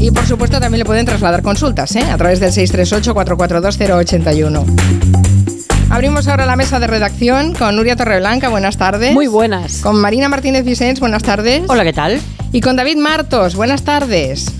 Y 0.00 0.10
por 0.10 0.26
supuesto 0.26 0.58
también 0.58 0.78
le 0.78 0.86
pueden 0.86 1.04
trasladar 1.04 1.42
consultas 1.42 1.94
¿eh? 1.94 2.02
a 2.02 2.16
través 2.16 2.40
del 2.40 2.50
638-442-081. 2.52 4.64
Abrimos 5.90 6.26
ahora 6.26 6.46
la 6.46 6.56
mesa 6.56 6.80
de 6.80 6.86
redacción 6.86 7.52
con 7.52 7.76
Nuria 7.76 7.96
Torreblanca, 7.96 8.48
buenas 8.48 8.78
tardes. 8.78 9.12
Muy 9.12 9.26
buenas. 9.26 9.82
Con 9.82 10.00
Marina 10.00 10.30
Martínez 10.30 10.64
Vicens, 10.64 11.00
buenas 11.00 11.22
tardes. 11.22 11.64
Hola, 11.68 11.84
¿qué 11.84 11.92
tal? 11.92 12.18
Y 12.50 12.62
con 12.62 12.76
David 12.76 12.96
Martos, 12.96 13.56
buenas 13.56 13.82
tardes. 13.82 14.50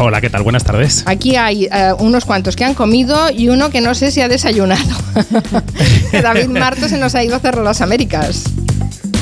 Hola, 0.00 0.20
¿qué 0.20 0.30
tal? 0.30 0.42
Buenas 0.42 0.64
tardes. 0.64 1.04
Aquí 1.06 1.36
hay 1.36 1.66
eh, 1.66 1.92
unos 2.00 2.24
cuantos 2.24 2.56
que 2.56 2.64
han 2.64 2.74
comido 2.74 3.30
y 3.30 3.50
uno 3.50 3.70
que 3.70 3.80
no 3.80 3.94
sé 3.94 4.10
si 4.10 4.20
ha 4.20 4.26
desayunado. 4.26 4.96
David 6.12 6.48
Martos 6.48 6.90
se 6.90 6.98
nos 6.98 7.14
ha 7.14 7.22
ido 7.22 7.36
a 7.36 7.38
cerrar 7.38 7.62
las 7.62 7.82
Américas. 7.82 8.46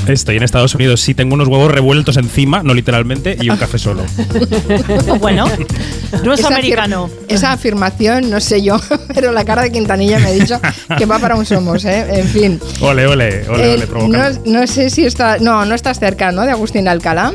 Estoy 0.07 0.37
en 0.37 0.43
Estados 0.43 0.75
Unidos. 0.75 1.01
Sí, 1.01 1.15
tengo 1.15 1.35
unos 1.35 1.49
huevos 1.49 1.71
revueltos 1.71 2.17
encima, 2.17 2.63
no 2.63 2.75
literalmente, 2.75 3.37
y 3.41 3.51
un 3.51 3.57
café 3.57 3.79
solo. 3.79 4.03
bueno, 5.21 5.47
no 6.25 6.33
es 6.33 6.41
Esa 6.41 6.49
americano. 6.49 7.09
afir- 7.09 7.25
Esa 7.35 7.53
afirmación, 7.53 8.31
no 8.31 8.41
sé 8.41 8.63
yo, 8.63 8.79
pero 9.15 9.33
la 9.33 9.45
cara 9.45 9.63
de 9.63 9.73
Quintanilla 9.73 10.19
me 10.19 10.27
ha 10.27 10.33
dicho 10.33 10.61
que 10.97 11.07
va 11.07 11.19
para 11.19 11.35
un 11.35 11.45
somos, 11.45 11.85
¿eh? 11.85 12.07
En 12.21 12.29
fin. 12.29 12.61
Ole, 12.81 13.07
ole, 13.07 13.49
ole, 13.49 13.71
Eh, 13.73 13.75
ole, 13.75 13.87
provocando. 13.87 14.41
no, 14.47 14.61
no 14.61 14.67
sé 14.67 14.91
si 14.91 15.05
está. 15.05 15.39
No, 15.39 15.65
no 15.65 15.75
estás 15.75 15.99
cerca, 15.99 16.31
¿no? 16.33 16.43
De 16.43 16.53
Agustín 16.53 16.87
Alcalá. 16.89 17.33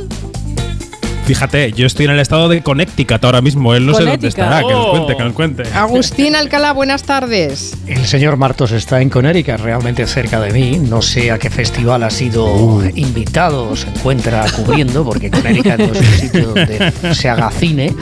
Fíjate, 1.26 1.72
yo 1.72 1.86
estoy 1.88 2.06
en 2.06 2.12
el 2.12 2.20
estado 2.20 2.50
de 2.50 2.62
Connecticut 2.62 3.24
ahora 3.24 3.42
mismo. 3.42 3.74
Él 3.74 3.86
no 3.86 3.94
sé 3.94 4.04
dónde 4.04 4.28
estará. 4.28 4.60
Que 4.60 4.74
nos 4.74 4.86
Oh. 4.88 4.92
cuente, 4.92 5.16
que 5.18 5.24
nos 5.24 5.34
cuente. 5.34 5.64
Agustín 5.74 6.36
Alcalá, 6.36 6.74
buenas 6.74 7.04
tardes. 7.04 7.74
El 7.88 8.06
señor 8.06 8.36
Martos 8.38 8.72
está 8.72 9.02
en 9.02 9.10
Connecticut, 9.10 9.60
realmente 9.60 10.06
cerca 10.08 10.40
de 10.42 10.52
mí. 10.52 10.78
No 10.80 11.02
sé 11.02 11.32
a 11.32 11.38
qué 11.40 11.50
festival 11.50 12.04
ha 12.04 12.10
sido 12.10 12.82
invitado 12.96 13.70
o 13.70 13.76
se 13.76 13.88
encuentra 13.90 14.46
cubriendo, 14.56 15.06
porque 15.06 15.30
Connecticut 15.30 15.78
no 15.78 15.86
es 15.94 16.00
un 16.00 16.20
sitio 16.20 16.48
donde 16.48 16.92
se 17.14 17.30
haga 17.30 17.50
cine. 17.52 17.94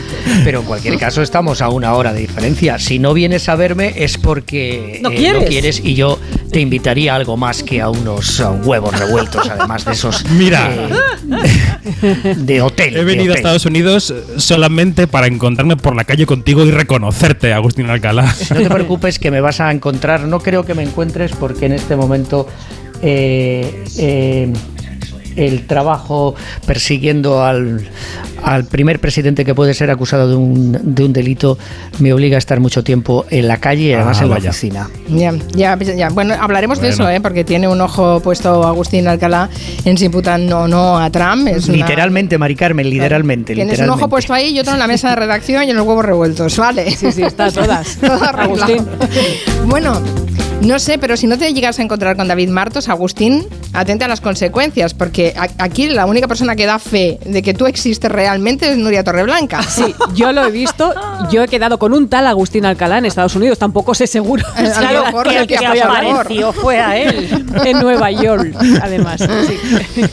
Pero 0.44 0.62
en 0.62 0.66
cualquier 0.66 0.98
caso, 0.98 1.22
estamos 1.22 1.62
a 1.62 1.70
una 1.70 1.94
hora 1.94 2.13
de 2.13 2.22
diferencia. 2.22 2.80
Si 2.80 2.98
no 2.99 3.13
vienes 3.13 3.48
a 3.49 3.55
verme 3.55 3.93
es 3.98 4.18
porque 4.18 4.96
eh, 4.96 4.99
¿No 5.04 5.10
quieres? 5.12 5.82
y 5.84 5.93
yo 5.93 6.18
te 6.52 6.62
invitaría 6.62 7.13
a 7.13 7.18
algo 7.18 7.38
más 7.38 7.62
que 7.63 7.80
a 7.82 7.90
unos 7.90 8.40
huevos 8.63 8.98
revueltos, 8.98 9.48
además 9.49 9.86
de 9.86 9.91
esos. 9.91 10.26
Mira. 10.32 10.71
eh, 12.02 12.36
de 12.38 12.62
hotel. 12.62 13.09
He 13.10 13.15
venido 13.15 13.34
a. 13.34 13.38
Estados 13.38 13.65
Unidos 13.65 14.12
eh, 14.12 14.40
solamente 14.40 15.07
para 15.07 15.27
encontrarme 15.27 15.77
por 15.77 15.96
la 15.96 16.04
calle 16.04 16.26
contigo 16.26 16.65
y 16.65 16.71
reconocerte, 16.71 17.54
Agustín 17.54 17.90
Alcalá. 17.90 18.34
No 18.52 18.57
te 18.57 18.70
preocupes 18.70 19.20
que 19.20 19.32
me 19.32 19.41
vas 19.41 19.60
a 19.60 19.71
encontrar. 19.71 20.21
No 20.21 20.40
creo 20.40 20.65
que 20.65 20.74
me 20.74 20.84
encuentres 20.84 21.32
porque 21.32 21.65
en 21.65 21.74
este 21.74 21.96
momento 21.96 22.48
eh, 23.02 23.85
eh, 23.98 24.54
el 25.45 25.65
trabajo 25.68 26.35
persiguiendo 26.65 27.43
al, 27.43 27.87
al 28.43 28.65
primer 28.65 28.99
presidente 28.99 29.46
que 29.46 29.55
puede 29.55 29.73
ser 29.73 29.90
acusado 29.91 30.29
de 30.29 30.35
un, 30.35 30.77
de 30.96 31.04
un 31.04 31.13
delito 31.13 31.57
me 31.99 32.13
obliga 32.13 32.35
a 32.35 32.40
estar 32.40 32.59
mucho 32.59 32.84
tiempo 32.84 33.26
en 33.29 33.48
la 33.48 33.57
calle 33.57 33.84
y 33.90 33.93
además 33.93 34.18
Ah, 34.20 34.23
en 34.26 34.29
la 34.29 34.35
oficina. 34.37 34.90
Ya, 35.09 35.34
ya, 35.55 35.77
ya. 35.77 36.09
Bueno, 36.09 36.34
hablaremos 36.40 36.79
de 36.81 36.90
eso, 36.90 37.09
¿eh? 37.09 37.21
Porque 37.21 37.43
tiene 37.43 37.68
un 37.68 37.79
ojo 37.81 38.20
puesto 38.21 38.63
Agustín 38.68 39.07
Alcalá 39.07 39.49
en 39.85 39.98
si 39.98 40.05
imputan 40.05 40.51
o 40.51 40.68
no 40.68 40.98
a 40.98 41.09
Trump. 41.09 41.48
Es 41.48 41.68
una- 41.68 41.77
Literalmente, 41.77 42.37
Mari 42.37 42.55
Carmen, 42.55 42.90
literalmente. 42.90 43.53
Tienes 43.53 43.65
un 43.65 43.70
literalmente. 43.71 44.03
ojo 44.03 44.09
puesto 44.09 44.34
ahí 44.34 44.49
y 44.55 44.59
otro 44.59 44.74
en 44.74 44.79
la 44.79 44.87
mesa 44.87 45.09
de 45.12 45.15
redacción 45.15 45.63
y 45.63 45.70
en 45.71 45.77
los 45.77 45.85
huevos 45.85 46.05
revueltos, 46.05 46.57
¿vale? 46.57 46.91
Sí, 46.91 47.12
sí, 47.12 47.24
está 47.24 47.51
todas. 47.51 47.98
Todo 48.01 48.24
arreglado. 48.24 48.74
Agustín. 48.74 48.85
Bueno, 49.68 50.01
no 50.62 50.77
sé, 50.77 50.98
pero 50.98 51.15
si 51.15 51.26
no 51.26 51.38
te 51.38 51.54
llegas 51.54 51.79
a 51.79 51.84
encontrar 51.84 52.18
con 52.18 52.27
David 52.27 52.49
Martos, 52.49 52.90
Agustín, 52.90 53.46
atente 53.74 54.05
a 54.05 54.07
las 54.07 54.21
consecuencias, 54.21 54.93
porque 54.93 55.34
aquí 55.57 55.88
la 55.88 56.05
única 56.05 56.27
persona 56.27 56.55
que 56.55 56.65
da 56.65 56.79
fe 56.79 57.20
de 57.26 57.41
que 57.41 57.54
tú 57.54 57.65
existes 57.65 58.12
realmente 58.12 58.71
es 58.71 58.77
Nuria 58.77 59.04
Torreblanca. 59.04 59.62
Sí, 59.70 59.96
yo 60.13 60.34
lo 60.34 60.46
he 60.46 60.52
visto. 60.52 60.93
Yo 61.32 61.43
he 61.43 61.48
quedado 61.48 61.80
con 61.80 61.93
un 61.93 62.10
tal 62.10 62.27
Agustín 62.27 62.65
Alcalá 62.65 62.98
en 62.98 63.05
Estados 63.05 63.35
Unidos. 63.35 63.57
Tampoco 63.60 63.93
sé 63.93 64.07
seguro. 64.07 64.44
Claro, 64.80 65.24
que 65.24 65.38
el 65.38 65.47
que 65.47 65.57
apareció 65.57 66.52
fue 66.52 66.80
a 66.80 66.97
él. 66.97 67.30
En 67.66 67.80
Nueva 67.80 68.12
York, 68.12 68.56
además. 68.81 69.22
sí. 69.22 70.06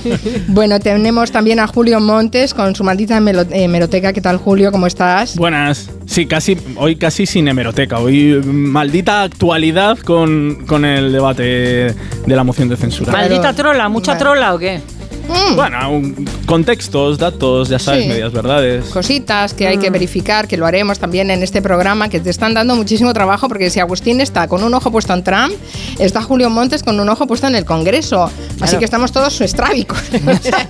Bueno, 0.49 0.79
tenemos 0.79 1.31
también 1.31 1.59
a 1.59 1.67
Julio 1.67 2.01
Montes 2.01 2.55
con 2.55 2.75
su 2.75 2.85
maldita 2.85 3.19
eh, 3.19 3.69
meroteca. 3.69 4.13
¿Qué 4.13 4.21
tal, 4.21 4.37
Julio? 4.37 4.71
¿Cómo 4.73 4.87
estás? 4.87 5.37
Buenas. 5.37 5.91
Sí, 6.07 6.27
casi, 6.27 6.57
hoy 6.77 6.97
casi 6.97 7.27
sin 7.27 7.49
hemeroteca. 7.49 7.99
Hoy 7.99 8.41
maldita 8.45 9.23
actualidad 9.23 9.99
con, 9.99 10.36
con 10.67 10.85
el 10.85 11.13
debate 11.13 11.43
de 11.45 12.37
la 12.37 12.45
moción 12.45 12.69
de 12.69 12.77
censura. 12.77 13.13
Mal- 13.13 13.23
Maldita 13.29 13.53
trola, 13.53 13.89
mucha 13.89 14.17
trola 14.19 14.55
o 14.55 14.59
qué? 14.59 14.81
Mm. 15.29 15.57
Bueno, 15.57 15.91
un- 15.91 16.29
contextos, 16.47 17.19
datos, 17.19 17.69
ya 17.69 17.79
sabes, 17.79 18.03
Sí. 18.05 18.09
medias 18.09 18.33
verdades. 18.33 18.85
Cositas 18.87 19.53
que 19.55 19.67
hay 19.67 19.79
que 19.79 19.91
verificar, 19.91 20.47
que 20.49 20.57
lo 20.57 20.67
haremos 20.67 20.99
también 20.99 21.31
en 21.31 21.43
este 21.43 21.61
programa, 21.63 22.09
que 22.09 22.21
te 22.21 22.31
están 22.31 22.55
dando 22.55 22.75
muchísimo 22.77 23.13
trabajo, 23.13 23.49
porque 23.49 23.71
si 23.71 23.81
Agustín 23.81 24.21
está 24.21 24.47
con 24.49 24.63
un 24.63 24.73
ojo 24.75 24.91
puesto 24.91 25.13
en 25.15 25.23
Trump, 25.25 25.53
está 25.99 26.23
Julio 26.23 26.51
Montes 26.51 26.83
con 26.83 26.99
un 27.01 27.09
ojo 27.09 27.27
puesto 27.27 27.47
en 27.47 27.55
el 27.57 27.65
Congreso. 27.65 28.31
Así 28.61 28.77
que 28.77 28.85
estamos 28.85 29.13
todos 29.13 29.41
estrábicos. 29.41 29.99
Está, 30.13 30.67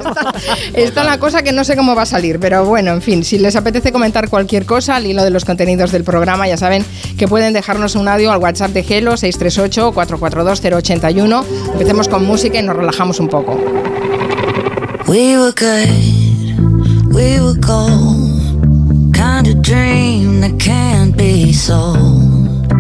está 0.74 1.04
la 1.04 1.18
cosa 1.18 1.42
que 1.42 1.52
no 1.52 1.64
sé 1.64 1.76
cómo 1.76 1.94
va 1.94 2.02
a 2.02 2.06
salir, 2.06 2.38
pero 2.40 2.64
bueno, 2.64 2.92
en 2.92 3.02
fin, 3.02 3.24
si 3.24 3.38
les 3.38 3.56
apetece 3.56 3.92
comentar 3.92 4.28
cualquier 4.28 4.64
cosa 4.66 4.96
al 4.96 5.06
hilo 5.06 5.22
de 5.24 5.30
los 5.30 5.44
contenidos 5.44 5.92
del 5.92 6.04
programa, 6.04 6.48
ya 6.48 6.56
saben 6.56 6.84
que 7.18 7.28
pueden 7.28 7.52
dejarnos 7.52 7.94
un 7.94 8.08
audio 8.08 8.32
al 8.32 8.38
WhatsApp 8.38 8.70
de 8.72 8.82
Gelo 8.82 9.12
638-442-081. 9.16 11.44
Empecemos 11.72 12.08
con 12.08 12.24
música 12.24 12.58
y 12.58 12.62
nos 12.62 12.76
relajamos 12.76 13.20
un 13.20 13.28
poco. 13.28 13.58
We 15.08 15.36
were 15.36 15.52
good, 15.52 15.88
we 17.14 17.40
were 17.40 17.54
gold. 17.60 19.14
Kind 19.14 19.46
of 19.46 19.62
dream 19.62 20.40
that 20.40 20.58
can't 20.58 21.16
be 21.16 21.52
sold. 21.52 22.72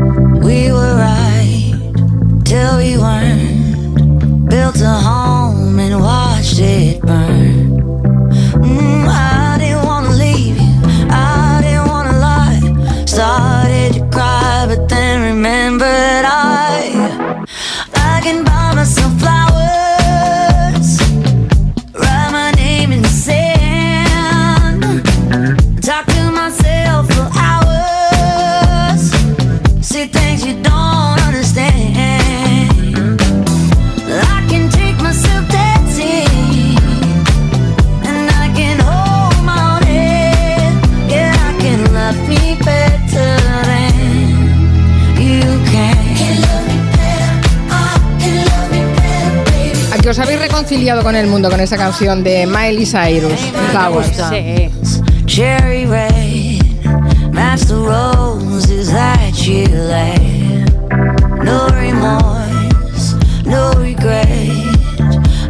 We 0.42 0.72
were 0.72 0.96
right 0.96 1.72
till 2.44 2.78
we 2.78 2.98
weren't. 2.98 4.48
Built 4.50 4.80
a 4.80 4.94
home 5.08 5.78
and 5.78 6.00
watched 6.00 6.58
it 6.58 7.00
burn. 7.02 7.78
Mm, 8.60 9.06
I 9.08 9.58
didn't 9.60 9.84
wanna 9.86 10.10
leave 10.10 10.58
you, 10.58 10.82
I 11.08 11.60
didn't 11.62 11.86
wanna 11.86 12.18
lie. 12.18 13.04
Started 13.06 13.65
reconciliado 50.86 51.02
con 51.02 51.16
el 51.16 51.26
mundo 51.26 51.50
con 51.50 51.58
esa 51.58 51.76
canción 51.76 52.22
de 52.22 52.46
Miley 52.46 52.86
Cyrus? 52.86 53.40
Flowers. 53.72 54.16
Cherry 55.26 55.84
red 55.84 56.62
the 57.66 57.74
roses 57.74 58.92
that 58.92 59.34
you 59.46 59.66
left 59.66 60.92
no 61.42 61.66
remorse 61.74 63.14
no 63.44 63.72
regret. 63.72 64.48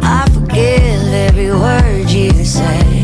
I 0.01 0.25
forgive 0.33 1.13
every 1.13 1.51
word 1.51 2.09
you 2.09 2.31
say 2.43 3.03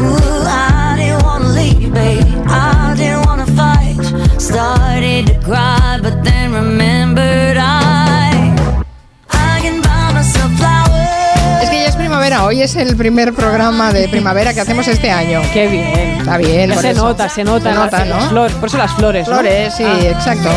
Ooh, 0.00 0.42
i 0.48 0.96
didn't 0.98 1.22
wanna 1.22 1.50
leave 1.50 1.92
babe. 1.92 2.24
I 2.48 2.94
didn't 2.96 3.26
wanna 3.26 3.46
fight. 3.46 4.40
Started 4.40 5.26
to 5.28 5.40
cry 5.40 5.81
hoy 12.62 12.66
es 12.66 12.76
el 12.76 12.96
primer 12.96 13.32
programa 13.34 13.92
de 13.92 14.08
primavera 14.08 14.54
que 14.54 14.60
hacemos 14.60 14.86
este 14.86 15.10
año. 15.10 15.40
Qué 15.52 15.66
bien. 15.66 16.18
Está 16.20 16.36
bien, 16.36 16.70
por 16.70 16.82
se 16.82 16.90
eso. 16.90 17.02
nota, 17.06 17.28
se 17.28 17.42
nota. 17.42 17.70
Se 17.72 17.76
nota, 17.76 18.04
¿no? 18.04 18.28
flores, 18.28 18.54
por 18.54 18.68
eso 18.68 18.78
las 18.78 18.92
flores. 18.94 19.26
¿no? 19.26 19.34
Flores, 19.34 19.74
sí, 19.74 19.82
Ah. 19.84 19.98
exacto. 20.04 20.48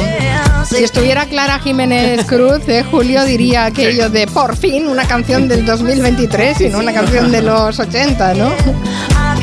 Si 0.70 0.84
estuviera 0.84 1.26
Clara 1.26 1.58
Jiménez 1.60 2.24
Cruz, 2.26 2.64
de 2.68 2.84
Julio 2.84 3.24
diría 3.24 3.66
aquello 3.66 4.10
de 4.12 4.28
por 4.28 4.56
fin 4.56 4.88
una 4.88 5.06
canción 5.08 5.48
del 5.48 5.66
2023 5.66 6.62
y 6.62 6.70
no 6.70 6.78
una 6.80 6.94
canción 6.94 7.32
de 7.32 7.42
los 7.42 7.80
80, 7.80 8.34
¿no? 8.36 8.52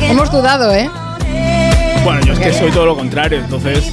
Hemos 0.01 0.31
dudado, 0.31 0.73
¿eh? 0.73 0.89
Bueno, 2.05 2.21
yo 2.21 2.31
es 2.33 2.39
que 2.39 2.53
soy 2.53 2.71
todo 2.71 2.85
lo 2.85 2.95
contrario, 2.95 3.39
entonces. 3.39 3.91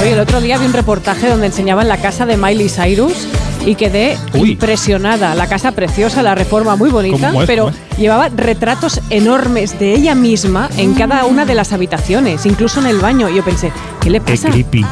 Oye, 0.00 0.12
el 0.12 0.20
otro 0.20 0.40
día 0.40 0.56
vi 0.58 0.64
un 0.66 0.72
reportaje 0.72 1.28
donde 1.28 1.46
enseñaban 1.48 1.88
la 1.88 1.98
casa 1.98 2.24
de 2.24 2.36
Miley 2.38 2.68
Cyrus 2.70 3.26
y 3.68 3.74
quedé 3.74 4.16
Uy. 4.34 4.52
impresionada. 4.52 5.34
La 5.34 5.46
casa 5.46 5.72
preciosa, 5.72 6.22
la 6.22 6.34
reforma 6.34 6.74
muy 6.76 6.88
bonita, 6.90 7.28
¿Cómo 7.28 7.42
es? 7.42 7.46
pero 7.46 7.64
¿Cómo 7.66 7.76
llevaba 7.98 8.28
retratos 8.28 9.00
enormes 9.10 9.78
de 9.78 9.92
ella 9.94 10.14
misma 10.14 10.70
en 10.76 10.94
cada 10.94 11.24
una 11.26 11.44
de 11.44 11.54
las 11.54 11.72
habitaciones, 11.72 12.46
incluso 12.46 12.80
en 12.80 12.86
el 12.86 12.98
baño. 12.98 13.28
Y 13.28 13.34
yo 13.36 13.44
pensé, 13.44 13.72
¿qué 14.00 14.08
le 14.10 14.20
Qué 14.20 14.32
pasa? 14.34 14.48
creepy. 14.50 14.86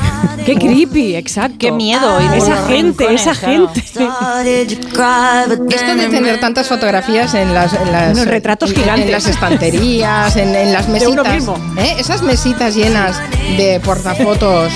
Qué 0.44 0.54
creepy, 0.56 1.14
exacto. 1.16 1.56
Qué 1.58 1.72
miedo, 1.72 2.20
y 2.20 2.36
Esa 2.36 2.66
gente, 2.66 3.14
esa 3.14 3.32
claro. 3.34 3.68
gente. 3.72 3.82
Esto 5.74 5.94
de 5.96 6.08
tener 6.08 6.38
tantas 6.40 6.68
fotografías 6.68 7.32
en 7.34 7.54
las, 7.54 7.72
en 7.72 7.92
las 7.92 8.12
Unos 8.14 8.26
retratos 8.26 8.70
en- 8.70 8.76
en 8.76 8.82
gigantes. 8.82 9.10
las 9.10 9.26
estanterías, 9.26 10.36
en, 10.36 10.54
en 10.54 10.72
las 10.72 10.86
De 10.86 10.92
mesitas, 10.92 11.12
uno 11.12 11.24
mismo. 11.24 11.56
¿eh? 11.78 11.94
esas 11.98 12.22
mesitas 12.22 12.74
llenas 12.74 13.16
de 13.56 13.80
portafotos, 13.84 14.70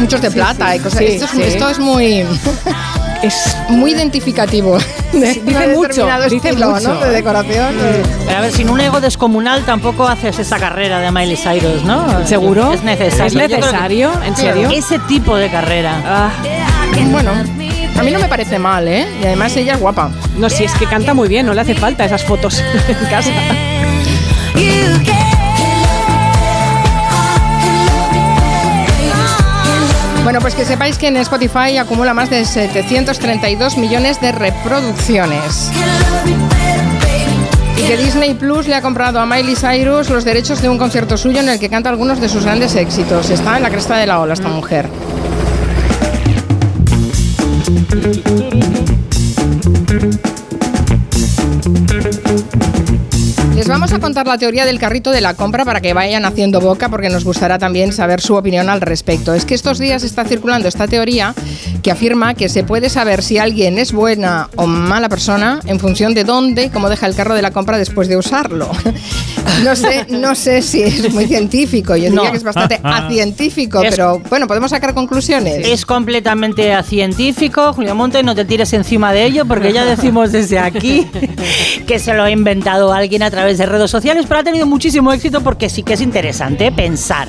muchos 0.00 0.20
de 0.20 0.30
plata 0.30 0.74
y 0.74 0.80
cosas. 0.80 0.98
sí, 0.98 1.04
esto, 1.06 1.24
es, 1.26 1.30
sí. 1.30 1.42
esto 1.42 1.68
es 1.68 1.78
muy 1.78 2.24
Es 3.22 3.56
muy 3.68 3.92
identificativo. 3.92 4.78
De 5.12 5.34
Sí, 5.34 5.40
un 5.40 5.46
dice 5.46 5.66
mucho, 5.74 6.08
dice 6.30 6.48
estilo, 6.50 6.70
mucho. 6.70 6.94
¿no? 6.94 7.00
De 7.00 7.10
decoración. 7.10 7.74
Pero 8.26 8.38
a 8.38 8.40
ver, 8.40 8.52
sin 8.52 8.70
un 8.70 8.80
ego 8.80 9.00
descomunal 9.00 9.64
tampoco 9.64 10.08
haces 10.08 10.38
esa 10.38 10.58
carrera 10.58 11.00
de 11.00 11.10
Miley 11.10 11.36
Cyrus, 11.36 11.84
¿no? 11.84 12.26
¿Seguro? 12.26 12.72
Es 12.72 12.82
necesario. 12.82 13.26
¿Es 13.26 13.34
necesario? 13.50 14.10
¿En 14.24 14.36
serio? 14.36 14.70
Ese 14.72 14.98
tipo 15.00 15.36
de 15.36 15.50
carrera. 15.50 16.00
Ah, 16.06 16.30
Bueno, 17.10 17.32
a 17.98 18.02
mí 18.02 18.10
no 18.10 18.18
me 18.20 18.28
parece 18.28 18.58
mal, 18.58 18.88
¿eh? 18.88 19.06
Y 19.20 19.26
además 19.26 19.54
ella 19.56 19.74
es 19.74 19.80
guapa. 19.80 20.10
no, 20.38 20.48
si 20.48 20.64
es 20.64 20.72
que 20.72 20.86
canta 20.86 21.12
muy 21.12 21.28
bien, 21.28 21.44
no 21.44 21.52
le 21.52 21.60
hace 21.60 21.74
falta 21.74 22.04
esas 22.06 22.24
fotos 22.24 22.62
en 22.88 23.06
casa. 23.10 23.30
Bueno, 30.22 30.40
pues 30.40 30.54
que 30.54 30.64
sepáis 30.64 30.98
que 30.98 31.08
en 31.08 31.16
Spotify 31.16 31.78
acumula 31.78 32.14
más 32.14 32.30
de 32.30 32.44
732 32.44 33.78
millones 33.78 34.20
de 34.20 34.32
reproducciones. 34.32 35.70
Y 37.76 37.82
que 37.82 37.96
Disney 37.96 38.34
Plus 38.34 38.66
le 38.66 38.74
ha 38.74 38.82
comprado 38.82 39.18
a 39.18 39.26
Miley 39.26 39.56
Cyrus 39.56 40.10
los 40.10 40.24
derechos 40.24 40.60
de 40.60 40.68
un 40.68 40.78
concierto 40.78 41.16
suyo 41.16 41.40
en 41.40 41.48
el 41.48 41.58
que 41.58 41.70
canta 41.70 41.88
algunos 41.88 42.20
de 42.20 42.28
sus 42.28 42.44
grandes 42.44 42.76
éxitos. 42.76 43.30
Está 43.30 43.56
en 43.56 43.62
la 43.62 43.70
cresta 43.70 43.96
de 43.96 44.06
la 44.06 44.20
ola 44.20 44.34
esta 44.34 44.48
mujer. 44.48 44.88
Vamos 53.70 53.92
a 53.92 53.98
contar 54.00 54.26
la 54.26 54.36
teoría 54.38 54.64
del 54.66 54.78
carrito 54.78 55.10
de 55.10 55.20
la 55.20 55.34
compra 55.34 55.64
para 55.64 55.80
que 55.80 55.92
vayan 55.94 56.24
haciendo 56.24 56.60
boca 56.60 56.88
porque 56.88 57.08
nos 57.08 57.24
gustará 57.24 57.58
también 57.58 57.92
saber 57.92 58.20
su 58.20 58.34
opinión 58.34 58.68
al 58.68 58.80
respecto. 58.80 59.32
Es 59.34 59.44
que 59.44 59.54
estos 59.54 59.78
días 59.78 60.02
está 60.02 60.24
circulando 60.24 60.68
esta 60.68 60.86
teoría 60.88 61.34
que 61.82 61.90
afirma 61.90 62.34
que 62.34 62.48
se 62.48 62.64
puede 62.64 62.90
saber 62.90 63.22
si 63.22 63.38
alguien 63.38 63.78
es 63.78 63.92
buena 63.92 64.48
o 64.56 64.66
mala 64.66 65.08
persona 65.08 65.60
en 65.66 65.78
función 65.78 66.14
de 66.14 66.24
dónde 66.24 66.64
y 66.64 66.68
cómo 66.70 66.88
deja 66.88 67.06
el 67.06 67.14
carro 67.14 67.34
de 67.34 67.42
la 67.42 67.50
compra 67.52 67.78
después 67.78 68.08
de 68.08 68.16
usarlo. 68.16 68.68
No 69.64 69.74
sé, 69.76 70.06
no 70.08 70.34
sé 70.34 70.62
si 70.62 70.82
es 70.82 71.12
muy 71.12 71.26
científico, 71.26 71.94
yo 71.96 72.04
diría 72.04 72.16
No. 72.24 72.30
que 72.30 72.36
es 72.36 72.42
bastante 72.44 72.80
acientífico, 72.84 73.82
Es- 73.82 73.90
pero 73.90 74.20
bueno, 74.30 74.46
podemos 74.46 74.70
sacar 74.70 74.94
conclusiones. 74.94 75.66
Es 75.66 75.84
completamente 75.84 76.70
científico, 76.84 77.72
Julio 77.72 77.94
Monte, 77.94 78.22
no 78.22 78.34
te 78.34 78.44
tires 78.44 78.72
encima 78.72 79.12
de 79.12 79.24
ello 79.24 79.44
porque 79.46 79.72
ya 79.72 79.84
decimos 79.96 80.32
desde 80.32 80.58
aquí 80.58 81.06
que 81.86 81.98
se 81.98 82.14
lo 82.14 82.22
ha 82.22 82.30
inventado 82.30 82.92
alguien 82.92 83.22
a 83.22 83.30
través 83.30 83.58
de 83.58 83.59
redes 83.68 83.90
sociales, 83.90 84.26
pero 84.28 84.40
ha 84.40 84.44
tenido 84.44 84.66
muchísimo 84.66 85.12
éxito 85.12 85.40
porque 85.40 85.68
sí 85.68 85.82
que 85.82 85.94
es 85.94 86.00
interesante 86.00 86.72
pensar. 86.72 87.28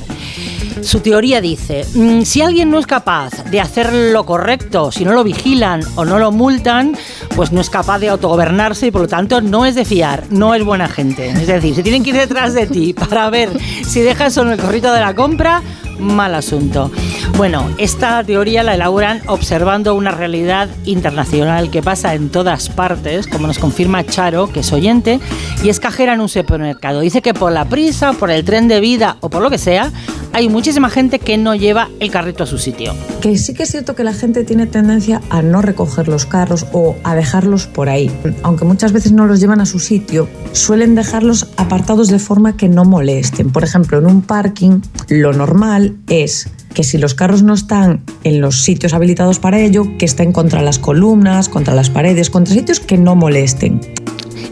Su 0.81 0.99
teoría 0.99 1.41
dice, 1.41 1.85
mm, 1.93 2.21
si 2.21 2.41
alguien 2.41 2.69
no 2.71 2.79
es 2.79 2.87
capaz 2.87 3.43
de 3.51 3.59
hacer 3.59 3.93
lo 3.93 4.25
correcto, 4.25 4.91
si 4.91 5.05
no 5.05 5.13
lo 5.13 5.23
vigilan 5.23 5.81
o 5.95 6.05
no 6.05 6.17
lo 6.17 6.31
multan, 6.31 6.97
pues 7.35 7.51
no 7.51 7.61
es 7.61 7.69
capaz 7.69 7.99
de 7.99 8.09
autogobernarse 8.09 8.87
y 8.87 8.91
por 8.91 9.01
lo 9.01 9.07
tanto 9.07 9.41
no 9.41 9.65
es 9.65 9.75
de 9.75 9.85
fiar, 9.85 10.23
no 10.29 10.55
es 10.55 10.63
buena 10.63 10.87
gente. 10.87 11.29
Es 11.29 11.47
decir, 11.47 11.75
si 11.75 11.83
tienen 11.83 12.03
que 12.03 12.11
ir 12.11 12.17
detrás 12.17 12.53
de 12.53 12.67
ti 12.67 12.93
para 12.93 13.29
ver 13.29 13.49
si 13.85 14.01
dejas 14.01 14.37
o 14.37 14.45
no 14.45 14.53
el 14.53 14.59
corrito 14.59 14.91
de 14.91 15.01
la 15.01 15.13
compra, 15.13 15.61
mal 15.99 16.35
asunto. 16.35 16.91
Bueno, 17.37 17.69
esta 17.77 18.23
teoría 18.23 18.63
la 18.63 18.75
elaboran 18.75 19.21
observando 19.27 19.95
una 19.95 20.11
realidad 20.11 20.69
internacional 20.85 21.69
que 21.69 21.81
pasa 21.81 22.13
en 22.15 22.29
todas 22.29 22.69
partes, 22.69 23.27
como 23.27 23.47
nos 23.47 23.59
confirma 23.59 24.05
Charo, 24.05 24.51
que 24.51 24.61
es 24.61 24.73
oyente, 24.73 25.19
y 25.63 25.69
es 25.69 25.79
cajera 25.79 26.13
en 26.13 26.21
un 26.21 26.29
supermercado. 26.29 27.01
Dice 27.01 27.21
que 27.21 27.33
por 27.33 27.51
la 27.51 27.65
prisa, 27.65 28.13
por 28.13 28.31
el 28.31 28.43
tren 28.43 28.67
de 28.67 28.79
vida 28.79 29.17
o 29.21 29.29
por 29.29 29.41
lo 29.41 29.49
que 29.49 29.57
sea, 29.57 29.91
hay 30.33 30.49
muchísima 30.49 30.89
gente 30.89 31.19
que 31.19 31.37
no 31.37 31.55
lleva 31.55 31.89
el 31.99 32.11
carrito 32.11 32.43
a 32.43 32.47
su 32.47 32.57
sitio. 32.57 32.93
Que 33.21 33.37
sí 33.37 33.53
que 33.53 33.63
es 33.63 33.71
cierto 33.71 33.95
que 33.95 34.03
la 34.03 34.13
gente 34.13 34.43
tiene 34.43 34.65
tendencia 34.65 35.21
a 35.29 35.41
no 35.41 35.61
recoger 35.61 36.07
los 36.07 36.25
carros 36.25 36.65
o 36.71 36.95
a 37.03 37.15
dejarlos 37.15 37.67
por 37.67 37.89
ahí. 37.89 38.11
Aunque 38.43 38.65
muchas 38.65 38.93
veces 38.93 39.11
no 39.11 39.25
los 39.25 39.39
llevan 39.39 39.61
a 39.61 39.65
su 39.65 39.79
sitio, 39.79 40.27
suelen 40.53 40.95
dejarlos 40.95 41.47
apartados 41.57 42.07
de 42.07 42.19
forma 42.19 42.57
que 42.57 42.69
no 42.69 42.85
molesten. 42.85 43.51
Por 43.51 43.63
ejemplo, 43.63 43.97
en 43.97 44.05
un 44.05 44.21
parking, 44.21 44.81
lo 45.09 45.33
normal 45.33 45.97
es 46.07 46.49
que 46.73 46.83
si 46.83 46.97
los 46.97 47.13
carros 47.13 47.43
no 47.43 47.53
están 47.53 48.03
en 48.23 48.39
los 48.39 48.61
sitios 48.61 48.93
habilitados 48.93 49.39
para 49.39 49.59
ello, 49.59 49.83
que 49.97 50.05
estén 50.05 50.31
contra 50.31 50.61
las 50.61 50.79
columnas, 50.79 51.49
contra 51.49 51.75
las 51.75 51.89
paredes, 51.89 52.29
contra 52.29 52.53
sitios 52.53 52.79
que 52.79 52.97
no 52.97 53.15
molesten. 53.15 53.81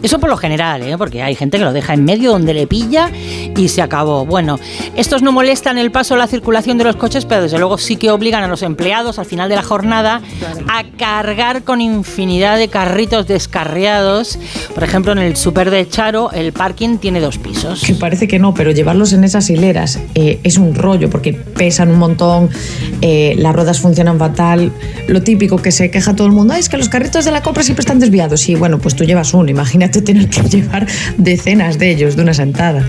Eso 0.03 0.19
por 0.19 0.29
lo 0.29 0.37
general, 0.37 0.83
¿eh? 0.83 0.97
porque 0.97 1.21
hay 1.23 1.35
gente 1.35 1.57
que 1.57 1.63
lo 1.63 1.73
deja 1.73 1.93
en 1.93 2.03
medio 2.05 2.31
donde 2.31 2.53
le 2.53 2.67
pilla 2.67 3.09
y 3.55 3.67
se 3.69 3.81
acabó. 3.81 4.25
Bueno, 4.25 4.59
estos 4.95 5.21
no 5.21 5.31
molestan 5.31 5.77
el 5.77 5.91
paso 5.91 6.13
o 6.13 6.17
la 6.17 6.27
circulación 6.27 6.77
de 6.77 6.83
los 6.83 6.95
coches, 6.95 7.25
pero 7.25 7.41
desde 7.43 7.57
luego 7.57 7.77
sí 7.77 7.95
que 7.95 8.11
obligan 8.11 8.43
a 8.43 8.47
los 8.47 8.61
empleados 8.63 9.19
al 9.19 9.25
final 9.25 9.49
de 9.49 9.55
la 9.55 9.63
jornada 9.63 10.21
a 10.67 10.83
cargar 10.97 11.63
con 11.63 11.81
infinidad 11.81 12.57
de 12.57 12.67
carritos 12.67 13.27
descarriados. 13.27 14.39
Por 14.73 14.83
ejemplo, 14.83 15.11
en 15.11 15.17
el 15.19 15.35
super 15.35 15.69
de 15.71 15.87
Charo, 15.87 16.31
el 16.31 16.53
parking 16.53 16.97
tiene 16.97 17.19
dos 17.19 17.37
pisos. 17.37 17.81
Que 17.83 17.93
parece 17.95 18.27
que 18.27 18.39
no, 18.39 18.53
pero 18.53 18.71
llevarlos 18.71 19.13
en 19.13 19.23
esas 19.23 19.49
hileras 19.49 19.99
eh, 20.15 20.39
es 20.43 20.57
un 20.57 20.75
rollo 20.75 21.09
porque 21.09 21.33
pesan 21.33 21.89
un 21.91 21.99
montón, 21.99 22.49
eh, 23.01 23.35
las 23.37 23.55
ruedas 23.55 23.79
funcionan 23.79 24.17
fatal. 24.19 24.71
Lo 25.07 25.21
típico 25.21 25.57
que 25.57 25.71
se 25.71 25.91
queja 25.91 26.15
todo 26.15 26.27
el 26.27 26.33
mundo 26.33 26.53
"Ay, 26.53 26.59
es 26.61 26.69
que 26.69 26.77
los 26.77 26.89
carritos 26.89 27.25
de 27.25 27.31
la 27.31 27.41
compra 27.41 27.63
siempre 27.63 27.81
están 27.81 27.99
desviados. 27.99 28.41
Sí, 28.41 28.55
bueno, 28.55 28.77
pues 28.79 28.95
tú 28.95 29.03
llevas 29.03 29.33
uno, 29.33 29.49
imagínate 29.49 29.78
tener 29.87 30.29
que 30.29 30.41
llevar 30.49 30.85
decenas 31.17 31.77
de 31.79 31.91
ellos 31.91 32.15
de 32.15 32.23
una 32.23 32.33
sentada. 32.33 32.83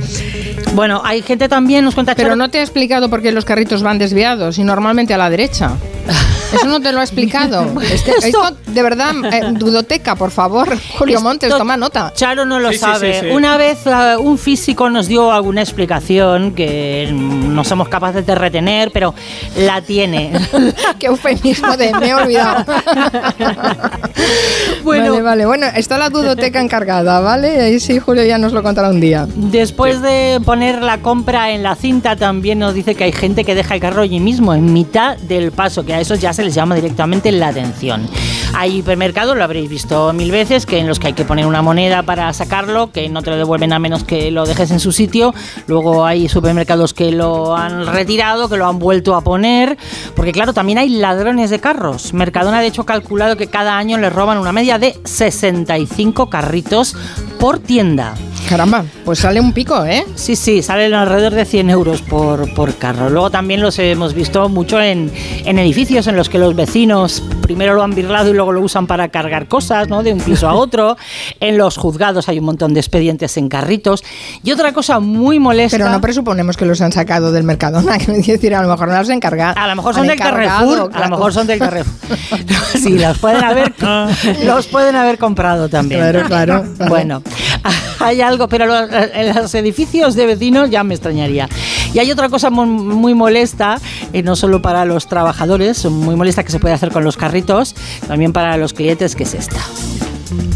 Bueno, 0.74 1.02
hay 1.04 1.22
gente 1.22 1.48
también, 1.48 1.84
nos 1.84 1.94
cuenta 1.94 2.14
Pero 2.14 2.28
Charo, 2.28 2.36
no 2.36 2.50
te 2.50 2.58
ha 2.58 2.62
explicado 2.62 3.08
por 3.08 3.22
qué 3.22 3.32
los 3.32 3.44
carritos 3.44 3.82
van 3.82 3.98
desviados 3.98 4.58
y 4.58 4.64
normalmente 4.64 5.14
a 5.14 5.18
la 5.18 5.30
derecha. 5.30 5.72
Eso 6.52 6.66
no 6.66 6.80
te 6.80 6.92
lo 6.92 7.00
ha 7.00 7.02
explicado. 7.02 7.80
Este- 7.82 8.12
Esto- 8.28 8.56
de 8.66 8.82
verdad, 8.82 9.12
eh, 9.32 9.52
dudoteca, 9.52 10.14
por 10.16 10.30
favor, 10.30 10.68
Julio 10.98 11.16
Esto- 11.16 11.28
Montes, 11.28 11.50
toma 11.56 11.76
nota. 11.76 12.12
Charo 12.14 12.44
no 12.44 12.58
lo 12.60 12.70
Sí, 12.72 12.78
sabe. 12.78 13.14
sí, 13.14 13.20
sí. 13.28 13.32
Una 13.34 13.56
vez 13.56 13.78
eh, 13.86 14.16
un 14.18 14.38
físico 14.38 14.90
nos 14.90 15.06
dio 15.08 15.32
alguna 15.32 15.60
explicación 15.62 16.52
que 16.54 17.08
no 17.12 17.64
somos 17.64 17.88
capaces 17.88 18.24
de 18.26 18.34
retener, 18.34 18.90
pero 18.92 19.14
la 19.56 19.80
tiene. 19.82 20.32
Qué 20.98 21.06
eufemismo 21.06 21.76
de 21.76 21.92
me 21.94 22.08
he 22.08 22.14
olvidado. 22.14 22.64
Bueno. 24.84 25.10
Vale, 25.12 25.22
vale. 25.22 25.46
Bueno, 25.46 25.66
está 25.74 25.98
la 25.98 26.10
dudoteca 26.10 26.60
encargada, 26.60 27.20
¿vale? 27.20 27.60
Ahí 27.60 27.80
sí, 27.80 27.98
Julio 27.98 28.24
ya 28.24 28.38
nos 28.38 28.52
lo 28.52 28.62
contará 28.62 28.88
un 28.90 29.00
día. 29.00 29.26
Después 29.34 30.00
de 30.02 30.40
poner 30.44 30.82
la 30.82 30.98
compra 30.98 31.50
en 31.50 31.62
la 31.62 31.74
cinta, 31.74 32.16
también 32.16 32.58
nos 32.58 32.74
dice 32.74 32.94
que 32.94 33.04
hay 33.04 33.12
gente 33.12 33.44
que 33.44 33.54
deja 33.54 33.74
el 33.74 33.80
carro 33.80 34.02
allí 34.02 34.20
mismo, 34.20 34.54
en 34.54 34.72
mitad 34.72 35.16
del 35.18 35.52
paso, 35.52 35.84
que 35.84 35.94
a 35.94 36.00
esos 36.00 36.20
ya 36.20 36.32
se 36.32 36.39
les 36.42 36.54
llama 36.54 36.74
directamente 36.74 37.32
la 37.32 37.48
atención. 37.48 38.08
Hay 38.54 38.78
hipermercados, 38.78 39.36
lo 39.36 39.44
habréis 39.44 39.70
visto 39.70 40.12
mil 40.12 40.30
veces, 40.30 40.66
que 40.66 40.78
en 40.78 40.88
los 40.88 40.98
que 40.98 41.08
hay 41.08 41.12
que 41.12 41.24
poner 41.24 41.46
una 41.46 41.62
moneda 41.62 42.02
para 42.02 42.32
sacarlo, 42.32 42.90
que 42.90 43.08
no 43.08 43.22
te 43.22 43.30
lo 43.30 43.36
devuelven 43.36 43.72
a 43.72 43.78
menos 43.78 44.04
que 44.04 44.30
lo 44.30 44.44
dejes 44.44 44.70
en 44.70 44.80
su 44.80 44.92
sitio. 44.92 45.32
Luego 45.66 46.04
hay 46.04 46.28
supermercados 46.28 46.92
que 46.92 47.12
lo 47.12 47.56
han 47.56 47.86
retirado, 47.86 48.48
que 48.48 48.56
lo 48.56 48.66
han 48.66 48.78
vuelto 48.78 49.14
a 49.14 49.20
poner, 49.22 49.78
porque 50.16 50.32
claro, 50.32 50.52
también 50.52 50.78
hay 50.78 50.88
ladrones 50.88 51.50
de 51.50 51.60
carros. 51.60 52.12
Mercadona, 52.12 52.60
de 52.60 52.66
hecho, 52.66 52.82
ha 52.82 52.86
calculado 52.86 53.36
que 53.36 53.46
cada 53.46 53.78
año 53.78 53.98
le 53.98 54.10
roban 54.10 54.38
una 54.38 54.52
media 54.52 54.78
de 54.78 54.98
65 55.04 56.28
carritos 56.28 56.96
por 57.38 57.58
tienda. 57.58 58.14
Caramba, 58.50 58.84
pues 59.04 59.20
sale 59.20 59.40
un 59.40 59.52
pico, 59.52 59.84
¿eh? 59.84 60.04
Sí, 60.16 60.34
sí, 60.34 60.60
salen 60.60 60.92
alrededor 60.92 61.34
de 61.34 61.44
100 61.44 61.70
euros 61.70 62.02
por, 62.02 62.52
por 62.52 62.74
carro. 62.74 63.08
Luego 63.08 63.30
también 63.30 63.60
los 63.60 63.78
hemos 63.78 64.12
visto 64.12 64.48
mucho 64.48 64.80
en, 64.80 65.12
en 65.44 65.58
edificios 65.60 66.08
en 66.08 66.16
los 66.16 66.28
que 66.28 66.38
los 66.38 66.56
vecinos 66.56 67.22
primero 67.50 67.74
lo 67.74 67.82
han 67.82 67.94
birlado 67.94 68.30
y 68.30 68.32
luego 68.32 68.50
lo 68.50 68.60
usan 68.60 68.86
para 68.86 69.08
cargar 69.08 69.48
cosas, 69.48 69.88
¿no? 69.88 70.02
De 70.02 70.12
un 70.12 70.20
piso 70.20 70.48
a 70.48 70.54
otro. 70.54 70.96
En 71.40 71.56
los 71.56 71.76
juzgados 71.76 72.28
hay 72.28 72.38
un 72.38 72.44
montón 72.44 72.74
de 72.74 72.80
expedientes 72.80 73.36
en 73.36 73.48
carritos. 73.48 74.04
Y 74.42 74.52
otra 74.52 74.72
cosa 74.72 75.00
muy 75.00 75.38
molesta... 75.38 75.76
Pero 75.76 75.88
no 75.88 76.00
presuponemos 76.00 76.56
que 76.56 76.66
los 76.66 76.80
han 76.80 76.92
sacado 76.92 77.32
del 77.32 77.44
Mercadona, 77.44 77.98
que 78.06 78.12
decir, 78.12 78.54
a 78.54 78.62
lo 78.62 78.68
mejor 78.68 78.88
no 78.88 78.98
los 78.98 79.08
han 79.08 79.16
encargado. 79.16 79.58
A 79.58 79.66
lo 79.66 79.76
mejor 79.76 79.94
son 79.94 80.06
del 80.06 80.18
Carrefour. 80.18 80.80
A 80.80 80.88
claro. 80.88 81.04
lo 81.04 81.10
mejor 81.10 81.32
son 81.32 81.46
del 81.46 81.58
Carrefour. 81.58 82.18
sí, 82.74 82.98
los 82.98 83.18
pueden 83.18 83.42
haber, 83.42 83.72
los 84.44 84.66
pueden 84.66 84.96
haber 84.96 85.18
comprado 85.18 85.68
también. 85.68 86.00
Claro, 86.00 86.26
claro, 86.26 86.64
claro. 86.76 86.90
Bueno, 86.90 87.22
hay 88.00 88.20
algo, 88.20 88.39
pero 88.48 88.66
lo- 88.66 88.88
en 88.92 89.34
los 89.34 89.54
edificios 89.54 90.14
de 90.14 90.26
vecinos 90.26 90.70
ya 90.70 90.84
me 90.84 90.94
extrañaría. 90.94 91.48
Y 91.92 91.98
hay 91.98 92.10
otra 92.10 92.28
cosa 92.28 92.50
mu- 92.50 92.66
muy 92.66 93.14
molesta, 93.14 93.80
eh, 94.12 94.22
no 94.22 94.36
solo 94.36 94.62
para 94.62 94.84
los 94.84 95.08
trabajadores, 95.08 95.84
muy 95.86 96.16
molesta 96.16 96.44
que 96.44 96.52
se 96.52 96.58
puede 96.58 96.74
hacer 96.74 96.90
con 96.92 97.04
los 97.04 97.16
carritos, 97.16 97.74
también 98.06 98.32
para 98.32 98.56
los 98.56 98.72
clientes, 98.72 99.16
que 99.16 99.24
es 99.24 99.34
esta. 99.34 99.60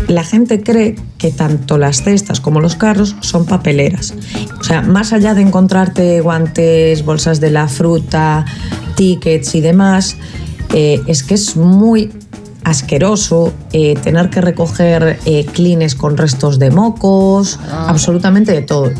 La 0.07 0.23
gente 0.23 0.62
cree 0.62 0.97
que 1.19 1.31
tanto 1.31 1.79
las 1.79 2.03
cestas 2.03 2.38
como 2.41 2.61
los 2.61 2.76
carros 2.76 3.17
son 3.21 3.47
papeleras. 3.47 4.14
O 4.61 4.62
sea, 4.62 4.83
más 4.83 5.12
allá 5.12 5.35
de 5.35 5.41
encontrarte 5.43 6.21
guantes, 6.21 7.05
bolsas 7.05 7.41
de 7.41 7.50
la 7.50 7.67
fruta, 7.69 8.45
tickets 8.97 9.55
y 9.55 9.61
demás, 9.62 10.17
eh, 10.75 11.00
es 11.07 11.23
que 11.23 11.35
es 11.35 11.57
muy 11.57 12.12
asqueroso 12.64 13.52
eh, 13.73 13.94
tener 14.02 14.30
que 14.30 14.40
recoger 14.40 15.18
eh, 15.25 15.47
clines 15.47 15.94
con 15.94 16.16
restos 16.16 16.59
de 16.59 16.71
mocos, 16.71 17.61
absolutamente 17.71 18.52
de 18.52 18.62
todo. 18.62 18.90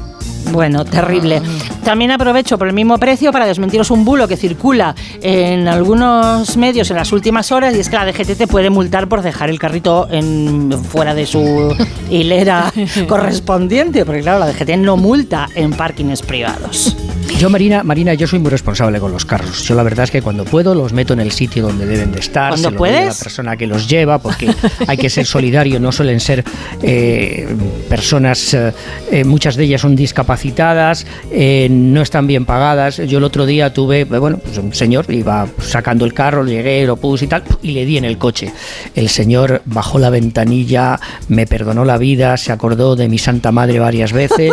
Bueno, 0.53 0.85
terrible. 0.85 1.43
También 1.85 2.11
aprovecho 2.11 2.59
por 2.59 2.69
el 2.69 2.75
mismo 2.75 2.99
precio 2.99 3.33
para 3.33 3.47
desmentiros 3.47 3.91
un 3.91 4.05
bulo 4.05 4.29
que 4.29 4.37
circula 4.37 4.95
en 5.21 5.69
algunos 5.69 6.57
medios 6.57 6.91
en 6.91 6.97
las 6.97 7.13
últimas 7.13 7.51
horas 7.51 7.75
y 7.75 7.81
es 7.81 7.89
que 7.89 7.97
la 7.97 8.05
DGT 8.05 8.37
te 8.37 8.47
puede 8.47 8.71
multar 8.71 9.09
por 9.09 9.23
dejar 9.23 9.51
el 9.51 9.59
carrito 9.59 10.07
en, 10.11 10.73
fuera 10.73 11.15
de 11.15 11.27
su 11.27 11.75
hilera 12.11 12.73
correspondiente, 13.09 14.05
porque 14.05 14.21
claro, 14.21 14.39
la 14.41 14.47
DGT 14.53 14.77
no 14.79 14.97
multa 14.97 15.49
en 15.55 15.73
parkings 15.73 16.23
privados. 16.23 16.97
Yo, 17.39 17.51
Marina, 17.51 17.83
Marina, 17.83 18.15
yo 18.15 18.27
soy 18.27 18.39
muy 18.39 18.51
responsable 18.51 19.01
con 19.01 19.11
los 19.11 19.25
carros. 19.25 19.65
Yo 19.65 19.75
la 19.75 19.83
verdad 19.83 20.05
es 20.05 20.11
que 20.11 20.23
cuando 20.23 20.45
puedo 20.45 20.75
los 20.75 20.93
meto 20.93 21.13
en 21.15 21.21
el 21.21 21.33
sitio 21.33 21.65
donde 21.65 21.85
deben 21.85 22.13
de 22.13 22.21
estar. 22.21 22.51
¿Cuándo 22.51 22.69
se 22.69 22.75
lo 22.75 22.79
doy 22.79 22.89
a 22.89 22.93
puedes? 22.93 23.19
la 23.19 23.25
persona 23.25 23.57
que 23.57 23.67
los 23.67 23.89
lleva, 23.89 24.19
porque 24.19 24.55
hay 24.87 24.97
que 24.97 25.11
ser 25.11 25.27
solidario. 25.27 25.81
No 25.81 25.91
suelen 25.91 26.21
ser 26.21 26.45
eh, 26.81 27.47
personas, 27.89 28.55
eh, 28.55 28.73
eh, 29.11 29.25
muchas 29.25 29.57
de 29.57 29.65
ellas 29.65 29.81
son 29.81 29.97
discapacitadas, 29.97 31.07
eh, 31.31 31.69
no 31.71 32.03
están 32.03 32.27
bien 32.27 32.47
pagadas. 32.47 32.99
Yo 32.99 33.19
el 33.19 33.25
otro 33.25 33.47
día 33.47 33.73
tuve, 33.73 34.05
bueno, 34.05 34.39
pues 34.39 34.57
un 34.59 34.73
señor 34.73 35.07
iba 35.13 35.47
sacando 35.59 36.05
el 36.05 36.15
carro, 36.15 36.45
llegué, 36.45 36.87
lo 36.87 36.97
puse 36.97 37.25
y 37.25 37.29
tal, 37.29 37.43
y 37.63 37.73
le 37.73 37.85
di 37.85 37.99
en 37.99 38.05
el 38.05 38.17
coche. 38.17 38.53
El 38.95 39.09
señor 39.09 39.61
bajó 39.65 39.99
la 39.99 40.09
ventanilla, 40.09 41.01
me 41.29 41.47
perdonó 41.47 41.85
la 41.85 41.99
vida, 41.99 42.37
se 42.37 42.53
acordó 42.53 42.95
de 42.97 43.09
mi 43.09 43.19
santa 43.19 43.51
madre 43.51 43.81
varias 43.81 44.13
veces 44.13 44.53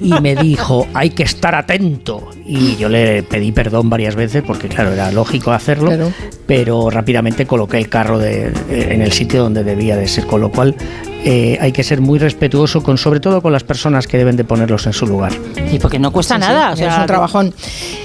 y 0.00 0.12
me 0.20 0.34
dijo, 0.36 0.86
hay 0.94 1.10
que 1.10 1.22
estar 1.22 1.54
atento. 1.54 2.30
Y 2.46 2.76
yo 2.76 2.88
le 2.88 3.22
pedí 3.22 3.52
perdón 3.52 3.90
varias 3.90 4.14
veces 4.14 4.42
porque, 4.46 4.68
claro, 4.68 4.92
era 4.92 5.12
lógico 5.12 5.52
hacerlo, 5.52 5.90
pero 6.46 6.90
rápidamente 6.90 7.46
coloqué 7.46 7.78
el 7.78 7.88
carro 7.88 8.18
de- 8.18 8.52
en 8.70 9.02
el 9.02 9.12
sitio 9.12 9.42
donde 9.42 9.64
debía 9.64 9.96
de 9.96 10.08
ser, 10.08 10.26
con 10.26 10.40
lo 10.40 10.50
cual 10.50 10.74
eh, 11.24 11.58
hay 11.60 11.72
que 11.72 11.82
ser 11.82 12.00
muy 12.00 12.18
respetuoso, 12.18 12.82
con, 12.82 12.96
sobre 12.98 13.20
todo 13.20 13.42
con 13.42 13.52
las 13.52 13.64
personas 13.64 14.06
que 14.06 14.16
deben 14.16 14.36
de 14.36 14.44
ponerlos 14.44 14.86
en 14.86 14.92
su 14.92 15.06
lugar. 15.06 15.32
Y 15.70 15.78
porque 15.78 15.98
no 15.98 16.10
cuesta 16.12 16.36
Sí, 16.36 16.42
sí, 16.42 16.48
nada. 16.48 16.70
o 16.70 16.72
es 16.74 16.78
sea, 16.78 17.00
un 17.00 17.06
trabajón. 17.06 17.54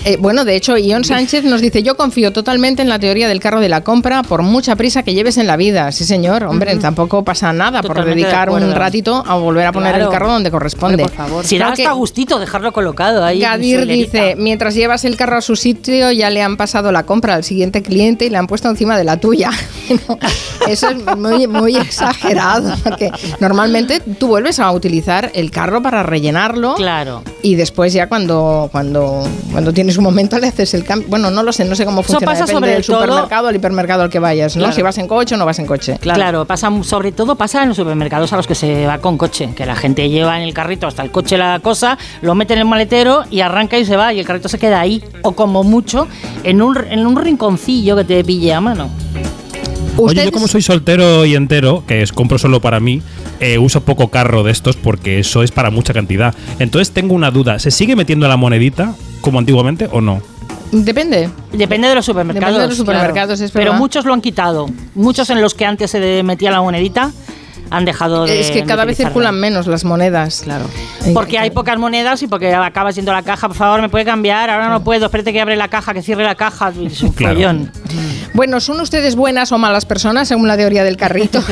Eh, 0.05 0.17
bueno, 0.20 0.43
de 0.46 0.55
hecho, 0.55 0.77
Ion 0.77 1.03
Sánchez 1.03 1.43
nos 1.46 1.62
dice, 1.62 1.84
yo 1.84 1.96
confío 1.96 2.34
totalmente 2.34 2.82
en 2.82 2.89
la 2.89 3.00
teoría 3.00 3.27
del 3.27 3.39
carro 3.39 3.60
de 3.62 3.70
la 3.70 3.82
compra 3.82 4.24
por 4.24 4.41
mucha 4.41 4.75
prisa 4.75 5.03
que 5.03 5.13
lleves 5.13 5.38
en 5.38 5.48
la 5.48 5.55
vida. 5.58 5.91
Sí, 5.91 6.03
señor. 6.05 6.43
Hombre, 6.43 6.75
tampoco 6.77 7.24
pasa 7.24 7.53
nada 7.53 7.82
por 7.82 7.89
Totalmente 7.91 8.20
de 8.20 8.24
dedicar 8.25 8.50
un 8.50 8.58
acuerdo. 8.58 8.75
ratito 8.79 9.24
a 9.25 9.36
volver 9.36 9.67
a 9.67 9.72
poner 9.72 9.91
Claro. 9.93 10.05
el 10.05 10.12
carro 10.12 10.32
donde 10.32 10.51
corresponde. 10.51 11.03
Hombre, 11.03 11.15
por 11.15 11.27
favor. 11.27 11.46
Si 11.46 11.58
da 11.58 11.70
hasta 11.70 11.91
gustito 11.91 12.39
dejarlo 12.39 12.74
colocado 12.74 13.24
ahí. 13.24 13.39
Gadir 13.39 13.86
dice, 13.86 14.36
mientras 14.38 14.74
llevas 14.75 15.05
el 15.05 15.15
carro 15.15 15.38
a 15.38 15.41
su 15.41 15.55
sitio 15.55 16.12
ya 16.12 16.29
le 16.29 16.41
han 16.41 16.58
pasado 16.58 16.91
la 16.91 17.03
compra 17.03 17.36
al 17.36 17.43
siguiente 17.43 17.82
cliente 17.84 18.25
y 18.25 18.29
le 18.29 18.38
han 18.38 18.48
puesto 18.48 18.70
encima 18.70 18.98
de 18.98 19.03
la 19.03 19.17
tuya. 19.17 19.51
Eso 20.67 20.89
es 20.89 21.17
muy, 21.17 21.48
muy 21.48 21.75
exagerado, 21.77 22.74
porque 23.12 23.36
normalmente 23.39 24.00
tú 24.19 24.27
vuelves 24.27 24.60
a 24.60 24.72
utilizar 24.72 25.31
el 25.33 25.51
carro 25.51 25.81
para 25.81 26.03
rellenarlo 26.03 26.75
Claro. 26.75 27.24
y 27.41 27.55
después 27.55 27.93
ya 27.93 28.07
cuando, 28.07 28.69
cuando, 28.72 29.24
cuando 29.51 29.74
tienes 29.74 29.98
un 29.98 30.03
momento 30.03 30.39
le 30.39 30.48
haces 30.48 30.74
el 30.74 30.83
cambio. 30.83 31.07
Bueno, 31.10 31.29
no 31.31 31.43
lo 31.43 31.51
sé, 31.53 31.65
no 31.65 31.75
sé 31.75 31.86
cómo 31.86 32.01
Eso 32.01 32.13
funciona. 32.13 32.31
pasa 32.31 32.45
Depende 32.45 32.60
sobre 32.60 32.74
del 32.74 32.86
todo- 32.86 33.01
supermercado, 33.01 33.48
al 33.48 33.55
hipermercado 33.55 34.03
al 34.03 34.10
que 34.10 34.19
vayas, 34.19 34.55
¿no? 34.55 34.62
Claro. 34.63 34.75
Si 34.75 34.81
vas 34.81 34.98
en 34.98 35.07
coche 35.07 35.36
o 35.36 35.38
no 35.38 35.45
vas 35.45 35.60
en 35.60 35.65
coche. 35.65 35.98
Claro. 36.00 36.45
pasa, 36.45 36.69
sobre 36.83 37.12
todo 37.12 37.36
pasa 37.36 37.62
en 37.63 37.69
los 37.69 37.77
supermercados 37.77 38.31
a 38.33 38.38
los 38.38 38.48
que 38.48 38.55
se 38.55 38.86
va 38.86 39.00
con 39.00 39.17
coche, 39.17 39.50
que 39.55 39.65
la 39.65 39.75
gente 39.75 40.10
lleva 40.10 40.38
en 40.38 40.43
el 40.43 40.53
carrito 40.53 40.88
hasta 40.88 41.03
el 41.03 41.12
coche 41.12 41.38
la 41.38 41.60
cosa, 41.60 41.98
lo 42.22 42.36
mete 42.36 42.53
en 42.53 42.60
el 42.60 42.65
maletero 42.65 43.24
y 43.29 43.41
arranca 43.41 43.77
y 43.77 43.86
se 43.86 43.95
va 43.98 44.13
y 44.13 44.19
el 44.19 44.25
carrito 44.25 44.48
se 44.50 44.57
queda 44.60 44.79
ahí, 44.79 45.03
o 45.22 45.33
como 45.33 45.63
mucho, 45.63 46.07
en 46.43 46.62
un, 46.62 46.77
en 46.77 47.05
un 47.05 47.15
rinconcillo 47.15 47.95
que 47.95 48.03
te 48.03 48.24
pille 48.24 48.53
a 48.53 48.62
mano. 48.62 48.89
Oye, 49.97 50.25
yo 50.25 50.31
como 50.31 50.47
soy 50.47 50.62
soltero 50.62 51.25
y 51.25 51.35
entero, 51.35 51.83
que 51.88 52.01
es 52.01 52.12
compro 52.12 52.38
solo 52.38 52.59
para 52.62 52.79
mí, 52.79 53.01
eh, 53.39 53.57
uso 53.57 53.81
poco 53.81 54.09
carro 54.09 54.43
de 54.43 54.51
estos 54.51 54.75
porque 54.75 55.19
eso 55.19 55.43
es 55.43 55.51
para 55.51 55.69
mucha 55.69 55.93
cantidad. 55.93 56.33
Entonces 56.59 56.91
tengo 56.91 57.13
una 57.13 57.31
duda, 57.31 57.59
¿se 57.59 57.71
sigue 57.71 57.95
metiendo 57.95 58.27
la 58.27 58.38
monedita 58.38 58.95
como 59.21 59.39
antiguamente 59.39 59.88
o 59.91 60.01
no? 60.01 60.21
Depende. 60.71 61.29
Depende 61.51 61.88
de 61.88 61.95
los 61.95 62.05
supermercados. 62.05 62.47
Depende 62.47 62.62
de 62.62 62.67
los 62.67 62.77
supermercados, 62.77 63.38
claro. 63.38 63.45
es 63.45 63.51
Pero 63.51 63.73
muchos 63.73 64.05
lo 64.05 64.13
han 64.13 64.21
quitado. 64.21 64.65
Muchos 64.95 65.29
en 65.29 65.39
los 65.39 65.53
que 65.53 65.65
antes 65.65 65.91
se 65.91 66.23
metía 66.23 66.50
la 66.50 66.62
monedita 66.62 67.12
han 67.73 67.85
dejado 67.85 68.25
de 68.25 68.39
Es 68.39 68.51
que 68.51 68.63
cada 68.63 68.85
vez 68.85 68.97
circulan 68.97 69.37
menos 69.39 69.65
las 69.67 69.83
monedas. 69.83 70.41
Claro. 70.43 70.65
Porque 71.13 71.37
hay 71.39 71.49
pocas 71.49 71.77
monedas 71.79 72.21
y 72.21 72.27
porque 72.27 72.53
acabas 72.53 72.95
yendo 72.95 73.11
a 73.11 73.15
la 73.15 73.23
caja, 73.23 73.47
por 73.47 73.57
favor, 73.57 73.81
me 73.81 73.89
puede 73.89 74.05
cambiar, 74.05 74.49
ahora 74.49 74.69
no 74.69 74.83
puedo, 74.83 75.05
espérate 75.07 75.33
que 75.33 75.41
abre 75.41 75.55
la 75.55 75.67
caja, 75.67 75.93
que 75.93 76.01
cierre 76.03 76.23
la 76.23 76.35
caja, 76.35 76.71
es 76.85 77.01
un 77.01 77.11
Claro. 77.11 77.35
follón. 77.35 77.71
Bueno, 78.33 78.59
¿son 78.59 78.79
ustedes 78.79 79.15
buenas 79.15 79.51
o 79.51 79.57
malas 79.57 79.85
personas 79.85 80.27
según 80.27 80.47
la 80.47 80.55
teoría 80.55 80.83
del 80.83 80.97
carrito? 80.97 81.43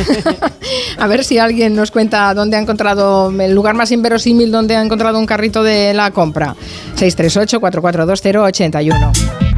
a 1.00 1.08
ver 1.08 1.24
si 1.24 1.38
alguien 1.40 1.76
nos 1.76 1.90
cuenta 1.92 2.34
dónde 2.34 2.58
ha 2.58 2.60
encontrado 2.60 3.32
el 3.40 3.54
lugar 3.54 3.76
más 3.76 3.92
inverosímil 3.92 4.52
donde 4.52 4.76
ha 4.76 4.82
encontrado 4.84 5.18
un 5.20 5.26
carrito 5.26 5.64
de 5.64 5.94
la 5.94 6.12
compra. 6.12 6.56
638-442081. 6.98 9.51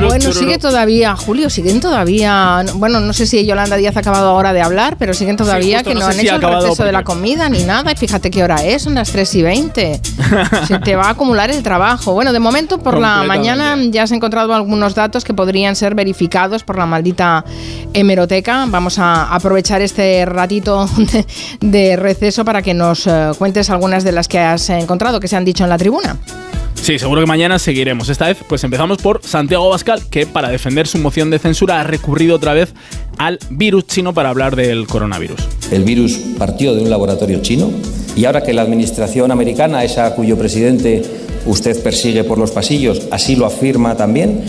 Bueno, 0.00 0.32
sigue 0.32 0.58
todavía, 0.58 1.16
Julio, 1.16 1.50
siguen 1.50 1.80
todavía. 1.80 2.64
Bueno, 2.74 3.00
no 3.00 3.12
sé 3.12 3.26
si 3.26 3.44
Yolanda 3.44 3.76
Díaz 3.76 3.96
ha 3.96 4.00
acabado 4.00 4.28
ahora 4.28 4.52
de 4.52 4.62
hablar, 4.62 4.96
pero 4.98 5.14
siguen 5.14 5.36
todavía 5.36 5.78
justo, 5.78 5.90
que 5.90 5.94
no 5.94 6.00
no, 6.00 6.06
sé 6.06 6.12
han 6.12 6.20
si 6.20 6.26
hecho 6.26 6.36
el 6.36 6.62
receso 6.62 6.84
de 6.84 6.92
la 6.92 7.04
comida 7.04 7.48
ni 7.48 7.62
nada. 7.64 7.92
Y 7.92 7.96
fíjate 7.96 8.30
qué 8.30 8.42
hora 8.42 8.64
es, 8.64 8.82
son 8.82 8.94
las 8.94 9.10
3 9.10 9.34
y 9.34 9.42
20. 9.42 10.00
Se 10.66 10.78
te 10.78 10.96
va 10.96 11.04
a 11.04 11.10
acumular 11.10 11.50
el 11.50 11.62
trabajo. 11.62 12.12
Bueno, 12.12 12.32
de 12.32 12.38
momento 12.38 12.78
por 12.78 12.98
la 12.98 13.22
mañana 13.22 13.76
ya 13.90 14.04
has 14.04 14.12
encontrado 14.12 14.54
algunos 14.54 14.94
datos 14.94 15.24
que 15.24 15.34
podrían 15.34 15.76
ser 15.76 15.94
verificados 15.94 16.62
por 16.64 16.78
la 16.78 16.86
maldita 16.86 17.44
hemeroteca. 17.92 18.66
Vamos 18.68 18.98
a 18.98 19.34
aprovechar 19.34 19.82
este 19.82 20.24
ratito 20.24 20.86
de, 20.96 21.26
de 21.60 21.96
receso 21.96 22.44
para 22.44 22.62
que 22.62 22.74
nos 22.74 23.06
eh, 23.06 23.30
cuentes 23.38 23.70
algunas 23.70 24.04
de 24.04 24.12
las 24.12 24.28
que 24.28 24.38
has 24.38 24.68
encontrado, 24.70 25.20
que 25.20 25.28
se 25.28 25.36
han 25.36 25.44
dicho 25.44 25.64
en 25.64 25.70
la 25.70 25.78
tribuna. 25.78 26.16
Sí, 26.82 26.98
seguro 26.98 27.20
que 27.20 27.28
mañana 27.28 27.60
seguiremos. 27.60 28.08
Esta 28.08 28.26
vez, 28.26 28.38
pues 28.48 28.64
empezamos 28.64 28.98
por 28.98 29.22
Santiago 29.22 29.68
Bascal, 29.68 30.02
que 30.10 30.26
para 30.26 30.48
defender 30.48 30.88
su 30.88 30.98
moción 30.98 31.30
de 31.30 31.38
censura 31.38 31.80
ha 31.80 31.84
recurrido 31.84 32.34
otra 32.34 32.54
vez 32.54 32.74
al 33.18 33.38
virus 33.50 33.86
chino 33.86 34.12
para 34.12 34.30
hablar 34.30 34.56
del 34.56 34.88
coronavirus. 34.88 35.40
El 35.70 35.84
virus 35.84 36.18
partió 36.36 36.74
de 36.74 36.82
un 36.82 36.90
laboratorio 36.90 37.40
chino 37.40 37.70
y 38.16 38.24
ahora 38.24 38.42
que 38.42 38.52
la 38.52 38.62
administración 38.62 39.30
americana, 39.30 39.84
esa 39.84 40.12
cuyo 40.16 40.36
presidente 40.36 41.02
usted 41.46 41.80
persigue 41.84 42.24
por 42.24 42.38
los 42.38 42.50
pasillos, 42.50 43.02
así 43.12 43.36
lo 43.36 43.46
afirma 43.46 43.96
también, 43.96 44.42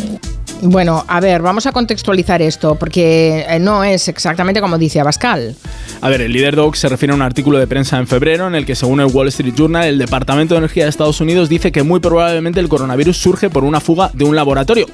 Bueno, 0.66 1.04
a 1.10 1.20
ver, 1.20 1.42
vamos 1.42 1.66
a 1.66 1.74
contextualizar 1.74 2.42
esto, 2.42 2.76
porque 2.76 3.46
eh, 3.50 3.60
no 3.60 3.84
es 3.84 4.08
exactamente 4.08 4.62
como 4.62 4.78
dice 4.78 5.02
Abascal. 5.02 5.56
A 6.00 6.10
ver, 6.10 6.22
el 6.22 6.32
líder 6.32 6.56
Dog 6.56 6.78
se 6.78 6.88
refiere 6.88 7.12
a 7.12 7.16
un 7.16 7.22
artículo 7.22 7.60
de 7.60 7.68
prensa 7.68 7.98
en 7.98 8.08
febrero 8.08 8.48
en 8.48 8.56
el 8.56 8.66
que, 8.66 8.74
según 8.74 9.02
el 9.02 9.08
Wall 9.08 9.28
Street 9.28 9.54
Journal, 9.58 9.86
el 9.86 9.98
Departamento 9.98 10.54
de 10.54 10.60
Energía 10.60 10.86
de 10.86 10.90
Estados 10.90 11.20
Unidos 11.20 11.50
dice 11.50 11.74
que 11.74 11.84
muy 11.84 12.00
probablemente 12.00 12.62
el 12.62 12.70
coronavirus 12.70 13.18
surge 13.18 13.50
por 13.50 13.66
una 13.66 13.82
fuga 13.82 14.10
de 14.14 14.24
un 14.24 14.38
laboratorio. 14.38 14.88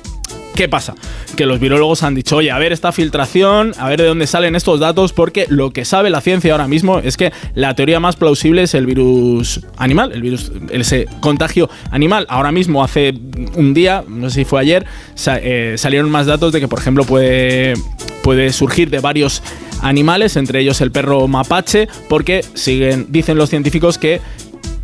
¿Qué 0.59 0.67
pasa? 0.67 0.93
Que 1.37 1.45
los 1.45 1.61
virólogos 1.61 2.03
han 2.03 2.15
dicho, 2.15 2.35
oye, 2.35 2.51
a 2.51 2.59
ver 2.59 2.73
esta 2.73 2.91
filtración, 2.91 3.71
a 3.77 3.87
ver 3.87 4.01
de 4.01 4.07
dónde 4.07 4.27
salen 4.27 4.57
estos 4.57 4.81
datos, 4.81 5.13
porque 5.13 5.45
lo 5.47 5.71
que 5.71 5.85
sabe 5.85 6.09
la 6.09 6.19
ciencia 6.19 6.51
ahora 6.51 6.67
mismo 6.67 6.99
es 6.99 7.15
que 7.15 7.31
la 7.55 7.75
teoría 7.75 8.01
más 8.01 8.17
plausible 8.17 8.63
es 8.63 8.73
el 8.73 8.85
virus 8.85 9.61
animal, 9.77 10.11
el 10.11 10.21
virus, 10.21 10.51
ese 10.69 11.07
contagio 11.21 11.69
animal. 11.91 12.25
Ahora 12.27 12.51
mismo, 12.51 12.83
hace 12.83 13.13
un 13.55 13.73
día, 13.73 14.03
no 14.05 14.29
sé 14.29 14.41
si 14.41 14.43
fue 14.43 14.59
ayer, 14.59 14.85
eh, 15.27 15.75
salieron 15.77 16.11
más 16.11 16.25
datos 16.25 16.51
de 16.51 16.59
que, 16.59 16.67
por 16.67 16.79
ejemplo, 16.79 17.05
puede, 17.05 17.75
puede 18.21 18.51
surgir 18.51 18.89
de 18.89 18.99
varios 18.99 19.41
animales, 19.81 20.35
entre 20.35 20.59
ellos 20.59 20.81
el 20.81 20.91
perro 20.91 21.25
mapache, 21.29 21.87
porque 22.09 22.43
siguen, 22.53 23.05
dicen 23.07 23.37
los 23.37 23.49
científicos 23.49 23.97
que 23.97 24.19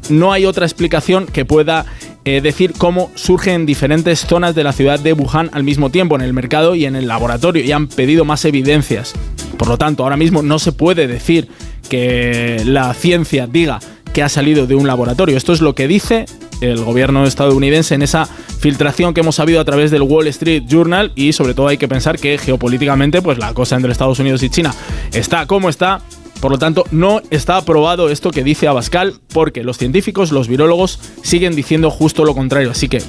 no 0.08 0.32
hay 0.32 0.46
otra 0.46 0.66
explicación 0.66 1.26
que 1.26 1.44
pueda 1.44 1.86
eh, 2.26 2.42
decir 2.42 2.74
cómo 2.78 3.12
surge 3.16 3.54
en 3.54 3.66
diferentes 3.66 4.26
zonas 4.26 4.56
de 4.56 4.64
la 4.64 4.74
ciudad 4.74 5.00
de 5.00 5.14
Wuhan 5.14 5.50
al 5.54 5.64
mismo 5.64 5.92
tiempo, 5.92 6.16
en 6.16 6.22
el 6.22 6.34
mercado 6.34 6.76
y 6.76 6.86
en 6.86 6.96
el 6.96 7.08
laboratorio, 7.08 7.64
y 7.64 7.72
han 7.72 7.88
pedido 7.88 8.26
más 8.26 8.44
evidencias. 8.46 9.14
Por 9.58 9.68
lo 9.68 9.78
tanto, 9.78 10.04
ahora 10.04 10.18
mismo 10.18 10.42
no 10.42 10.60
se 10.60 10.72
puede 10.72 11.08
decir 11.08 11.48
que 11.90 12.62
la 12.66 12.94
ciencia 12.94 13.48
diga 13.48 13.80
que 14.12 14.24
ha 14.24 14.30
salido 14.30 14.66
de 14.66 14.76
un 14.76 14.88
laboratorio. 14.88 15.38
Esto 15.38 15.54
es 15.54 15.62
lo 15.62 15.76
que 15.76 15.88
dice 15.88 16.26
el 16.62 16.84
gobierno 16.84 17.26
estadounidense 17.26 17.96
en 17.96 18.02
esa 18.02 18.26
filtración 18.26 19.14
que 19.14 19.22
hemos 19.22 19.36
sabido 19.36 19.60
a 19.60 19.66
través 19.66 19.92
del 19.92 20.02
Wall 20.04 20.28
Street 20.28 20.64
Journal 20.68 21.12
y 21.16 21.34
sobre 21.34 21.54
todo 21.54 21.68
hay 21.68 21.78
que 21.78 21.88
pensar 21.88 22.18
que 22.18 22.38
geopolíticamente 22.38 23.22
pues 23.22 23.38
la 23.38 23.54
cosa 23.54 23.76
entre 23.76 23.92
Estados 23.92 24.20
Unidos 24.20 24.42
y 24.42 24.50
China 24.50 24.74
está 25.12 25.46
como 25.46 25.70
está 25.70 26.02
Por 26.46 26.52
lo 26.52 26.60
tanto, 26.60 26.84
no 26.92 27.22
está 27.32 27.58
aprobado 27.58 28.12
esto 28.12 28.30
que 28.30 28.44
dice 28.44 28.68
Abascal, 28.68 29.16
porque 29.34 29.64
los 29.64 29.80
científicos, 29.80 30.32
los 30.32 30.48
virólogos, 30.48 31.00
siguen 31.24 31.56
diciendo 31.56 31.90
justo 31.90 32.24
lo 32.24 32.36
contrario. 32.36 32.70
Así 32.70 32.88
que, 32.88 33.02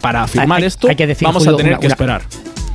para 0.00 0.24
afirmar 0.24 0.58
hay- 0.58 0.64
esto, 0.66 0.88
hay 0.88 0.96
que 0.96 1.06
decir, 1.06 1.24
vamos 1.24 1.44
Julio, 1.44 1.54
a 1.54 1.56
tener 1.58 1.72
una- 1.74 1.78
que 1.80 1.86
una- 1.86 1.92
esperar. 1.92 2.22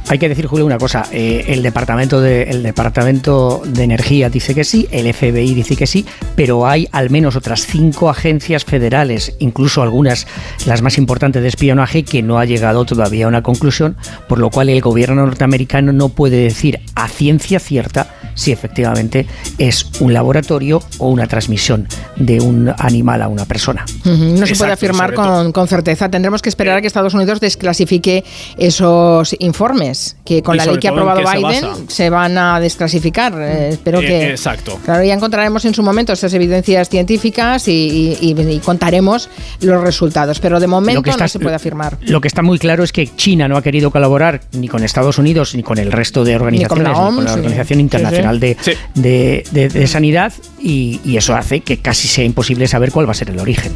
Hay 0.10 0.20
que 0.20 0.30
decir, 0.30 0.48
Julio, 0.48 0.66
una 0.66 0.78
cosa. 0.78 1.06
eh, 1.12 1.46
el, 1.50 1.62
departamento 1.62 2.22
de, 2.22 2.44
el 2.44 2.64
Departamento 2.64 3.62
de 3.66 3.84
Energía 3.84 4.30
dice 4.30 4.56
que 4.56 4.64
sí, 4.64 4.88
el 4.92 5.14
FBI 5.14 5.54
dice 5.54 5.76
que 5.76 5.86
sí, 5.86 6.06
pero 6.36 6.66
hay 6.66 6.88
al 6.94 7.10
menos 7.10 7.36
otras 7.36 7.68
cinco 7.68 8.10
agencias 8.10 8.64
federales, 8.64 9.36
incluso 9.40 9.82
algunas, 9.82 10.26
las 10.66 10.82
más 10.82 10.98
importantes 10.98 11.42
de 11.42 11.50
espionaje, 11.50 12.04
que 12.04 12.24
no 12.24 12.40
ha 12.40 12.46
llegado 12.46 12.86
todavía 12.86 13.26
a 13.26 13.28
una 13.28 13.44
conclusión, 13.44 13.98
por 14.30 14.40
lo 14.40 14.50
cual 14.50 14.70
el 14.70 14.80
gobierno 14.80 15.26
norteamericano 15.26 15.92
no 15.92 16.08
puede 16.08 16.38
decir 16.38 16.80
a 16.96 17.10
ciencia 17.10 17.60
cierta 17.60 18.16
si 18.34 18.52
efectivamente 18.52 19.26
es 19.58 19.88
un 20.00 20.14
laboratorio 20.14 20.82
o 21.00 21.10
una 21.10 21.28
transmisión 21.28 21.88
de 22.16 22.40
un 22.40 22.74
animal 22.78 23.24
a 23.24 23.28
una 23.28 23.46
persona. 23.46 23.84
No 24.06 24.46
se 24.46 24.56
puede 24.56 24.72
afirmar 24.72 25.14
con 25.14 25.68
certeza. 25.68 26.10
Tendremos 26.10 26.42
que 26.42 26.50
esperar 26.50 26.78
a 26.78 26.82
que 26.82 26.88
Estados 26.88 27.14
Unidos 27.14 27.40
desclasifique 27.40 28.24
esos 28.58 29.36
informes 29.40 29.97
que 30.26 30.42
con 30.44 30.56
Y 30.56 30.58
la 30.60 30.66
ley 30.66 30.78
que 30.78 30.88
ha 30.88 30.92
aprobado 30.92 31.22
se 31.26 31.38
Biden 31.38 31.62
basa. 31.64 31.76
se 31.88 32.10
van 32.10 32.38
a 32.38 32.60
desclasificar. 32.60 33.34
Eh, 33.40 33.70
espero 33.70 34.00
Eh, 34.02 34.06
que. 34.06 34.30
exacto. 34.32 34.80
Claro, 34.84 35.04
ya 35.04 35.14
encontraremos 35.14 35.64
en 35.66 35.74
su 35.74 35.84
momento 35.84 36.14
esas 36.14 36.34
evidencias 36.34 36.90
científicas 36.90 37.68
y, 37.68 38.18
y- 38.22 38.34
y- 38.34 38.52
y 38.56 38.60
contaremos 38.60 39.30
los 39.62 39.82
resultados. 39.84 40.40
Pero 40.40 40.60
de 40.60 40.68
momento 40.68 41.02
que 41.02 41.10
está- 41.12 41.24
no 41.26 41.28
se 41.30 41.40
puede 41.40 41.56
afirmar. 41.56 41.98
Lo 42.02 42.22
que 42.22 42.28
está 42.28 42.42
muy 42.42 42.60
claro 42.60 42.84
es 42.84 42.92
que 42.92 43.08
China 43.16 43.48
no 43.48 43.58
ha 43.58 43.62
querido 43.62 43.92
colaborar 43.92 44.42
ni 44.54 44.68
con 44.68 44.84
Estados 44.84 45.18
Unidos 45.18 45.56
ni 45.56 45.64
con 45.64 45.78
el 45.78 45.92
resto 45.92 46.24
de 46.24 46.36
organizaciones, 46.36 46.84
la 46.84 46.90
ni 46.90 46.96
con 46.96 47.06
OMS, 47.06 47.24
la 47.26 47.34
sí. 47.34 47.40
Organización 47.40 47.78
Sí, 47.78 47.82
Internacional 47.82 48.40
de, 48.40 48.58
Sí. 48.62 48.72
de- 48.96 49.44
de- 49.52 49.70
de 49.70 49.88
Sanidad 49.88 50.34
y, 50.62 51.00
y 51.06 51.18
eso 51.18 51.36
hace 51.36 51.62
que 51.62 51.78
casi 51.80 52.08
sea 52.08 52.24
imposible 52.24 52.68
saber 52.68 52.92
cuál 52.92 53.08
va 53.08 53.12
a 53.12 53.16
ser 53.16 53.30
el 53.30 53.40
origen. 53.40 53.74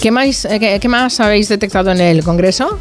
¿Qué 0.00 0.10
más, 0.10 0.44
eh, 0.44 0.58
qué, 0.60 0.78
qué 0.80 0.88
más 0.88 1.18
habéis 1.20 1.48
detectado 1.48 1.90
en 1.90 2.00
el 2.00 2.22
Congreso? 2.22 2.78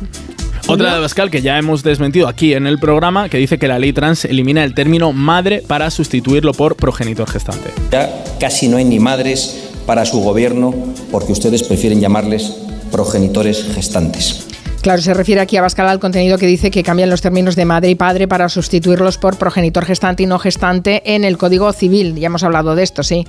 Otra 0.67 0.91
de 0.91 0.97
Abascal 0.97 1.31
que 1.31 1.41
ya 1.41 1.57
hemos 1.57 1.83
desmentido 1.83 2.27
aquí 2.27 2.53
en 2.53 2.67
el 2.67 2.79
programa, 2.79 3.29
que 3.29 3.37
dice 3.37 3.57
que 3.57 3.67
la 3.67 3.79
ley 3.79 3.93
trans 3.93 4.25
elimina 4.25 4.63
el 4.63 4.73
término 4.73 5.13
madre 5.13 5.63
para 5.65 5.89
sustituirlo 5.89 6.53
por 6.53 6.75
progenitor 6.75 7.29
gestante. 7.29 7.71
Ya 7.91 8.23
casi 8.39 8.67
no 8.67 8.77
hay 8.77 8.85
ni 8.85 8.99
madres 8.99 9.69
para 9.85 10.05
su 10.05 10.19
gobierno 10.21 10.73
porque 11.11 11.31
ustedes 11.31 11.63
prefieren 11.63 11.99
llamarles 11.99 12.55
progenitores 12.91 13.65
gestantes. 13.73 14.45
Claro, 14.81 15.01
se 15.01 15.13
refiere 15.13 15.41
aquí 15.41 15.57
a 15.57 15.61
Bascal 15.61 15.89
al 15.89 15.99
contenido 15.99 16.37
que 16.37 16.47
dice 16.47 16.71
que 16.71 16.83
cambian 16.83 17.09
los 17.09 17.21
términos 17.21 17.55
de 17.55 17.65
madre 17.65 17.89
y 17.89 17.95
padre 17.95 18.27
para 18.27 18.47
sustituirlos 18.47 19.17
por 19.17 19.37
progenitor 19.37 19.83
gestante 19.83 20.23
y 20.23 20.25
no 20.25 20.39
gestante 20.39 21.01
en 21.15 21.25
el 21.25 21.37
Código 21.37 21.73
Civil. 21.73 22.15
Ya 22.15 22.27
hemos 22.27 22.43
hablado 22.43 22.75
de 22.75 22.83
esto, 22.83 23.03
sí. 23.03 23.25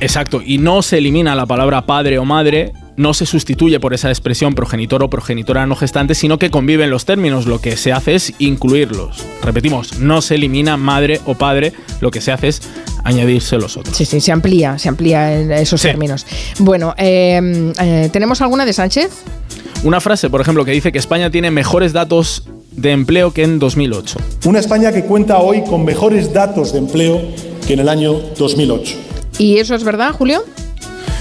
Exacto, 0.00 0.40
y 0.44 0.58
no 0.58 0.80
se 0.82 0.98
elimina 0.98 1.34
la 1.34 1.44
palabra 1.44 1.84
padre 1.84 2.18
o 2.18 2.24
madre, 2.24 2.72
no 2.98 3.14
se 3.14 3.24
sustituye 3.26 3.78
por 3.80 3.94
esa 3.94 4.08
expresión 4.10 4.54
progenitor 4.54 5.02
o 5.02 5.08
progenitora 5.08 5.66
no 5.66 5.76
gestante, 5.76 6.14
sino 6.14 6.38
que 6.38 6.50
conviven 6.50 6.90
los 6.90 7.04
términos. 7.04 7.46
Lo 7.46 7.60
que 7.60 7.76
se 7.76 7.92
hace 7.92 8.16
es 8.16 8.34
incluirlos. 8.40 9.24
Repetimos, 9.42 9.98
no 10.00 10.20
se 10.20 10.34
elimina 10.34 10.76
madre 10.76 11.20
o 11.24 11.34
padre, 11.34 11.72
lo 12.00 12.10
que 12.10 12.20
se 12.20 12.32
hace 12.32 12.48
es 12.48 12.62
añadirse 13.04 13.56
los 13.56 13.76
otros. 13.76 13.96
Sí, 13.96 14.04
sí, 14.04 14.20
se 14.20 14.32
amplía, 14.32 14.78
se 14.78 14.88
amplía 14.88 15.40
en 15.40 15.52
esos 15.52 15.80
Sí. 15.80 15.86
términos. 15.88 16.26
Bueno, 16.58 16.94
eh, 16.98 17.72
eh, 17.80 18.10
¿tenemos 18.12 18.42
alguna 18.42 18.66
de 18.66 18.72
Sánchez? 18.72 19.10
Una 19.84 20.00
frase, 20.00 20.28
por 20.28 20.40
ejemplo, 20.40 20.64
que 20.64 20.72
dice 20.72 20.90
que 20.90 20.98
España 20.98 21.30
tiene 21.30 21.52
mejores 21.52 21.92
datos 21.92 22.42
de 22.72 22.90
empleo 22.90 23.32
que 23.32 23.44
en 23.44 23.60
2008. 23.60 24.18
Una 24.44 24.58
España 24.58 24.90
que 24.92 25.04
cuenta 25.04 25.38
hoy 25.38 25.62
con 25.62 25.84
mejores 25.84 26.32
datos 26.32 26.72
de 26.72 26.80
empleo 26.80 27.22
que 27.64 27.74
en 27.74 27.80
el 27.80 27.88
año 27.88 28.14
2008. 28.36 28.96
¿Y 29.38 29.58
eso 29.58 29.76
es 29.76 29.84
verdad, 29.84 30.12
Julio? 30.12 30.42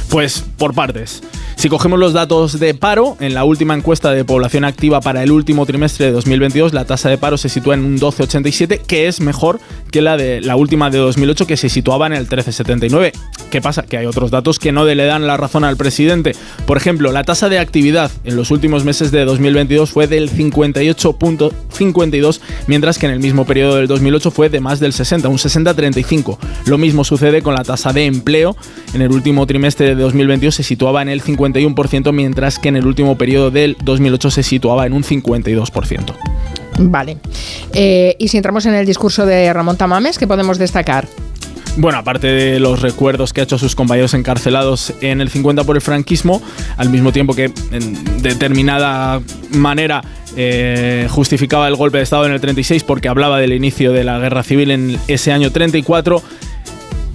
Pues 0.09 0.43
por 0.57 0.73
partes. 0.73 1.21
Si 1.57 1.67
cogemos 1.69 1.97
los 1.97 2.13
datos 2.13 2.59
de 2.59 2.75
paro, 2.75 3.17
en 3.19 3.33
la 3.33 3.43
última 3.43 3.73
encuesta 3.73 4.11
de 4.11 4.23
población 4.23 4.63
activa 4.63 5.01
para 5.01 5.23
el 5.23 5.31
último 5.31 5.65
trimestre 5.65 6.05
de 6.05 6.11
2022, 6.11 6.71
la 6.71 6.85
tasa 6.85 7.09
de 7.09 7.17
paro 7.17 7.35
se 7.35 7.49
sitúa 7.49 7.73
en 7.73 7.83
un 7.83 7.97
12,87, 7.97 8.81
que 8.81 9.07
es 9.07 9.21
mejor 9.21 9.59
que 9.89 10.03
la 10.03 10.17
de 10.17 10.39
la 10.39 10.55
última 10.55 10.91
de 10.91 10.99
2008, 10.99 11.47
que 11.47 11.57
se 11.57 11.69
situaba 11.69 12.05
en 12.05 12.13
el 12.13 12.29
13,79. 12.29 13.11
¿Qué 13.49 13.59
pasa? 13.59 13.81
Que 13.81 13.97
hay 13.97 14.05
otros 14.05 14.29
datos 14.29 14.59
que 14.59 14.71
no 14.71 14.85
le 14.85 15.05
dan 15.05 15.25
la 15.25 15.35
razón 15.35 15.63
al 15.63 15.77
presidente. 15.77 16.35
Por 16.67 16.77
ejemplo, 16.77 17.11
la 17.11 17.23
tasa 17.23 17.49
de 17.49 17.57
actividad 17.57 18.11
en 18.23 18.35
los 18.35 18.51
últimos 18.51 18.83
meses 18.83 19.09
de 19.09 19.25
2022 19.25 19.89
fue 19.89 20.05
del 20.05 20.29
58.52, 20.29 22.39
mientras 22.67 22.99
que 22.99 23.07
en 23.07 23.13
el 23.13 23.19
mismo 23.19 23.45
periodo 23.45 23.77
del 23.77 23.87
2008 23.87 24.29
fue 24.29 24.49
de 24.49 24.59
más 24.59 24.79
del 24.79 24.93
60, 24.93 25.27
un 25.27 25.37
60-35. 25.37 26.37
Lo 26.67 26.77
mismo 26.77 27.03
sucede 27.03 27.41
con 27.41 27.55
la 27.55 27.63
tasa 27.63 27.93
de 27.93 28.05
empleo. 28.05 28.55
En 28.93 29.01
el 29.01 29.11
último 29.11 29.47
trimestre 29.47 29.87
de 29.87 29.95
2022 29.95 30.53
se 30.53 30.61
situaba 30.61 31.01
en 31.01 31.09
el 31.09 31.23
51%, 31.53 32.11
mientras 32.13 32.59
que 32.59 32.69
en 32.69 32.75
el 32.75 32.85
último 32.85 33.17
periodo 33.17 33.51
del 33.51 33.77
2008 33.83 34.31
se 34.31 34.43
situaba 34.43 34.85
en 34.85 34.93
un 34.93 35.03
52%. 35.03 36.13
Vale. 36.79 37.17
Eh, 37.73 38.15
y 38.19 38.27
si 38.27 38.37
entramos 38.37 38.65
en 38.65 38.75
el 38.75 38.85
discurso 38.85 39.25
de 39.25 39.51
Ramón 39.51 39.77
Tamames, 39.77 40.17
¿qué 40.17 40.27
podemos 40.27 40.57
destacar? 40.57 41.07
Bueno, 41.79 41.99
aparte 41.99 42.27
de 42.27 42.59
los 42.59 42.81
recuerdos 42.81 43.33
que 43.33 43.41
ha 43.41 43.43
hecho 43.43 43.57
a 43.57 43.59
sus 43.59 43.75
compañeros 43.75 44.15
encarcelados 44.15 44.93
en 45.01 45.21
el 45.21 45.29
50 45.29 45.63
por 45.63 45.75
el 45.75 45.81
franquismo, 45.81 46.41
al 46.75 46.89
mismo 46.89 47.11
tiempo 47.11 47.35
que 47.35 47.51
en 47.71 48.21
determinada 48.23 49.21
manera 49.51 50.03
eh, 50.35 51.07
justificaba 51.09 51.67
el 51.67 51.75
golpe 51.75 51.97
de 51.97 52.03
Estado 52.03 52.25
en 52.25 52.31
el 52.31 52.41
36 52.41 52.83
porque 52.83 53.09
hablaba 53.09 53.39
del 53.39 53.53
inicio 53.53 53.91
de 53.91 54.03
la 54.03 54.17
guerra 54.17 54.41
civil 54.41 54.71
en 54.71 54.97
ese 55.07 55.31
año 55.31 55.51
34, 55.51 56.23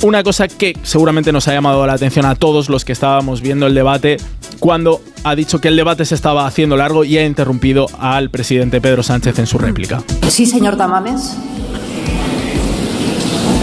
una 0.02 0.22
cosa 0.24 0.48
que 0.48 0.76
seguramente 0.82 1.32
nos 1.32 1.46
ha 1.48 1.52
llamado 1.52 1.86
la 1.86 1.94
atención 1.94 2.26
a 2.26 2.34
todos 2.34 2.68
los 2.68 2.84
que 2.84 2.92
estábamos 2.92 3.40
viendo 3.40 3.66
el 3.66 3.74
debate 3.74 4.16
cuando 4.58 5.00
ha 5.24 5.34
dicho 5.36 5.60
que 5.60 5.68
el 5.68 5.76
debate 5.76 6.04
se 6.04 6.14
estaba 6.14 6.46
haciendo 6.46 6.76
largo 6.76 7.04
y 7.04 7.18
ha 7.18 7.24
interrumpido 7.24 7.86
al 7.98 8.28
presidente 8.30 8.80
Pedro 8.80 9.02
Sánchez 9.02 9.38
en 9.38 9.46
su 9.46 9.58
réplica. 9.58 10.02
Sí, 10.28 10.46
señor 10.46 10.76
Tamames. 10.76 11.36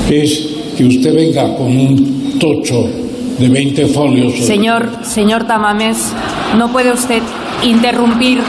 es 0.09 0.49
que 0.77 0.85
usted 0.85 1.13
venga 1.13 1.55
con 1.57 1.67
un 1.67 2.39
tocho 2.39 2.87
de 3.37 3.49
20 3.49 3.87
folios. 3.87 4.45
Señor, 4.45 4.89
señor 5.03 5.45
Tamames, 5.45 6.13
no 6.57 6.71
puede 6.71 6.91
usted 6.91 7.21
interrumpir, 7.63 8.41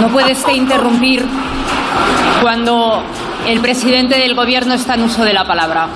no 0.00 0.08
puede 0.08 0.32
usted 0.32 0.52
interrumpir 0.52 1.24
cuando 2.40 3.02
el 3.48 3.60
presidente 3.60 4.18
del 4.18 4.34
gobierno 4.34 4.74
está 4.74 4.94
en 4.94 5.02
uso 5.02 5.24
de 5.24 5.32
la 5.32 5.46
palabra. 5.46 5.88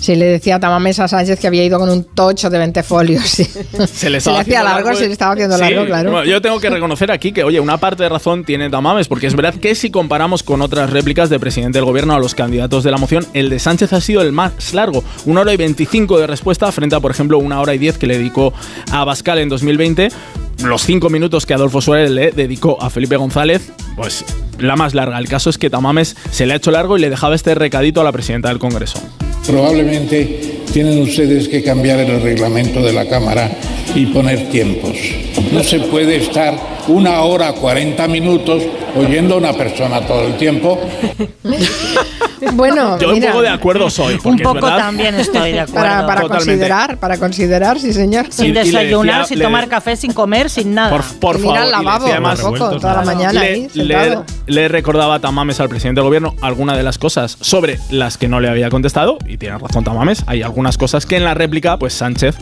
Si 0.00 0.14
le 0.16 0.24
decía 0.26 0.56
a 0.56 0.60
Tamames 0.60 0.98
a 0.98 1.08
Sánchez 1.08 1.38
que 1.38 1.46
había 1.46 1.62
ido 1.64 1.78
con 1.78 1.90
un 1.90 2.04
tocho 2.04 2.48
de 2.50 2.58
20 2.58 2.82
folios. 2.82 3.22
sí. 3.24 3.44
Se 3.44 3.60
le, 3.78 3.86
Se 3.86 4.10
le 4.10 4.18
estaba 4.18 4.40
hacía 4.40 4.62
largo, 4.62 4.94
se 4.94 5.06
le 5.06 5.12
estaba 5.12 5.32
haciendo 5.34 5.56
Sí, 5.56 5.60
largo, 5.62 5.84
claro. 5.86 6.10
bueno, 6.10 6.26
yo 6.26 6.40
tengo 6.40 6.58
que 6.58 6.70
reconocer 6.70 7.10
aquí 7.10 7.32
que, 7.32 7.44
oye, 7.44 7.60
una 7.60 7.76
parte 7.78 8.02
de 8.04 8.08
razón 8.08 8.44
tiene 8.44 8.70
Tamames, 8.70 9.08
porque 9.08 9.26
es 9.26 9.36
verdad 9.36 9.54
que 9.54 9.74
si 9.74 9.90
comparamos 9.90 10.42
con 10.42 10.62
otras 10.62 10.90
réplicas 10.90 11.28
de 11.30 11.38
presidente 11.38 11.78
del 11.78 11.84
gobierno 11.84 12.14
a 12.14 12.18
los 12.18 12.34
candidatos 12.34 12.82
de 12.82 12.90
la 12.90 12.96
moción, 12.96 13.26
el 13.34 13.50
de 13.50 13.58
Sánchez 13.58 13.92
ha 13.92 14.00
sido 14.00 14.22
el 14.22 14.32
más 14.32 14.72
largo. 14.72 15.04
Una 15.26 15.42
hora 15.42 15.52
y 15.52 15.56
25 15.58 16.18
de 16.18 16.26
respuesta 16.26 16.72
frente 16.72 16.96
a, 16.96 17.00
por 17.00 17.10
ejemplo, 17.10 17.38
una 17.38 17.60
hora 17.60 17.74
y 17.74 17.78
10 17.78 17.98
que 17.98 18.06
le 18.06 18.16
dedicó 18.18 18.52
a 18.92 19.04
Bascal 19.04 19.38
en 19.38 19.48
2020. 19.50 20.08
Los 20.64 20.82
cinco 20.82 21.08
minutos 21.08 21.46
que 21.46 21.54
Adolfo 21.54 21.80
Suárez 21.80 22.10
le 22.10 22.32
dedicó 22.32 22.82
a 22.82 22.90
Felipe 22.90 23.16
González, 23.16 23.72
pues 23.96 24.24
la 24.58 24.76
más 24.76 24.94
larga. 24.94 25.18
El 25.18 25.28
caso 25.28 25.48
es 25.48 25.56
que 25.56 25.70
Tamames 25.70 26.16
se 26.30 26.46
le 26.46 26.52
ha 26.52 26.56
hecho 26.56 26.70
largo 26.70 26.98
y 26.98 27.00
le 27.00 27.08
dejaba 27.08 27.34
este 27.34 27.54
recadito 27.54 28.00
a 28.00 28.04
la 28.04 28.12
presidenta 28.12 28.48
del 28.50 28.58
Congreso. 28.58 29.00
Probablemente 29.46 30.59
tienen 30.72 31.00
ustedes 31.02 31.48
que 31.48 31.62
cambiar 31.62 31.98
el 32.00 32.22
reglamento 32.22 32.80
de 32.80 32.92
la 32.92 33.06
Cámara 33.08 33.50
y 33.94 34.06
poner 34.06 34.48
tiempos. 34.50 34.96
No 35.52 35.62
se 35.64 35.80
puede 35.80 36.16
estar 36.16 36.54
una 36.88 37.20
hora 37.22 37.52
40 37.52 38.06
minutos 38.08 38.62
oyendo 38.96 39.34
a 39.34 39.38
una 39.38 39.52
persona 39.52 40.00
todo 40.02 40.26
el 40.26 40.36
tiempo. 40.36 40.78
Bueno, 42.54 42.98
Yo 42.98 43.08
un 43.08 43.14
mira, 43.14 43.28
poco 43.32 43.42
de 43.42 43.48
acuerdo 43.50 43.90
soy. 43.90 44.18
Un 44.24 44.36
es 44.36 44.40
poco 44.42 44.54
verdad- 44.54 44.78
también 44.78 45.14
estoy 45.14 45.52
de 45.52 45.60
acuerdo. 45.60 45.82
para, 45.86 46.06
para 46.06 46.22
considerar, 46.22 46.96
para 46.98 47.18
considerar, 47.18 47.78
sí 47.78 47.92
señor. 47.92 48.26
sin 48.30 48.46
Y- 48.46 48.52
desayunar, 48.52 49.14
decía- 49.20 49.24
sin 49.26 49.38
le- 49.40 49.44
tomar 49.44 49.68
café, 49.68 49.94
sin 49.94 50.12
comer, 50.14 50.48
sin 50.48 50.74
nada. 50.74 50.88
Por, 50.90 51.04
por 51.20 51.38
mira 51.38 51.54
favor. 51.54 51.64
le 51.66 51.70
lavabo, 51.70 52.06
además- 52.06 52.38
un 52.42 52.44
poco, 52.54 52.58
toda 52.58 52.94
la 52.94 53.02
claro. 53.02 53.04
mañana 53.04 53.32
le, 53.34 53.46
ahí, 53.46 53.68
le- 53.74 54.18
le 54.46 54.68
recordaba 54.68 55.16
a 55.16 55.20
Tamames 55.20 55.60
al 55.60 55.68
presidente 55.68 56.00
del 56.00 56.06
gobierno 56.06 56.34
alguna 56.40 56.74
de 56.78 56.82
las 56.82 56.96
cosas 56.96 57.36
sobre 57.42 57.78
las 57.90 58.16
que 58.16 58.26
no 58.26 58.40
le 58.40 58.48
había 58.48 58.70
contestado, 58.70 59.18
y 59.26 59.36
tiene 59.36 59.58
razón 59.58 59.84
Tamames, 59.84 60.24
hay 60.26 60.40
algunas 60.42 60.59
cosas 60.78 61.06
que 61.06 61.16
en 61.16 61.24
la 61.24 61.34
réplica, 61.34 61.78
pues 61.78 61.94
Sánchez 61.94 62.36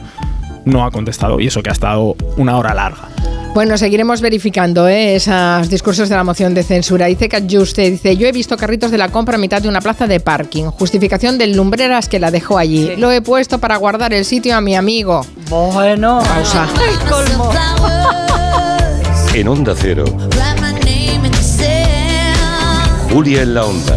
no 0.65 0.85
ha 0.85 0.91
contestado, 0.91 1.41
y 1.41 1.47
eso 1.47 1.63
que 1.63 1.71
ha 1.71 1.73
estado 1.73 2.17
una 2.37 2.57
hora 2.59 2.75
larga. 2.75 3.09
Bueno, 3.55 3.77
seguiremos 3.77 4.21
verificando 4.21 4.87
¿eh? 4.87 5.17
esos 5.17 5.69
discursos 5.69 6.09
de 6.09 6.15
la 6.15 6.23
moción 6.23 6.55
de 6.55 6.63
censura. 6.63 7.07
Dice 7.07 7.29
Juste, 7.51 7.91
dice, 7.91 8.17
yo 8.17 8.29
he 8.29 8.33
visto 8.33 8.57
carritos 8.57 8.91
de 8.91 8.99
la 8.99 9.09
compra 9.09 9.37
a 9.37 9.39
mitad 9.39 9.63
de 9.63 9.69
una 9.69 9.81
plaza 9.81 10.07
de 10.07 10.21
parking. 10.21 10.67
Justificación 10.67 11.39
del 11.39 11.57
lumbreras 11.57 12.09
que 12.09 12.21
la 12.21 12.31
dejó 12.31 12.59
allí. 12.59 12.95
Lo 12.97 13.11
he 13.11 13.23
puesto 13.23 13.59
para 13.59 13.77
guardar 13.77 14.13
el 14.13 14.25
sitio 14.25 14.55
a 14.55 14.61
mi 14.61 14.77
amigo. 14.77 15.25
Bueno. 15.49 16.21
Pausa. 16.23 16.69
El 16.89 16.99
colmo. 17.09 17.51
En 19.35 19.49
Onda 19.49 19.75
Cero, 19.77 20.05
Julia 23.13 23.43
en 23.43 23.55
la 23.55 23.65
Onda, 23.65 23.97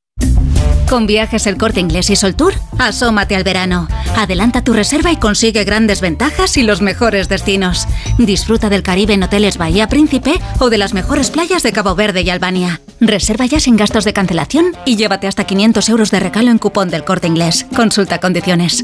Con 0.91 1.07
viajes 1.07 1.47
El 1.47 1.57
Corte 1.57 1.79
Inglés 1.79 2.09
y 2.09 2.17
Soltour, 2.17 2.53
asómate 2.77 3.37
al 3.37 3.45
verano. 3.45 3.87
Adelanta 4.17 4.61
tu 4.61 4.73
reserva 4.73 5.09
y 5.09 5.15
consigue 5.15 5.63
grandes 5.63 6.01
ventajas 6.01 6.57
y 6.57 6.63
los 6.63 6.81
mejores 6.81 7.29
destinos. 7.29 7.87
Disfruta 8.17 8.67
del 8.67 8.83
Caribe 8.83 9.13
en 9.13 9.23
hoteles 9.23 9.57
Bahía 9.57 9.87
Príncipe 9.87 10.33
o 10.59 10.69
de 10.69 10.77
las 10.77 10.93
mejores 10.93 11.31
playas 11.31 11.63
de 11.63 11.71
Cabo 11.71 11.95
Verde 11.95 12.23
y 12.23 12.29
Albania. 12.29 12.81
Reserva 12.99 13.45
ya 13.45 13.61
sin 13.61 13.77
gastos 13.77 14.03
de 14.03 14.11
cancelación 14.11 14.75
y 14.85 14.97
llévate 14.97 15.27
hasta 15.27 15.45
500 15.45 15.87
euros 15.87 16.11
de 16.11 16.19
regalo 16.19 16.51
en 16.51 16.57
cupón 16.57 16.89
del 16.89 17.05
Corte 17.05 17.27
Inglés. 17.27 17.65
Consulta 17.73 18.19
condiciones. 18.19 18.83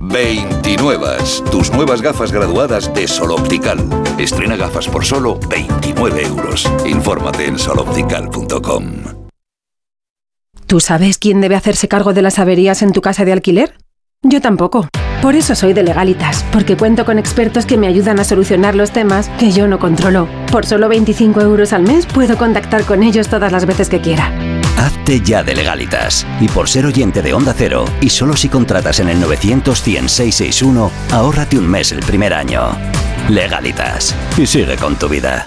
29. 0.00 1.06
Tus 1.50 1.70
nuevas 1.72 2.00
gafas 2.00 2.32
graduadas 2.32 2.92
de 2.94 3.06
Sol 3.06 3.32
Optical. 3.32 3.78
Estrena 4.18 4.56
gafas 4.56 4.88
por 4.88 5.04
solo 5.04 5.38
29 5.48 6.22
euros. 6.22 6.68
Infórmate 6.86 7.46
en 7.46 7.58
soloptical.com. 7.58 8.84
¿Tú 10.66 10.80
sabes 10.80 11.18
quién 11.18 11.40
debe 11.40 11.56
hacerse 11.56 11.88
cargo 11.88 12.12
de 12.12 12.22
las 12.22 12.38
averías 12.38 12.82
en 12.82 12.92
tu 12.92 13.00
casa 13.00 13.24
de 13.24 13.32
alquiler? 13.32 13.74
Yo 14.22 14.40
tampoco. 14.40 14.88
Por 15.20 15.34
eso 15.34 15.54
soy 15.54 15.74
de 15.74 15.82
Legalitas, 15.82 16.44
porque 16.50 16.76
cuento 16.76 17.04
con 17.04 17.18
expertos 17.18 17.66
que 17.66 17.76
me 17.76 17.86
ayudan 17.86 18.18
a 18.20 18.24
solucionar 18.24 18.74
los 18.74 18.90
temas 18.90 19.28
que 19.38 19.52
yo 19.52 19.68
no 19.68 19.78
controlo. 19.78 20.28
Por 20.50 20.64
solo 20.64 20.88
25 20.88 21.42
euros 21.42 21.74
al 21.74 21.82
mes 21.82 22.06
puedo 22.06 22.38
contactar 22.38 22.84
con 22.84 23.02
ellos 23.02 23.28
todas 23.28 23.52
las 23.52 23.66
veces 23.66 23.90
que 23.90 24.00
quiera. 24.00 24.32
Hazte 24.80 25.20
ya 25.20 25.42
de 25.42 25.54
legalitas. 25.54 26.26
Y 26.40 26.48
por 26.48 26.66
ser 26.68 26.86
oyente 26.86 27.20
de 27.20 27.34
Onda 27.34 27.54
Cero, 27.56 27.84
y 28.00 28.08
solo 28.08 28.34
si 28.34 28.48
contratas 28.48 28.98
en 29.00 29.10
el 29.10 29.20
900 29.20 29.82
100 29.82 30.08
661, 30.08 30.90
ahórrate 31.10 31.58
un 31.58 31.68
mes 31.68 31.92
el 31.92 32.00
primer 32.00 32.32
año. 32.32 32.70
Legalitas. 33.28 34.14
Y 34.38 34.46
sigue 34.46 34.76
con 34.76 34.96
tu 34.96 35.08
vida. 35.08 35.46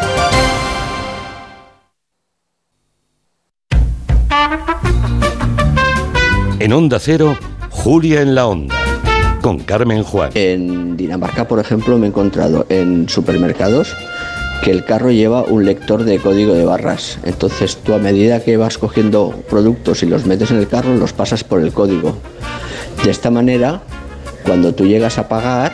En 6.61 6.73
Onda 6.73 6.99
Cero, 6.99 7.35
Julia 7.71 8.21
en 8.21 8.35
la 8.35 8.45
Onda, 8.45 8.75
con 9.41 9.57
Carmen 9.61 10.03
Juan. 10.03 10.29
En 10.35 10.95
Dinamarca, 10.95 11.47
por 11.47 11.57
ejemplo, 11.57 11.97
me 11.97 12.05
he 12.05 12.09
encontrado 12.09 12.67
en 12.69 13.09
supermercados 13.09 13.97
que 14.63 14.69
el 14.69 14.85
carro 14.85 15.09
lleva 15.09 15.41
un 15.41 15.65
lector 15.65 16.03
de 16.03 16.19
código 16.19 16.53
de 16.53 16.63
barras. 16.63 17.17
Entonces 17.23 17.77
tú 17.77 17.95
a 17.95 17.97
medida 17.97 18.43
que 18.43 18.57
vas 18.57 18.77
cogiendo 18.77 19.31
productos 19.49 20.03
y 20.03 20.05
los 20.05 20.27
metes 20.27 20.51
en 20.51 20.57
el 20.57 20.67
carro, 20.67 20.93
los 20.93 21.13
pasas 21.13 21.43
por 21.43 21.61
el 21.61 21.71
código. 21.73 22.15
De 23.03 23.09
esta 23.09 23.31
manera, 23.31 23.81
cuando 24.45 24.75
tú 24.75 24.85
llegas 24.85 25.17
a 25.17 25.27
pagar, 25.27 25.73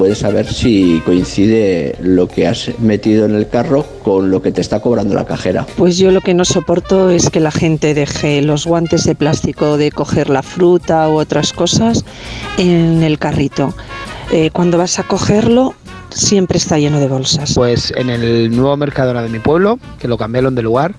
puedes 0.00 0.20
saber 0.20 0.50
si 0.50 1.02
coincide 1.04 1.94
lo 2.00 2.26
que 2.26 2.46
has 2.46 2.70
metido 2.78 3.26
en 3.26 3.34
el 3.34 3.46
carro 3.46 3.84
con 4.02 4.30
lo 4.30 4.40
que 4.40 4.50
te 4.50 4.62
está 4.62 4.80
cobrando 4.80 5.14
la 5.14 5.26
cajera. 5.26 5.66
Pues 5.76 5.98
yo 5.98 6.10
lo 6.10 6.22
que 6.22 6.32
no 6.32 6.46
soporto 6.46 7.10
es 7.10 7.28
que 7.28 7.38
la 7.38 7.50
gente 7.50 7.92
deje 7.92 8.40
los 8.40 8.66
guantes 8.66 9.04
de 9.04 9.14
plástico 9.14 9.76
de 9.76 9.92
coger 9.92 10.30
la 10.30 10.42
fruta 10.42 11.06
u 11.10 11.18
otras 11.18 11.52
cosas 11.52 12.06
en 12.56 13.02
el 13.02 13.18
carrito. 13.18 13.74
Eh, 14.32 14.48
cuando 14.54 14.78
vas 14.78 14.98
a 14.98 15.02
cogerlo, 15.02 15.74
siempre 16.08 16.56
está 16.56 16.78
lleno 16.78 16.98
de 16.98 17.06
bolsas. 17.06 17.52
Pues 17.54 17.92
en 17.94 18.08
el 18.08 18.56
nuevo 18.56 18.74
Mercadona 18.78 19.20
de 19.20 19.28
mi 19.28 19.38
pueblo, 19.38 19.78
que 19.98 20.08
lo 20.08 20.16
cambiaron 20.16 20.54
de 20.54 20.62
lugar, 20.62 20.94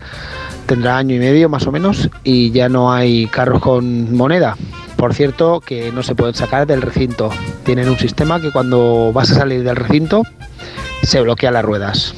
tendrá 0.68 1.00
año 1.00 1.16
y 1.16 1.20
medio 1.20 1.50
más 1.50 1.66
o 1.66 1.72
menos, 1.72 2.08
y 2.24 2.52
ya 2.52 2.70
no 2.70 2.94
hay 2.94 3.26
carros 3.26 3.64
con 3.64 4.16
moneda. 4.16 4.56
Por 5.02 5.16
cierto, 5.16 5.62
que 5.62 5.92
no 5.92 6.04
se 6.04 6.14
pueden 6.14 6.36
sacar 6.36 6.68
del 6.68 6.84
recinto. 6.84 7.32
Tienen 7.64 7.90
un 7.90 7.98
sistema 7.98 8.40
que 8.40 8.52
cuando 8.52 9.12
vas 9.12 9.32
a 9.32 9.34
salir 9.34 9.64
del 9.64 9.76
recinto 9.76 10.22
se 11.02 11.20
bloquea 11.22 11.50
las 11.50 11.66
ruedas 11.66 12.14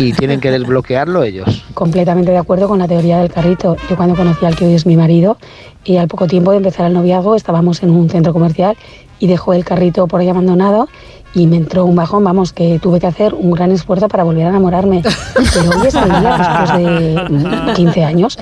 y 0.00 0.12
tienen 0.14 0.40
que 0.40 0.50
desbloquearlo 0.50 1.22
ellos. 1.22 1.64
Completamente 1.74 2.32
de 2.32 2.38
acuerdo 2.38 2.66
con 2.66 2.80
la 2.80 2.88
teoría 2.88 3.20
del 3.20 3.30
carrito. 3.30 3.76
Yo 3.88 3.94
cuando 3.94 4.16
conocí 4.16 4.44
al 4.44 4.56
que 4.56 4.66
hoy 4.66 4.74
es 4.74 4.84
mi 4.84 4.96
marido 4.96 5.38
y 5.84 5.98
al 5.98 6.08
poco 6.08 6.26
tiempo 6.26 6.50
de 6.50 6.56
empezar 6.56 6.88
el 6.88 6.94
noviazgo 6.94 7.36
estábamos 7.36 7.84
en 7.84 7.90
un 7.90 8.10
centro 8.10 8.32
comercial 8.32 8.76
y 9.20 9.28
dejó 9.28 9.52
el 9.54 9.64
carrito 9.64 10.08
por 10.08 10.20
ahí 10.20 10.28
abandonado 10.28 10.88
y 11.34 11.46
me 11.46 11.56
entró 11.56 11.84
un 11.84 11.96
bajón, 11.96 12.22
vamos, 12.24 12.52
que 12.52 12.78
tuve 12.80 13.00
que 13.00 13.06
hacer 13.06 13.34
un 13.34 13.50
gran 13.50 13.72
esfuerzo 13.72 14.08
para 14.08 14.22
volver 14.24 14.46
a 14.46 14.50
enamorarme. 14.50 15.02
Pero 15.54 15.70
hoy 15.80 15.86
es 15.88 15.94
el 15.94 16.04
día, 16.08 16.38
después 16.38 17.66
de 17.66 17.72
15 17.74 18.04
años, 18.04 18.38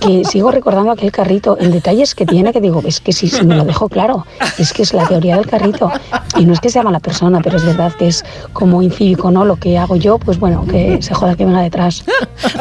que 0.00 0.24
sigo 0.24 0.50
recordando 0.50 0.90
aquel 0.92 1.12
carrito, 1.12 1.56
el 1.58 1.70
detalles 1.70 2.14
que 2.14 2.26
tiene, 2.26 2.52
que 2.52 2.60
digo, 2.60 2.82
es 2.84 3.00
que 3.00 3.12
si, 3.12 3.28
si 3.28 3.44
me 3.46 3.54
lo 3.56 3.64
dejo 3.64 3.88
claro, 3.88 4.26
es 4.58 4.72
que 4.72 4.82
es 4.82 4.92
la 4.92 5.06
teoría 5.06 5.36
del 5.36 5.46
carrito. 5.46 5.90
Y 6.36 6.44
no 6.46 6.52
es 6.54 6.60
que 6.60 6.70
sea 6.70 6.82
mala 6.82 6.98
persona, 6.98 7.40
pero 7.42 7.56
es 7.58 7.64
verdad 7.64 7.92
que 7.92 8.08
es 8.08 8.24
como 8.52 8.82
incívico, 8.82 9.30
¿no? 9.30 9.44
Lo 9.44 9.56
que 9.56 9.78
hago 9.78 9.96
yo, 9.96 10.18
pues 10.18 10.38
bueno, 10.40 10.64
que 10.68 11.00
se 11.02 11.14
joda 11.14 11.36
que 11.36 11.44
venga 11.44 11.60
detrás. 11.60 12.04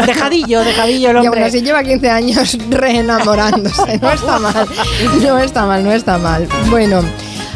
Dejadillo, 0.06 0.64
dejadillo 0.64 1.10
el 1.12 1.16
Y 1.24 1.28
hombre. 1.28 1.42
aún 1.42 1.50
así 1.50 1.62
lleva 1.62 1.84
15 1.84 2.10
años 2.10 2.58
reenamorándose. 2.70 4.00
No 4.00 4.12
está 4.12 4.40
mal, 4.40 4.68
no 5.24 5.38
está 5.40 5.66
mal, 5.66 5.84
no 5.84 5.92
está 5.92 6.18
mal. 6.18 6.48
Bueno, 6.70 7.02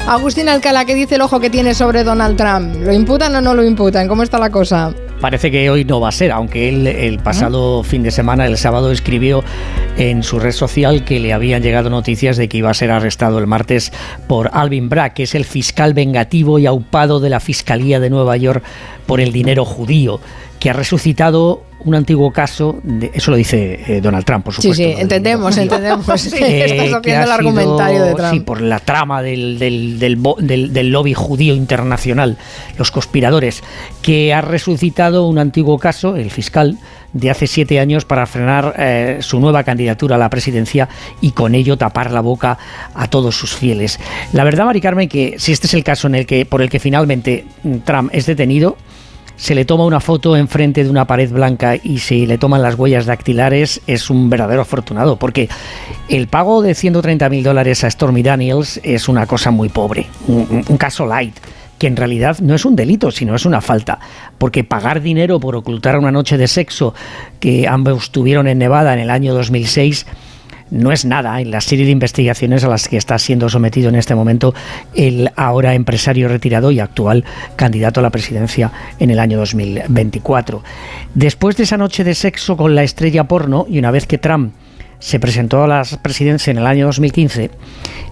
Agustín 0.07 0.49
Alcalá, 0.49 0.85
¿qué 0.85 0.93
dice 0.93 1.15
el 1.15 1.21
ojo 1.21 1.39
que 1.39 1.49
tiene 1.49 1.73
sobre 1.73 2.03
Donald 2.03 2.37
Trump? 2.37 2.75
¿Lo 2.83 2.93
imputan 2.93 3.35
o 3.35 3.41
no 3.41 3.55
lo 3.55 3.63
imputan? 3.63 4.07
¿Cómo 4.07 4.21
está 4.21 4.37
la 4.37 4.51
cosa? 4.51 4.93
Parece 5.19 5.49
que 5.49 5.67
hoy 5.71 5.83
no 5.83 5.99
va 5.99 6.09
a 6.09 6.11
ser, 6.11 6.31
aunque 6.31 6.69
él 6.69 6.85
el 6.85 7.17
pasado 7.17 7.81
fin 7.81 8.03
de 8.03 8.11
semana, 8.11 8.45
el 8.45 8.55
sábado, 8.57 8.91
escribió 8.91 9.43
en 9.97 10.21
su 10.21 10.39
red 10.39 10.51
social 10.51 11.05
que 11.05 11.19
le 11.19 11.33
habían 11.33 11.63
llegado 11.63 11.89
noticias 11.89 12.37
de 12.37 12.47
que 12.47 12.57
iba 12.57 12.69
a 12.69 12.75
ser 12.75 12.91
arrestado 12.91 13.39
el 13.39 13.47
martes 13.47 13.91
por 14.27 14.51
Alvin 14.53 14.89
Bragg, 14.89 15.15
que 15.15 15.23
es 15.23 15.33
el 15.33 15.43
fiscal 15.43 15.95
vengativo 15.95 16.59
y 16.59 16.67
aupado 16.67 17.19
de 17.19 17.31
la 17.31 17.39
Fiscalía 17.39 17.99
de 17.99 18.11
Nueva 18.11 18.37
York 18.37 18.63
por 19.07 19.19
el 19.21 19.31
dinero 19.31 19.65
judío, 19.65 20.19
que 20.59 20.69
ha 20.69 20.73
resucitado 20.73 21.63
un 21.81 21.93
antiguo 21.93 22.31
caso, 22.31 22.79
de, 22.83 23.11
eso 23.13 23.29
lo 23.29 23.37
dice 23.37 23.79
eh, 23.87 24.01
Donald 24.01 24.25
Trump, 24.25 24.45
por 24.45 24.55
Sí, 24.55 24.61
supuesto. 24.63 24.83
sí, 24.83 24.95
entendemos, 25.01 25.55
entendemos. 25.57 26.05
Eh, 26.33 26.65
Estás 26.65 26.93
haciendo 26.93 27.21
ha 27.21 27.23
el 27.25 27.31
argumentario 27.31 27.97
sido, 27.97 28.05
de 28.07 28.15
Trump. 28.15 28.33
Sí, 28.33 28.39
por 28.39 28.61
la 28.61 28.79
trama 28.79 29.21
del, 29.21 29.59
del, 29.59 29.99
del 29.99 30.15
bo- 30.15 30.37
del- 30.39 30.73
del 30.73 30.89
lobby 30.89 31.13
judío 31.13 31.53
internacional, 31.53 32.37
los 32.79 32.89
conspiradores, 32.89 33.61
que 34.01 34.33
ha 34.33 34.41
resucitado 34.41 35.27
un 35.27 35.37
antiguo 35.37 35.77
caso, 35.77 36.15
el 36.15 36.31
fiscal, 36.31 36.79
de 37.13 37.29
hace 37.29 37.45
siete 37.47 37.79
años 37.79 38.03
para 38.03 38.25
frenar 38.25 38.73
eh, 38.77 39.17
su 39.21 39.39
nueva 39.39 39.63
candidatura 39.63 40.15
a 40.15 40.19
la 40.19 40.29
presidencia 40.29 40.89
y 41.21 41.31
con 41.31 41.53
ello 41.55 41.77
tapar 41.77 42.11
la 42.11 42.19
boca 42.21 42.57
a 42.95 43.07
todos 43.09 43.35
sus 43.37 43.53
fieles. 43.55 43.99
La 44.33 44.43
verdad, 44.43 44.65
Mari 44.65 44.81
Carmen, 44.81 45.07
que 45.07 45.35
si 45.37 45.51
este 45.51 45.67
es 45.67 45.73
el 45.75 45.83
caso 45.83 46.07
en 46.07 46.15
el 46.15 46.25
que, 46.25 46.45
por 46.45 46.61
el 46.61 46.69
que 46.69 46.79
finalmente 46.79 47.45
mm, 47.63 47.77
Trump 47.85 48.09
es 48.11 48.25
detenido, 48.25 48.75
se 49.37 49.55
le 49.55 49.65
toma 49.65 49.85
una 49.85 49.99
foto 49.99 50.35
enfrente 50.37 50.83
de 50.83 50.89
una 50.89 51.05
pared 51.05 51.29
blanca 51.31 51.75
y 51.75 51.99
se 51.99 52.25
le 52.25 52.37
toman 52.37 52.61
las 52.61 52.75
huellas 52.75 53.05
dactilares, 53.05 53.81
es 53.87 54.09
un 54.09 54.29
verdadero 54.29 54.61
afortunado, 54.61 55.17
porque 55.17 55.49
el 56.09 56.27
pago 56.27 56.61
de 56.61 56.75
130 56.75 57.29
mil 57.29 57.43
dólares 57.43 57.83
a 57.83 57.91
Stormy 57.91 58.23
Daniels 58.23 58.79
es 58.83 59.07
una 59.07 59.25
cosa 59.25 59.51
muy 59.51 59.69
pobre, 59.69 60.07
un, 60.27 60.63
un 60.67 60.77
caso 60.77 61.05
light 61.05 61.35
que 61.77 61.87
en 61.87 61.97
realidad 61.97 62.39
no 62.39 62.55
es 62.55 62.63
un 62.63 62.75
delito, 62.75 63.11
sino 63.11 63.35
es 63.35 63.45
una 63.45 63.59
falta, 63.59 63.99
porque 64.37 64.63
pagar 64.63 65.01
dinero 65.01 65.39
por 65.39 65.55
ocultar 65.55 65.97
una 65.99 66.11
noche 66.11 66.37
de 66.37 66.47
sexo 66.47 66.93
que 67.41 67.67
ambos 67.67 68.11
tuvieron 68.11 68.47
en 68.47 68.59
Nevada 68.59 68.93
en 68.93 68.99
el 68.99 69.09
año 69.09 69.33
2006 69.33 70.05
no 70.75 70.91
es 70.91 71.05
nada 71.05 71.39
en 71.39 71.51
la 71.51 71.61
serie 71.61 71.85
de 71.85 71.91
investigaciones 71.91 72.63
a 72.63 72.67
las 72.67 72.87
que 72.87 72.97
está 72.97 73.17
siendo 73.17 73.49
sometido 73.49 73.89
en 73.89 73.95
este 73.95 74.13
momento 74.13 74.53
el 74.93 75.31
ahora 75.35 75.73
empresario 75.73 76.27
retirado 76.27 76.69
y 76.71 76.79
actual 76.79 77.23
candidato 77.55 78.01
a 78.01 78.03
la 78.03 78.09
presidencia 78.09 78.71
en 78.99 79.09
el 79.09 79.19
año 79.19 79.37
2024. 79.37 80.63
Después 81.13 81.55
de 81.55 81.63
esa 81.63 81.77
noche 81.77 82.03
de 82.03 82.13
sexo 82.13 82.57
con 82.57 82.75
la 82.75 82.83
estrella 82.83 83.23
porno 83.23 83.65
y 83.69 83.79
una 83.79 83.91
vez 83.91 84.05
que 84.05 84.17
Trump 84.17 84.53
se 84.99 85.19
presentó 85.19 85.63
a 85.63 85.67
la 85.67 85.83
presidencia 86.01 86.51
en 86.51 86.57
el 86.57 86.67
año 86.67 86.87
2015, 86.87 87.51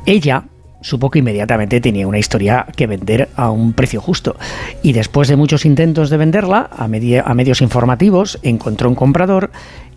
ella 0.06 0.45
supo 0.82 1.10
que 1.10 1.19
inmediatamente 1.19 1.82
tenía 1.82 2.08
una 2.08 2.19
historia 2.19 2.65
que 2.76 2.88
vender 2.88 3.30
a 3.36 3.49
un 3.52 3.73
precio 3.73 4.02
justo. 4.02 4.36
Y 4.82 4.93
después 4.93 5.28
de 5.28 5.38
muchos 5.38 5.65
intentos 5.65 6.10
de 6.10 6.17
venderla 6.17 6.69
a, 6.71 6.86
a 6.86 7.34
medios 7.34 7.62
informativos, 7.62 8.38
encontró 8.43 8.89
un 8.89 8.95
comprador 8.95 9.52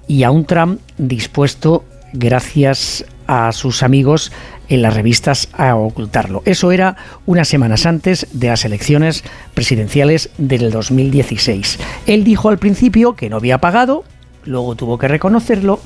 y 0.07 0.23
a 0.23 0.31
un 0.31 0.45
Trump 0.45 0.81
dispuesto, 0.97 1.85
gracias 2.19 3.05
a 3.27 3.53
sus 3.53 3.83
amigos 3.83 4.33
en 4.69 4.83
las 4.83 4.95
revistas, 4.95 5.49
a 5.53 5.77
ocultarlo. 5.77 6.43
Eso 6.45 6.73
era 6.73 6.97
unas 7.25 7.49
semanas 7.49 7.87
antes 7.87 8.27
de 8.33 8.49
las 8.49 8.65
elecciones 8.65 9.25
presidenciales 9.55 10.31
del 10.39 10.71
2016. 10.71 11.79
Él 12.07 12.25
dijo 12.25 12.49
al 12.49 12.59
principio 12.59 13.15
que 13.15 13.31
no 13.31 13.37
había 13.37 13.59
pagado, 13.59 14.05
luego 14.45 14.75
tuvo 14.75 14.99
que 14.99 15.09
reconocerlo 15.09 15.81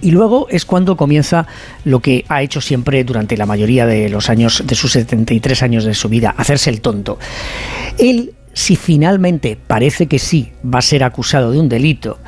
y 0.00 0.12
luego 0.12 0.46
es 0.50 0.64
cuando 0.64 0.96
comienza 0.96 1.46
lo 1.84 2.00
que 2.00 2.24
ha 2.28 2.42
hecho 2.42 2.60
siempre 2.60 3.04
durante 3.04 3.36
la 3.36 3.46
mayoría 3.46 3.86
de 3.86 4.08
los 4.08 4.30
años, 4.30 4.62
de 4.66 4.74
sus 4.74 4.92
73 4.92 5.62
años 5.62 5.84
de 5.84 5.94
su 5.94 6.08
vida, 6.08 6.34
hacerse 6.36 6.70
el 6.70 6.80
tonto. 6.80 7.18
Él, 7.98 8.34
si 8.52 8.76
finalmente 8.76 9.58
parece 9.66 10.06
que 10.06 10.18
sí 10.18 10.52
va 10.64 10.78
a 10.78 10.82
ser 10.82 11.04
acusado 11.04 11.52
de 11.52 11.60
un 11.60 11.68
delito, 11.68 12.18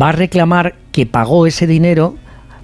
va 0.00 0.08
a 0.08 0.12
reclamar 0.12 0.74
que 0.90 1.06
pagó 1.06 1.46
ese 1.46 1.66
dinero 1.66 2.16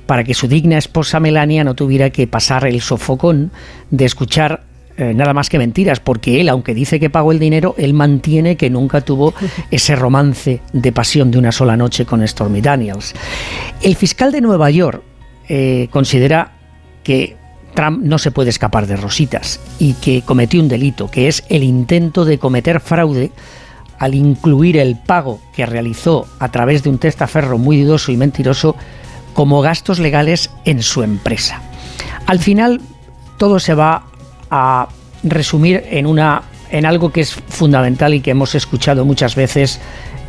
para 0.08 0.24
que 0.24 0.32
su 0.32 0.48
digna 0.48 0.78
esposa 0.78 1.20
Melania 1.20 1.64
no 1.64 1.74
tuviera 1.74 2.08
que 2.08 2.26
pasar 2.26 2.66
el 2.66 2.80
sofocón 2.80 3.52
de 3.90 4.06
escuchar 4.06 4.64
eh, 4.96 5.12
nada 5.12 5.34
más 5.34 5.50
que 5.50 5.58
mentiras, 5.58 6.00
porque 6.00 6.40
él, 6.40 6.48
aunque 6.48 6.72
dice 6.72 6.98
que 6.98 7.10
pagó 7.10 7.30
el 7.30 7.38
dinero, 7.38 7.74
él 7.76 7.92
mantiene 7.92 8.56
que 8.56 8.70
nunca 8.70 9.02
tuvo 9.02 9.34
ese 9.70 9.94
romance 9.96 10.62
de 10.72 10.92
pasión 10.92 11.30
de 11.30 11.36
una 11.36 11.52
sola 11.52 11.76
noche 11.76 12.06
con 12.06 12.26
Stormy 12.26 12.62
Daniels. 12.62 13.12
El 13.82 13.96
fiscal 13.96 14.32
de 14.32 14.40
Nueva 14.40 14.70
York 14.70 15.02
eh, 15.46 15.88
considera 15.90 16.52
que 17.04 17.36
Trump 17.74 18.02
no 18.02 18.16
se 18.16 18.30
puede 18.30 18.48
escapar 18.48 18.86
de 18.86 18.96
rositas 18.96 19.60
y 19.78 19.92
que 19.92 20.22
cometió 20.22 20.58
un 20.58 20.68
delito, 20.68 21.10
que 21.10 21.28
es 21.28 21.44
el 21.50 21.62
intento 21.62 22.24
de 22.24 22.38
cometer 22.38 22.80
fraude 22.80 23.30
al 23.98 24.14
incluir 24.14 24.78
el 24.78 24.96
pago 24.96 25.38
que 25.54 25.66
realizó 25.66 26.26
a 26.38 26.50
través 26.50 26.82
de 26.82 26.88
un 26.88 26.96
testaferro 26.96 27.58
muy 27.58 27.82
dudoso 27.82 28.10
y 28.10 28.16
mentiroso 28.16 28.74
como 29.34 29.60
gastos 29.60 29.98
legales 29.98 30.50
en 30.64 30.82
su 30.82 31.02
empresa. 31.02 31.62
Al 32.26 32.38
final, 32.38 32.80
todo 33.38 33.58
se 33.60 33.74
va 33.74 34.04
a 34.50 34.88
resumir 35.22 35.84
en 35.90 36.06
una 36.06 36.42
en 36.70 36.84
algo 36.84 37.10
que 37.12 37.22
es 37.22 37.32
fundamental 37.32 38.14
y 38.14 38.20
que 38.20 38.32
hemos 38.32 38.54
escuchado 38.54 39.04
muchas 39.04 39.34
veces 39.34 39.80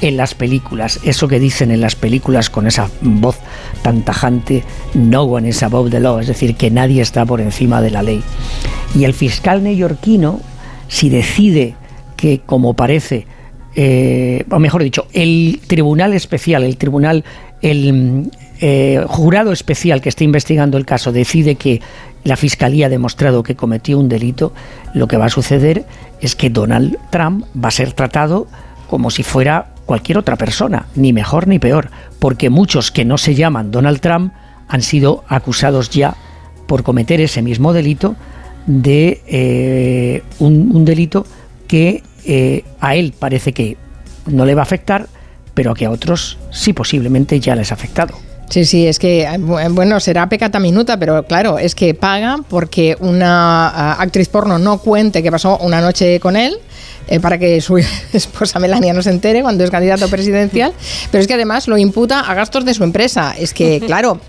en 0.01 0.15
las 0.15 0.33
películas, 0.33 0.99
eso 1.03 1.27
que 1.27 1.39
dicen 1.39 1.71
en 1.71 1.81
las 1.81 1.95
películas 1.95 2.49
con 2.49 2.67
esa 2.67 2.89
voz 3.01 3.37
tan 3.81 4.03
tajante, 4.03 4.63
no 4.93 5.23
one 5.23 5.49
is 5.49 5.61
above 5.61 5.91
the 5.91 5.99
law, 5.99 6.19
es 6.19 6.27
decir, 6.27 6.55
que 6.55 6.71
nadie 6.71 7.01
está 7.01 7.25
por 7.25 7.41
encima 7.41 7.81
de 7.81 7.91
la 7.91 8.03
ley. 8.03 8.23
Y 8.95 9.03
el 9.03 9.13
fiscal 9.13 9.61
neoyorquino, 9.61 10.39
si 10.87 11.09
decide 11.09 11.75
que, 12.15 12.39
como 12.45 12.73
parece, 12.75 13.27
eh, 13.75 14.45
o 14.49 14.59
mejor 14.59 14.83
dicho, 14.83 15.07
el 15.13 15.59
tribunal 15.67 16.13
especial, 16.13 16.63
el 16.63 16.77
tribunal, 16.77 17.25
el 17.61 18.31
eh, 18.61 19.03
jurado 19.07 19.51
especial 19.51 20.01
que 20.01 20.09
está 20.09 20.23
investigando 20.23 20.77
el 20.77 20.85
caso 20.85 21.11
decide 21.11 21.55
que 21.55 21.81
la 22.23 22.35
fiscalía 22.35 22.87
ha 22.87 22.89
demostrado 22.89 23.43
que 23.43 23.55
cometió 23.55 23.97
un 23.97 24.09
delito, 24.09 24.53
lo 24.93 25.07
que 25.07 25.17
va 25.17 25.25
a 25.25 25.29
suceder 25.29 25.85
es 26.19 26.35
que 26.35 26.49
Donald 26.49 26.97
Trump 27.09 27.45
va 27.55 27.69
a 27.69 27.71
ser 27.71 27.93
tratado 27.93 28.47
como 28.89 29.11
si 29.11 29.23
fuera 29.23 29.73
cualquier 29.85 30.17
otra 30.17 30.35
persona, 30.35 30.87
ni 30.95 31.13
mejor 31.13 31.47
ni 31.47 31.57
peor, 31.59 31.89
porque 32.19 32.49
muchos 32.49 32.91
que 32.91 33.05
no 33.05 33.17
se 33.17 33.35
llaman 33.35 33.71
Donald 33.71 34.01
Trump 34.01 34.33
han 34.67 34.81
sido 34.81 35.23
acusados 35.27 35.89
ya 35.89 36.15
por 36.67 36.83
cometer 36.83 37.21
ese 37.21 37.41
mismo 37.41 37.73
delito 37.73 38.15
de 38.67 39.21
eh, 39.25 40.23
un, 40.39 40.85
delito 40.85 41.25
que 41.67 42.03
eh, 42.25 42.65
a 42.79 42.95
él 42.95 43.13
parece 43.17 43.53
que 43.53 43.77
no 44.27 44.45
le 44.45 44.53
va 44.53 44.61
a 44.61 44.63
afectar, 44.63 45.07
pero 45.53 45.73
que 45.73 45.85
a 45.85 45.91
otros 45.91 46.37
sí 46.51 46.73
posiblemente 46.73 47.39
ya 47.39 47.55
les 47.55 47.71
ha 47.71 47.75
afectado. 47.75 48.28
Sí, 48.49 48.65
sí, 48.65 48.87
es 48.87 48.97
que, 48.97 49.23
eh, 49.23 49.37
bueno, 49.69 49.99
será 49.99 50.27
pecata 50.27 50.59
minuta, 50.59 50.97
pero 50.97 51.23
claro, 51.23 51.59
es 51.59 51.75
que 51.75 51.93
paga 51.93 52.37
porque 52.49 52.97
una 52.99 53.67
ah, 53.67 53.97
actriz 53.99 54.27
porno 54.27 54.57
no 54.57 54.79
cuente 54.79 55.21
que 55.21 55.31
pasó 55.31 55.57
una 55.59 55.81
noche 55.81 56.19
con 56.19 56.35
él. 56.35 56.57
Eh, 57.11 57.19
para 57.19 57.39
que 57.39 57.59
su 57.59 57.77
esposa 58.13 58.59
Melania 58.59 58.93
no 58.93 59.01
se 59.01 59.09
entere 59.09 59.41
cuando 59.41 59.63
es 59.63 59.71
candidato 59.71 60.07
presidencial, 60.09 60.73
pero 61.11 61.21
es 61.21 61.27
que 61.27 61.33
además 61.33 61.67
lo 61.67 61.75
imputa 61.75 62.19
a 62.19 62.35
gastos 62.35 62.65
de 62.65 62.75
su 62.75 62.83
empresa. 62.83 63.33
Es 63.37 63.53
que, 63.53 63.79
claro, 63.85 64.19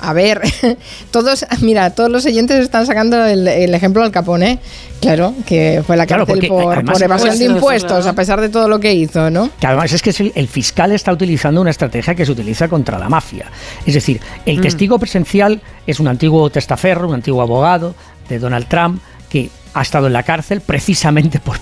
a 0.00 0.12
ver, 0.12 0.40
todos, 1.10 1.44
mira, 1.60 1.90
todos 1.90 2.10
los 2.10 2.24
oyentes 2.26 2.60
están 2.60 2.86
sacando 2.86 3.24
el, 3.24 3.46
ejemplo 3.74 4.02
al 4.02 4.10
Capone, 4.10 4.58
claro, 5.00 5.34
que 5.46 5.82
fue 5.86 5.96
la 5.96 6.06
cárcel 6.06 6.46
por, 6.48 7.02
evasión 7.02 7.38
de 7.38 7.44
impuestos, 7.44 8.06
a 8.06 8.12
pesar 8.12 8.40
de 8.40 8.48
todo 8.48 8.68
lo 8.68 8.80
que 8.80 8.92
hizo, 8.94 9.30
¿no? 9.30 9.50
Que 9.60 9.66
además 9.66 9.92
es 9.92 10.02
que 10.02 10.32
el, 10.34 10.48
fiscal 10.48 10.92
está 10.92 11.12
utilizando 11.12 11.60
una 11.60 11.70
estrategia 11.70 12.14
que 12.14 12.24
se 12.24 12.32
utiliza 12.32 12.68
contra 12.68 12.98
la 12.98 13.08
mafia. 13.08 13.46
Es 13.84 13.94
decir, 13.94 14.20
el 14.46 14.58
mm. 14.58 14.62
testigo 14.62 14.98
presencial 14.98 15.60
es 15.86 16.00
un 16.00 16.08
antiguo 16.08 16.48
testaferro, 16.50 17.08
un 17.08 17.14
antiguo 17.14 17.42
abogado 17.42 17.94
de 18.28 18.38
Donald 18.38 18.66
Trump, 18.68 19.00
que 19.28 19.50
ha 19.74 19.82
estado 19.82 20.06
en 20.06 20.12
la 20.12 20.22
cárcel 20.22 20.60
precisamente 20.60 21.40
por, 21.40 21.58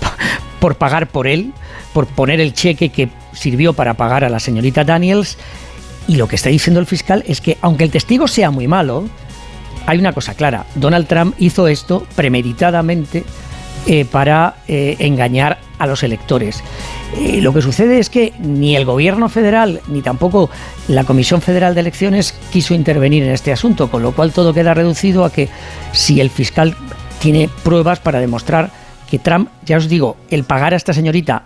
por 0.61 0.77
pagar 0.77 1.09
por 1.09 1.27
él, 1.27 1.53
por 1.93 2.07
poner 2.07 2.41
el 2.41 2.53
cheque 2.53 2.91
que 2.91 3.09
sirvió 3.33 3.73
para 3.73 3.95
pagar 3.95 4.25
a 4.25 4.29
la 4.29 4.41
señorita 4.41 4.85
Daniels 4.85 5.37
y 6.09 6.17
lo 6.17 6.29
que 6.29 6.37
está 6.37 6.51
diciendo 6.51 6.81
el 6.81 6.87
fiscal 6.87 7.25
es 7.27 7.41
que, 7.41 7.59
aunque 7.61 7.85
el 7.85 7.91
testigo 7.91 8.29
sea 8.29 8.51
muy 8.51 8.69
malo, 8.69 9.09
hay 9.87 9.99
una 9.99 10.13
cosa 10.13 10.35
clara. 10.35 10.67
Donald 10.75 11.07
Trump 11.07 11.35
hizo 11.39 11.69
esto 11.69 12.07
premeditadamente 12.15 13.25
eh, 13.87 14.05
para 14.05 14.57
eh, 14.67 14.97
engañar 14.99 15.59
a 15.79 15.87
los 15.87 16.03
electores. 16.03 16.63
Eh, 17.17 17.41
lo 17.41 17.53
que 17.53 17.63
sucede 17.63 17.99
es 17.99 18.11
que 18.11 18.33
ni 18.41 18.75
el 18.75 18.85
gobierno 18.85 19.29
federal 19.29 19.81
ni 19.89 20.03
tampoco 20.03 20.51
la 20.89 21.05
Comisión 21.05 21.41
Federal 21.41 21.75
de 21.75 21.83
Elecciones 21.83 22.35
quiso 22.53 22.75
intervenir 22.75 23.23
en 23.23 23.31
este 23.31 23.53
asunto, 23.53 23.91
con 23.91 24.03
lo 24.03 24.13
cual 24.13 24.33
todo 24.33 24.53
queda 24.53 24.75
reducido 24.75 25.25
a 25.25 25.33
que 25.33 25.49
si 25.93 26.21
el 26.21 26.31
fiscal 26.31 26.77
tiene 27.21 27.49
pruebas 27.63 28.01
para 28.01 28.19
demostrar 28.19 28.71
que 29.09 29.19
Trump, 29.19 29.51
ya 29.65 29.77
os 29.77 29.89
digo, 29.89 30.17
el 30.31 30.45
pagar 30.45 30.73
a 30.75 30.77
esta 30.77 30.93
señorita 30.93 31.45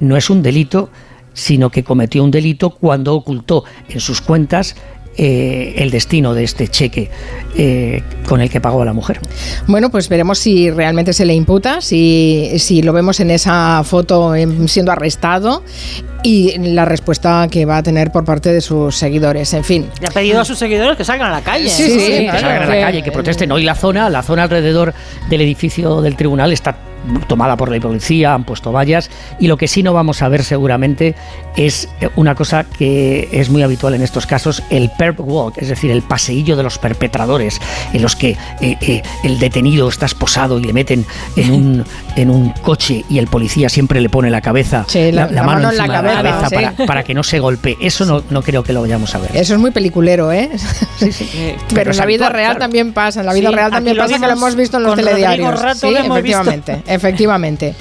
no 0.00 0.16
es 0.16 0.28
un 0.28 0.42
delito, 0.42 0.90
sino 1.38 1.70
que 1.70 1.84
cometió 1.84 2.24
un 2.24 2.30
delito 2.30 2.70
cuando 2.70 3.14
ocultó 3.14 3.64
en 3.88 4.00
sus 4.00 4.20
cuentas 4.20 4.74
eh, 5.16 5.74
el 5.78 5.90
destino 5.90 6.32
de 6.32 6.44
este 6.44 6.68
cheque 6.68 7.10
eh, 7.56 8.02
con 8.28 8.40
el 8.40 8.50
que 8.50 8.60
pagó 8.60 8.82
a 8.82 8.84
la 8.84 8.92
mujer. 8.92 9.20
Bueno, 9.66 9.90
pues 9.90 10.08
veremos 10.08 10.38
si 10.38 10.70
realmente 10.70 11.12
se 11.12 11.24
le 11.24 11.34
imputa, 11.34 11.80
si, 11.80 12.52
si 12.58 12.82
lo 12.82 12.92
vemos 12.92 13.18
en 13.18 13.32
esa 13.32 13.82
foto 13.84 14.34
siendo 14.66 14.92
arrestado 14.92 15.64
y 16.22 16.56
la 16.58 16.84
respuesta 16.84 17.48
que 17.50 17.64
va 17.64 17.78
a 17.78 17.82
tener 17.82 18.12
por 18.12 18.24
parte 18.24 18.52
de 18.52 18.60
sus 18.60 18.96
seguidores. 18.96 19.52
En 19.54 19.64
fin. 19.64 19.88
Le 20.00 20.06
ha 20.06 20.10
pedido 20.10 20.40
a 20.40 20.44
sus 20.44 20.58
seguidores 20.58 20.96
que 20.96 21.04
salgan 21.04 21.28
a 21.28 21.32
la 21.32 21.42
calle. 21.42 21.68
Sí, 21.68 21.98
sí, 21.98 21.98
que 21.98 22.30
salgan 22.30 22.62
a 22.62 22.66
la 22.66 22.80
calle, 22.80 23.02
que 23.02 23.10
protesten. 23.10 23.50
Hoy 23.50 23.64
la 23.64 23.74
zona, 23.74 24.10
la 24.10 24.22
zona 24.22 24.44
alrededor 24.44 24.94
del 25.30 25.40
edificio 25.40 26.00
del 26.00 26.14
tribunal 26.14 26.52
está 26.52 26.87
tomada 27.26 27.56
por 27.56 27.70
la 27.70 27.80
policía, 27.80 28.34
han 28.34 28.44
puesto 28.44 28.72
vallas 28.72 29.10
y 29.38 29.46
lo 29.46 29.56
que 29.56 29.68
sí 29.68 29.82
no 29.82 29.92
vamos 29.92 30.22
a 30.22 30.28
ver 30.28 30.44
seguramente 30.44 31.14
es 31.56 31.88
una 32.16 32.34
cosa 32.34 32.64
que 32.64 33.28
es 33.32 33.50
muy 33.50 33.62
habitual 33.62 33.94
en 33.94 34.02
estos 34.02 34.26
casos, 34.26 34.62
el 34.70 34.90
perp 34.98 35.20
walk, 35.20 35.58
es 35.58 35.68
decir, 35.68 35.90
el 35.90 36.02
paseillo 36.02 36.56
de 36.56 36.62
los 36.62 36.78
perpetradores, 36.78 37.60
en 37.92 38.02
los 38.02 38.16
que 38.16 38.36
eh, 38.60 38.76
eh, 38.80 39.02
el 39.24 39.38
detenido 39.38 39.88
está 39.88 40.06
esposado 40.06 40.58
y 40.58 40.64
le 40.64 40.72
meten 40.72 41.04
en 41.36 41.50
un, 41.50 41.84
en 42.16 42.30
un 42.30 42.50
coche 42.50 43.04
y 43.08 43.18
el 43.18 43.26
policía 43.26 43.68
siempre 43.68 44.00
le 44.00 44.08
pone 44.08 44.30
la 44.30 44.40
cabeza, 44.40 44.86
la, 44.94 45.42
mano, 45.42 45.70
en 45.70 45.76
la 45.76 45.88
cabeza, 45.88 46.48
para, 46.86 47.02
que 47.02 47.14
no 47.14 47.22
se 47.22 47.38
golpee. 47.40 47.76
Eso 47.80 48.04
no, 48.04 48.22
no 48.30 48.42
creo 48.42 48.62
que 48.62 48.72
lo 48.72 48.82
vayamos 48.82 49.14
a 49.14 49.18
ver. 49.18 49.36
Eso 49.36 49.54
es 49.54 49.60
muy 49.60 49.70
peliculero, 49.70 50.32
¿eh? 50.32 50.50
Sí, 50.96 51.12
sí. 51.12 51.28
Pero, 51.74 51.90
en 51.90 51.96
la 51.96 52.06
vida 52.06 52.28
real 52.28 52.58
también 52.58 52.92
pasa, 52.92 53.20
en 53.20 53.26
la 53.26 53.32
vida 53.32 53.50
real 53.50 53.70
también 53.70 53.96
pasa 53.96 54.18
que 54.18 54.26
lo 54.26 54.32
hemos 54.32 54.54
visto 54.54 54.76
en 54.76 54.82
los 54.84 54.96
telediarios. 54.96 55.60
sí, 55.76 55.94
efectivamente. 55.94 56.82
Efectivamente. 56.88 57.74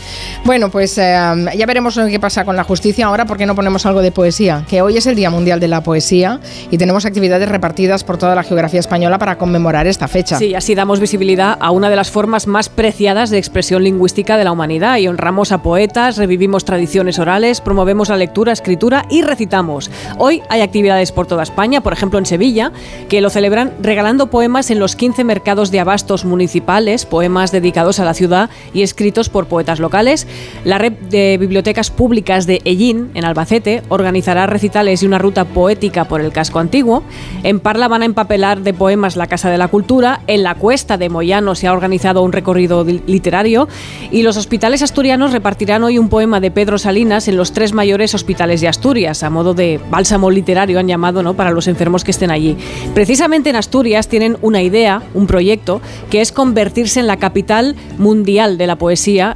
Bueno, 0.43 0.69
pues 0.69 0.97
eh, 0.97 1.15
ya 1.55 1.65
veremos 1.65 1.99
qué 2.09 2.19
pasa 2.19 2.45
con 2.45 2.55
la 2.55 2.63
justicia 2.63 3.07
ahora, 3.07 3.25
porque 3.25 3.45
no 3.45 3.55
ponemos 3.55 3.85
algo 3.85 4.01
de 4.01 4.11
poesía, 4.11 4.63
que 4.69 4.81
hoy 4.81 4.97
es 4.97 5.05
el 5.07 5.15
Día 5.15 5.29
Mundial 5.29 5.59
de 5.59 5.67
la 5.67 5.81
Poesía 5.81 6.39
y 6.69 6.77
tenemos 6.77 7.05
actividades 7.05 7.49
repartidas 7.49 8.03
por 8.03 8.17
toda 8.17 8.35
la 8.35 8.43
geografía 8.43 8.79
española 8.79 9.17
para 9.17 9.37
conmemorar 9.37 9.87
esta 9.87 10.07
fecha. 10.07 10.37
Sí, 10.37 10.55
así 10.55 10.75
damos 10.75 10.99
visibilidad 10.99 11.57
a 11.59 11.71
una 11.71 11.89
de 11.89 11.95
las 11.95 12.11
formas 12.11 12.47
más 12.47 12.69
preciadas 12.69 13.29
de 13.29 13.37
expresión 13.37 13.83
lingüística 13.83 14.37
de 14.37 14.43
la 14.43 14.51
humanidad 14.51 14.97
y 14.97 15.07
honramos 15.07 15.51
a 15.51 15.61
poetas, 15.61 16.17
revivimos 16.17 16.65
tradiciones 16.65 17.19
orales, 17.19 17.61
promovemos 17.61 18.09
la 18.09 18.17
lectura, 18.17 18.51
escritura 18.51 19.05
y 19.09 19.21
recitamos. 19.21 19.89
Hoy 20.17 20.41
hay 20.49 20.61
actividades 20.61 21.11
por 21.11 21.27
toda 21.27 21.43
España, 21.43 21.81
por 21.81 21.93
ejemplo 21.93 22.19
en 22.19 22.25
Sevilla, 22.25 22.71
que 23.09 23.21
lo 23.21 23.29
celebran 23.29 23.73
regalando 23.81 24.27
poemas 24.27 24.69
en 24.71 24.79
los 24.79 24.95
15 24.95 25.23
mercados 25.23 25.71
de 25.71 25.79
abastos 25.79 26.25
municipales, 26.25 27.05
poemas 27.05 27.51
dedicados 27.51 27.99
a 27.99 28.05
la 28.05 28.13
ciudad 28.13 28.49
y 28.73 28.83
escritos 28.97 29.29
por 29.29 29.45
poetas 29.45 29.79
locales. 29.79 30.25
La 30.63 30.79
red 30.79 30.91
de 30.91 31.37
bibliotecas 31.37 31.91
públicas 31.91 32.47
de 32.47 32.61
Ellín, 32.65 33.11
en 33.13 33.25
Albacete, 33.25 33.83
organizará 33.89 34.47
recitales 34.47 35.03
y 35.03 35.05
una 35.05 35.19
ruta 35.19 35.45
poética 35.45 36.05
por 36.05 36.19
el 36.19 36.31
casco 36.31 36.57
antiguo. 36.57 37.03
En 37.43 37.59
Parla 37.59 37.87
van 37.87 38.01
a 38.01 38.05
empapelar 38.05 38.61
de 38.61 38.73
poemas 38.73 39.15
la 39.15 39.27
Casa 39.27 39.51
de 39.51 39.59
la 39.59 39.67
Cultura. 39.67 40.21
En 40.25 40.41
la 40.41 40.55
Cuesta 40.55 40.97
de 40.97 41.09
Moyano 41.09 41.53
se 41.53 41.67
ha 41.67 41.73
organizado 41.73 42.23
un 42.23 42.31
recorrido 42.31 42.83
literario. 42.83 43.67
Y 44.09 44.23
los 44.23 44.35
hospitales 44.35 44.81
asturianos 44.81 45.31
repartirán 45.31 45.83
hoy 45.83 45.99
un 45.99 46.09
poema 46.09 46.39
de 46.39 46.49
Pedro 46.49 46.79
Salinas 46.79 47.27
en 47.27 47.37
los 47.37 47.51
tres 47.51 47.73
mayores 47.73 48.15
hospitales 48.15 48.61
de 48.61 48.67
Asturias, 48.67 49.21
a 49.21 49.29
modo 49.29 49.53
de 49.53 49.79
bálsamo 49.91 50.31
literario, 50.31 50.79
han 50.79 50.87
llamado 50.87 51.21
¿no? 51.21 51.35
para 51.35 51.51
los 51.51 51.67
enfermos 51.67 52.03
que 52.03 52.09
estén 52.09 52.31
allí. 52.31 52.57
Precisamente 52.95 53.51
en 53.51 53.57
Asturias 53.57 54.07
tienen 54.07 54.37
una 54.41 54.63
idea, 54.63 55.03
un 55.13 55.27
proyecto, 55.27 55.81
que 56.09 56.21
es 56.21 56.31
convertirse 56.31 56.99
en 56.99 57.05
la 57.05 57.17
capital 57.17 57.75
mundial 57.99 58.57
de 58.57 58.65
la 58.65 58.75
poesía 58.75 58.86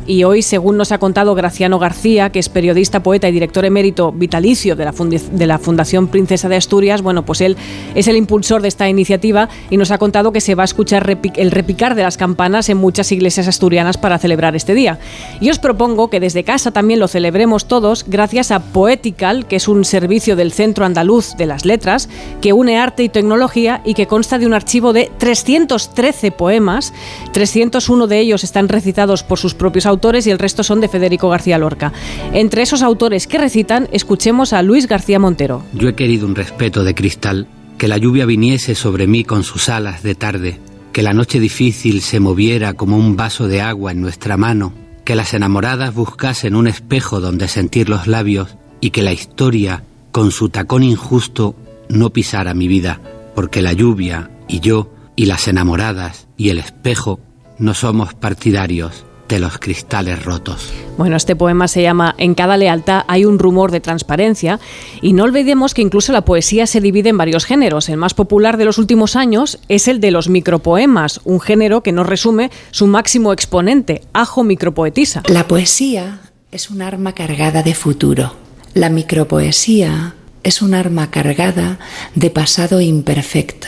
y 0.07 0.23
hoy, 0.23 0.41
según 0.43 0.77
nos 0.77 0.91
ha 0.91 0.97
contado 0.97 1.35
Graciano 1.35 1.77
García, 1.77 2.31
que 2.31 2.39
es 2.39 2.47
periodista, 2.47 3.03
poeta 3.03 3.27
y 3.27 3.31
director 3.31 3.65
emérito 3.65 4.11
vitalicio 4.11 4.75
de 4.75 4.85
la, 4.85 4.91
de 4.91 5.47
la 5.47 5.59
Fundación 5.59 6.07
Princesa 6.07 6.47
de 6.47 6.55
Asturias, 6.55 7.01
bueno, 7.01 7.25
pues 7.25 7.41
él 7.41 7.57
es 7.93 8.07
el 8.07 8.15
impulsor 8.15 8.61
de 8.61 8.69
esta 8.69 8.87
iniciativa 8.87 9.49
y 9.69 9.75
nos 9.75 9.91
ha 9.91 9.97
contado 9.97 10.31
que 10.31 10.39
se 10.39 10.55
va 10.55 10.63
a 10.63 10.65
escuchar 10.65 11.17
el 11.35 11.51
repicar 11.51 11.95
de 11.95 12.03
las 12.03 12.15
campanas 12.15 12.69
en 12.69 12.77
muchas 12.77 13.11
iglesias 13.11 13.47
asturianas 13.47 13.97
para 13.97 14.19
celebrar 14.19 14.55
este 14.55 14.73
día. 14.73 14.99
Y 15.41 15.49
os 15.49 15.59
propongo 15.59 16.09
que 16.09 16.21
desde 16.21 16.45
casa 16.45 16.71
también 16.71 16.99
lo 16.99 17.09
celebremos 17.09 17.67
todos 17.67 18.05
gracias 18.07 18.51
a 18.51 18.59
Poetical, 18.59 19.47
que 19.47 19.57
es 19.57 19.67
un 19.67 19.83
servicio 19.83 20.35
del 20.35 20.53
Centro 20.53 20.85
Andaluz 20.85 21.35
de 21.35 21.45
las 21.45 21.65
Letras 21.65 22.07
que 22.39 22.53
une 22.53 22.77
arte 22.77 23.03
y 23.03 23.09
tecnología 23.09 23.81
y 23.83 23.95
que 23.95 24.07
consta 24.07 24.39
de 24.39 24.45
un 24.45 24.53
archivo 24.53 24.93
de 24.93 25.11
313 25.17 26.31
poemas, 26.31 26.93
301 27.33 28.07
de 28.07 28.19
ellos 28.19 28.43
están 28.43 28.69
recitados 28.69 29.23
por 29.23 29.40
sus 29.41 29.53
propios 29.53 29.85
autores 29.85 30.27
y 30.27 30.31
el 30.31 30.39
resto 30.39 30.63
son 30.63 30.79
de 30.79 30.87
Federico 30.87 31.29
García 31.29 31.57
Lorca. 31.57 31.91
Entre 32.31 32.61
esos 32.61 32.81
autores 32.81 33.27
que 33.27 33.37
recitan, 33.37 33.89
escuchemos 33.91 34.53
a 34.53 34.61
Luis 34.61 34.87
García 34.87 35.19
Montero. 35.19 35.63
Yo 35.73 35.89
he 35.89 35.95
querido 35.95 36.27
un 36.27 36.35
respeto 36.35 36.83
de 36.83 36.95
cristal, 36.95 37.47
que 37.77 37.87
la 37.87 37.97
lluvia 37.97 38.25
viniese 38.25 38.75
sobre 38.75 39.07
mí 39.07 39.23
con 39.23 39.43
sus 39.43 39.67
alas 39.67 40.03
de 40.03 40.15
tarde, 40.15 40.59
que 40.93 41.01
la 41.01 41.13
noche 41.13 41.39
difícil 41.39 42.01
se 42.01 42.19
moviera 42.19 42.73
como 42.73 42.97
un 42.97 43.15
vaso 43.15 43.47
de 43.47 43.61
agua 43.61 43.91
en 43.91 44.01
nuestra 44.01 44.37
mano, 44.37 44.73
que 45.03 45.15
las 45.15 45.33
enamoradas 45.33 45.93
buscasen 45.93 46.55
un 46.55 46.67
espejo 46.67 47.19
donde 47.19 47.47
sentir 47.47 47.89
los 47.89 48.07
labios 48.07 48.55
y 48.79 48.91
que 48.91 49.01
la 49.01 49.13
historia, 49.13 49.83
con 50.11 50.31
su 50.31 50.49
tacón 50.49 50.83
injusto, 50.83 51.55
no 51.89 52.11
pisara 52.11 52.53
mi 52.53 52.67
vida, 52.67 53.01
porque 53.35 53.61
la 53.61 53.73
lluvia 53.73 54.29
y 54.47 54.59
yo 54.59 54.91
y 55.15 55.25
las 55.25 55.47
enamoradas 55.47 56.27
y 56.37 56.49
el 56.49 56.59
espejo 56.59 57.19
no 57.57 57.73
somos 57.73 58.13
partidarios 58.13 59.05
de 59.31 59.39
los 59.39 59.57
cristales 59.57 60.23
rotos. 60.23 60.69
Bueno, 60.97 61.15
este 61.15 61.35
poema 61.35 61.67
se 61.69 61.81
llama 61.81 62.13
En 62.17 62.35
cada 62.35 62.57
lealtad 62.57 63.05
hay 63.07 63.23
un 63.25 63.39
rumor 63.39 63.71
de 63.71 63.79
transparencia 63.79 64.59
y 65.01 65.13
no 65.13 65.23
olvidemos 65.23 65.73
que 65.73 65.81
incluso 65.81 66.11
la 66.11 66.25
poesía 66.25 66.67
se 66.67 66.81
divide 66.81 67.09
en 67.09 67.17
varios 67.17 67.45
géneros. 67.45 67.87
El 67.89 67.97
más 67.97 68.13
popular 68.13 68.57
de 68.57 68.65
los 68.65 68.77
últimos 68.77 69.15
años 69.15 69.57
es 69.69 69.87
el 69.87 70.01
de 70.01 70.11
los 70.11 70.27
micropoemas, 70.27 71.21
un 71.23 71.39
género 71.39 71.81
que 71.81 71.93
nos 71.93 72.07
resume 72.07 72.51
su 72.71 72.87
máximo 72.87 73.31
exponente, 73.31 74.01
Ajo 74.13 74.43
Micropoetisa. 74.43 75.23
La 75.27 75.47
poesía 75.47 76.19
es 76.51 76.69
un 76.69 76.81
arma 76.81 77.13
cargada 77.13 77.63
de 77.63 77.73
futuro. 77.73 78.35
La 78.73 78.89
micropoesía 78.89 80.13
es 80.43 80.61
un 80.61 80.73
arma 80.73 81.09
cargada 81.09 81.79
de 82.15 82.29
pasado 82.31 82.81
imperfecto, 82.81 83.67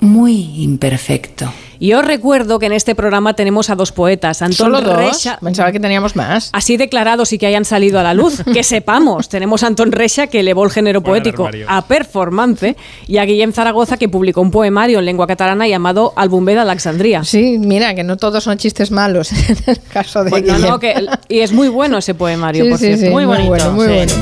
muy 0.00 0.62
imperfecto. 0.62 1.52
Y 1.84 1.92
os 1.92 2.02
recuerdo 2.02 2.58
que 2.58 2.64
en 2.64 2.72
este 2.72 2.94
programa 2.94 3.34
tenemos 3.36 3.68
a 3.68 3.74
dos 3.74 3.92
poetas, 3.92 4.40
Antón 4.40 4.56
¿Solo 4.56 4.80
dos? 4.80 4.96
Reixa. 4.96 5.38
Pensaba 5.42 5.70
que 5.70 5.78
teníamos 5.78 6.16
más. 6.16 6.48
Así 6.54 6.78
declarados 6.78 7.30
y 7.34 7.38
que 7.38 7.44
hayan 7.46 7.66
salido 7.66 8.00
a 8.00 8.02
la 8.02 8.14
luz, 8.14 8.42
que 8.54 8.62
sepamos. 8.62 9.28
Tenemos 9.28 9.62
a 9.62 9.66
Antón 9.66 9.92
Reixa, 9.92 10.28
que 10.28 10.40
elevó 10.40 10.64
el 10.64 10.70
género 10.70 11.02
poético 11.02 11.46
a 11.68 11.82
performance, 11.86 12.74
y 13.06 13.18
a 13.18 13.26
Guillem 13.26 13.52
Zaragoza, 13.52 13.98
que 13.98 14.08
publicó 14.08 14.40
un 14.40 14.50
poemario 14.50 14.98
en 14.98 15.04
lengua 15.04 15.26
catalana 15.26 15.68
llamado 15.68 16.14
Albumbé 16.16 16.54
de 16.54 16.60
Alexandria. 16.60 17.22
Sí, 17.22 17.58
mira, 17.58 17.94
que 17.94 18.02
no 18.02 18.16
todos 18.16 18.42
son 18.44 18.56
chistes 18.56 18.90
malos 18.90 19.30
en 19.50 19.56
el 19.66 19.78
caso 19.92 20.24
de 20.24 20.30
Pues 20.30 20.42
no, 20.42 20.54
Guillem. 20.54 20.70
no, 20.70 20.78
que- 20.80 21.06
y 21.28 21.40
es 21.40 21.52
muy 21.52 21.68
bueno 21.68 21.98
ese 21.98 22.14
poemario, 22.14 22.64
Sí, 22.64 22.70
por 22.70 22.78
sí, 22.78 22.86
cierto. 22.86 23.04
sí, 23.04 23.10
muy 23.10 23.26
bueno, 23.26 23.72
muy 23.72 23.86
bueno. 23.88 24.12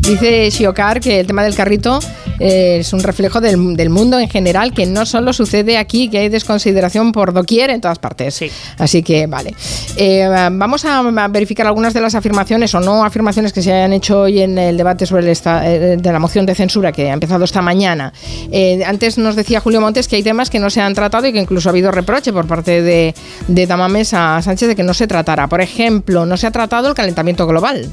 Dice 0.00 0.48
Shiokar 0.50 0.98
que 1.00 1.20
el 1.20 1.26
tema 1.26 1.44
del 1.44 1.54
carrito 1.54 2.00
eh, 2.38 2.78
es 2.80 2.92
un 2.92 3.00
reflejo 3.00 3.40
del, 3.40 3.76
del 3.76 3.90
mundo 3.90 4.18
en 4.18 4.28
general, 4.28 4.72
que 4.72 4.86
no 4.86 5.06
solo 5.06 5.32
sucede 5.32 5.78
aquí, 5.78 6.08
que 6.08 6.18
hay 6.18 6.28
desconsideración 6.28 7.12
por 7.12 7.32
doquier 7.32 7.70
en 7.70 7.80
todas 7.80 7.98
partes. 7.98 8.34
Así 8.78 9.02
que, 9.02 9.26
vale. 9.26 9.54
Eh, 9.96 10.26
vamos 10.52 10.84
a, 10.84 10.98
a 11.00 11.28
verificar 11.28 11.66
algunas 11.66 11.94
de 11.94 12.00
las 12.00 12.14
afirmaciones 12.14 12.74
o 12.74 12.80
no 12.80 13.04
afirmaciones 13.04 13.52
que 13.52 13.62
se 13.62 13.72
hayan 13.72 13.92
hecho 13.92 14.20
hoy 14.22 14.40
en 14.42 14.58
el 14.58 14.76
debate 14.76 15.06
sobre 15.06 15.22
el 15.24 15.28
esta- 15.28 15.68
eh, 15.68 15.96
de 15.96 16.12
la 16.12 16.18
moción 16.18 16.46
de 16.46 16.54
censura 16.54 16.92
que 16.92 17.10
ha 17.10 17.14
empezado 17.14 17.44
esta 17.44 17.62
mañana. 17.62 18.12
Eh, 18.50 18.82
antes 18.84 19.18
nos 19.18 19.36
decía 19.36 19.60
Julio 19.60 19.80
Montes 19.80 20.08
que 20.08 20.16
hay 20.16 20.22
temas 20.22 20.50
que 20.50 20.58
no 20.58 20.70
se 20.70 20.80
han 20.80 20.94
tratado 20.94 21.26
y 21.26 21.32
que 21.32 21.38
incluso 21.40 21.68
ha 21.68 21.72
habido 21.72 21.90
reproche 21.90 22.32
por 22.32 22.46
parte 22.46 22.82
de, 22.82 23.14
de 23.48 23.66
Tamames 23.66 24.14
a 24.14 24.40
Sánchez 24.42 24.68
de 24.68 24.76
que 24.76 24.82
no 24.82 24.94
se 24.94 25.06
tratara. 25.06 25.48
Por 25.48 25.60
ejemplo, 25.60 26.26
no 26.26 26.36
se 26.36 26.46
ha 26.46 26.50
tratado 26.50 26.88
el 26.88 26.94
calentamiento 26.94 27.46
global. 27.46 27.88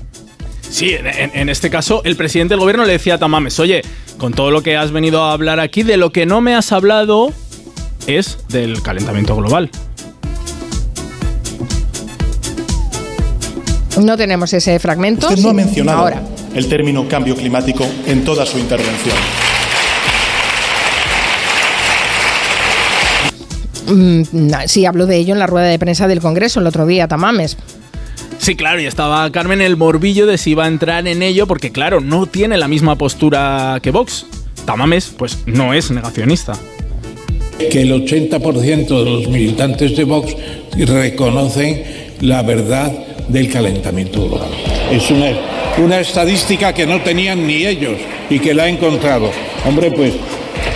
Sí, 0.70 0.96
en, 0.96 1.50
este 1.50 1.70
caso, 1.70 2.02
el 2.06 2.16
presidente 2.16 2.54
del 2.54 2.60
gobierno 2.60 2.86
le 2.86 2.94
decía 2.94 3.16
a 3.16 3.18
Tamames, 3.18 3.60
oye, 3.60 3.82
con 4.18 4.34
todo 4.34 4.52
lo 4.52 4.62
que 4.62 4.78
has 4.78 4.92
venido 4.92 5.24
a 5.24 5.34
hablar 5.34 5.60
aquí, 5.60 5.84
de 5.84 5.98
lo 5.98 6.12
que 6.12 6.26
no 6.26 6.42
me 6.42 6.56
has 6.56 6.72
hablado 6.72 7.34
es 8.08 8.38
del 8.50 8.82
calentamiento 8.82 9.36
global. 9.36 9.72
No 14.00 14.16
tenemos 14.16 14.54
ese 14.54 14.80
fragmento. 14.80 15.28
Usted 15.28 15.42
no 15.42 15.50
ha 15.50 15.54
mencionado 15.54 16.00
Ahora. 16.00 16.22
el 16.54 16.70
término 16.70 17.08
cambio 17.10 17.36
climático 17.36 17.86
en 18.06 18.24
toda 18.24 18.46
su 18.46 18.58
intervención. 18.60 19.18
Mm, 23.88 24.24
sí, 24.68 24.86
habló 24.86 25.08
de 25.08 25.18
ello 25.18 25.34
en 25.34 25.40
la 25.40 25.48
rueda 25.48 25.68
de 25.68 25.80
prensa 25.80 26.08
del 26.08 26.22
Congreso 26.22 26.60
el 26.60 26.68
otro 26.68 26.86
día, 26.86 27.08
Tamames. 27.08 27.58
Sí, 28.50 28.56
claro, 28.56 28.82
y 28.82 28.88
estaba 28.88 29.32
Carmen 29.32 29.62
el 29.62 29.78
morbillo 29.78 30.26
de 30.26 30.40
si 30.40 30.50
iba 30.54 30.66
a 30.66 30.68
entrar 30.68 31.08
en 31.08 31.22
ello, 31.22 31.46
porque 31.46 31.72
claro, 31.72 32.02
no 32.02 32.26
tiene 32.26 32.58
la 32.58 32.68
misma 32.68 32.96
postura 32.96 33.80
que 33.84 33.92
Vox. 33.92 34.26
Tamames, 34.66 35.14
pues 35.16 35.44
no 35.46 35.72
es 35.72 35.92
negacionista. 35.92 36.58
que 37.60 37.84
el 37.84 37.92
80% 37.92 38.88
de 38.88 39.06
los 39.06 39.28
militantes 39.28 39.96
de 39.96 40.04
Vox 40.04 40.36
reconocen 40.76 41.84
la 42.22 42.42
verdad 42.42 42.92
del 43.28 43.52
calentamiento 43.52 44.28
global. 44.28 44.50
Es 44.92 45.12
una, 45.12 45.28
una 45.78 46.00
estadística 46.00 46.74
que 46.74 46.88
no 46.88 47.02
tenían 47.02 47.46
ni 47.46 47.68
ellos 47.68 48.00
y 48.32 48.40
que 48.40 48.56
la 48.56 48.68
he 48.68 48.72
encontrado. 48.72 49.30
Hombre, 49.64 49.92
pues 49.92 50.14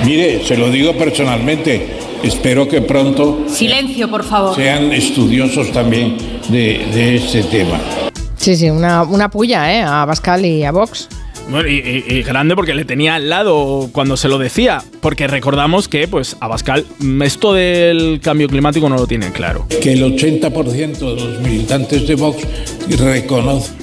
mire, 0.06 0.46
se 0.46 0.58
lo 0.58 0.70
digo 0.70 0.94
personalmente, 0.96 1.88
espero 2.24 2.68
que 2.68 2.82
pronto 2.82 3.44
Silencio, 3.48 4.10
por 4.10 4.24
favor. 4.24 4.56
sean 4.56 4.92
estudiosos 4.92 5.72
también 5.72 6.18
de, 6.50 6.86
de 6.94 7.16
este 7.18 7.44
tema. 7.44 7.80
Sí, 8.38 8.56
sí, 8.56 8.70
una, 8.70 9.04
una 9.04 9.30
puya 9.30 9.74
¿eh? 9.74 9.82
a 9.82 10.06
Bascal 10.06 10.46
y 10.46 10.64
a 10.64 10.72
Vox. 10.72 11.08
Bueno, 11.50 11.68
y, 11.68 11.74
y- 12.08 12.14
y 12.14 12.24
grande 12.24 12.56
porque 12.56 12.74
le 12.74 12.86
tenía 12.86 13.16
al 13.16 13.28
lado 13.30 13.90
cuando 13.92 14.16
se 14.16 14.30
lo 14.30 14.38
decía, 14.38 14.82
porque 15.02 15.28
recordamos 15.28 15.90
que, 15.90 16.08
pues, 16.08 16.38
Abascal, 16.40 16.86
mm, 17.00 17.22
esto 17.22 17.52
del 17.54 18.22
cambio 18.24 18.48
climático 18.48 18.88
no 18.88 18.96
lo 18.96 19.08
tiene 19.08 19.30
claro. 19.34 19.66
Que 19.82 19.92
el 19.92 20.04
80% 20.04 21.00
de 21.00 21.16
los 21.22 21.40
militantes 21.42 22.08
de 22.08 22.16
Vox 22.16 22.38
reconocen 22.98 23.76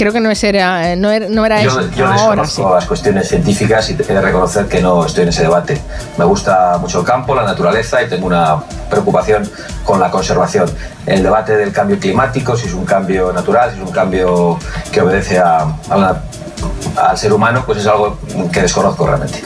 Creo 0.00 0.14
que 0.14 0.20
no, 0.20 0.30
es 0.30 0.42
era, 0.44 0.90
eh, 0.92 0.96
no 0.96 1.10
era, 1.10 1.28
no 1.28 1.44
era 1.44 1.60
Yo, 1.62 1.68
eso. 1.78 1.90
yo 1.94 2.06
Ahora 2.06 2.46
sí. 2.46 2.62
las 2.62 2.86
cuestiones 2.86 3.28
científicas 3.28 3.90
y 3.90 3.92
he 3.92 3.96
de 3.96 4.20
reconocer 4.22 4.64
que 4.64 4.80
no 4.80 5.04
estoy 5.04 5.24
en 5.24 5.28
ese 5.28 5.42
debate. 5.42 5.78
Me 6.16 6.24
gusta 6.24 6.78
mucho 6.80 7.00
el 7.00 7.04
campo, 7.04 7.34
la 7.34 7.42
naturaleza 7.42 8.02
y 8.02 8.08
tengo 8.08 8.26
una 8.26 8.56
preocupación 8.88 9.46
con 9.84 10.00
la 10.00 10.10
conservación. 10.10 10.70
El 11.04 11.22
debate 11.22 11.54
del 11.54 11.70
cambio 11.70 11.98
climático, 11.98 12.56
si 12.56 12.66
es 12.68 12.72
un 12.72 12.86
cambio 12.86 13.30
natural, 13.30 13.72
si 13.72 13.76
es 13.76 13.82
un 13.86 13.92
cambio 13.92 14.58
que 14.90 15.02
obedece 15.02 15.38
a- 15.38 15.66
a 15.90 15.96
la- 15.98 16.22
al 16.96 17.18
ser 17.18 17.34
humano, 17.34 17.62
pues 17.66 17.80
es 17.80 17.86
algo 17.86 18.18
que 18.50 18.62
desconozco 18.62 19.06
realmente. 19.06 19.42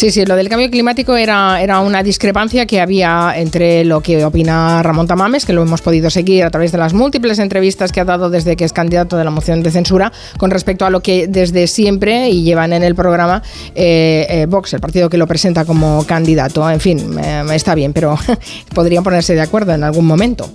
Sí, 0.00 0.10
sí, 0.10 0.24
lo 0.24 0.34
del 0.34 0.48
cambio 0.48 0.70
climático 0.70 1.14
era, 1.14 1.60
era 1.60 1.80
una 1.80 2.02
discrepancia 2.02 2.64
que 2.64 2.80
había 2.80 3.34
entre 3.36 3.84
lo 3.84 4.00
que 4.00 4.24
opina 4.24 4.82
Ramón 4.82 5.06
Tamames, 5.06 5.44
que 5.44 5.52
lo 5.52 5.60
hemos 5.60 5.82
podido 5.82 6.08
seguir 6.08 6.42
a 6.44 6.50
través 6.50 6.72
de 6.72 6.78
las 6.78 6.94
múltiples 6.94 7.38
entrevistas 7.38 7.92
que 7.92 8.00
ha 8.00 8.06
dado 8.06 8.30
desde 8.30 8.56
que 8.56 8.64
es 8.64 8.72
candidato 8.72 9.18
de 9.18 9.24
la 9.24 9.30
moción 9.30 9.62
de 9.62 9.70
censura, 9.70 10.10
con 10.38 10.50
respecto 10.50 10.86
a 10.86 10.90
lo 10.90 11.02
que 11.02 11.26
desde 11.28 11.66
siempre 11.66 12.30
y 12.30 12.44
llevan 12.44 12.72
en 12.72 12.82
el 12.82 12.94
programa 12.94 13.42
eh, 13.74 14.26
eh, 14.30 14.46
Vox, 14.48 14.72
el 14.72 14.80
partido 14.80 15.10
que 15.10 15.18
lo 15.18 15.26
presenta 15.26 15.66
como 15.66 16.02
candidato. 16.06 16.70
En 16.70 16.80
fin, 16.80 17.18
está 17.52 17.74
bien, 17.74 17.92
pero 17.92 18.16
podrían 18.74 19.04
ponerse 19.04 19.34
de 19.34 19.42
acuerdo 19.42 19.74
en 19.74 19.84
algún 19.84 20.06
momento. 20.06 20.50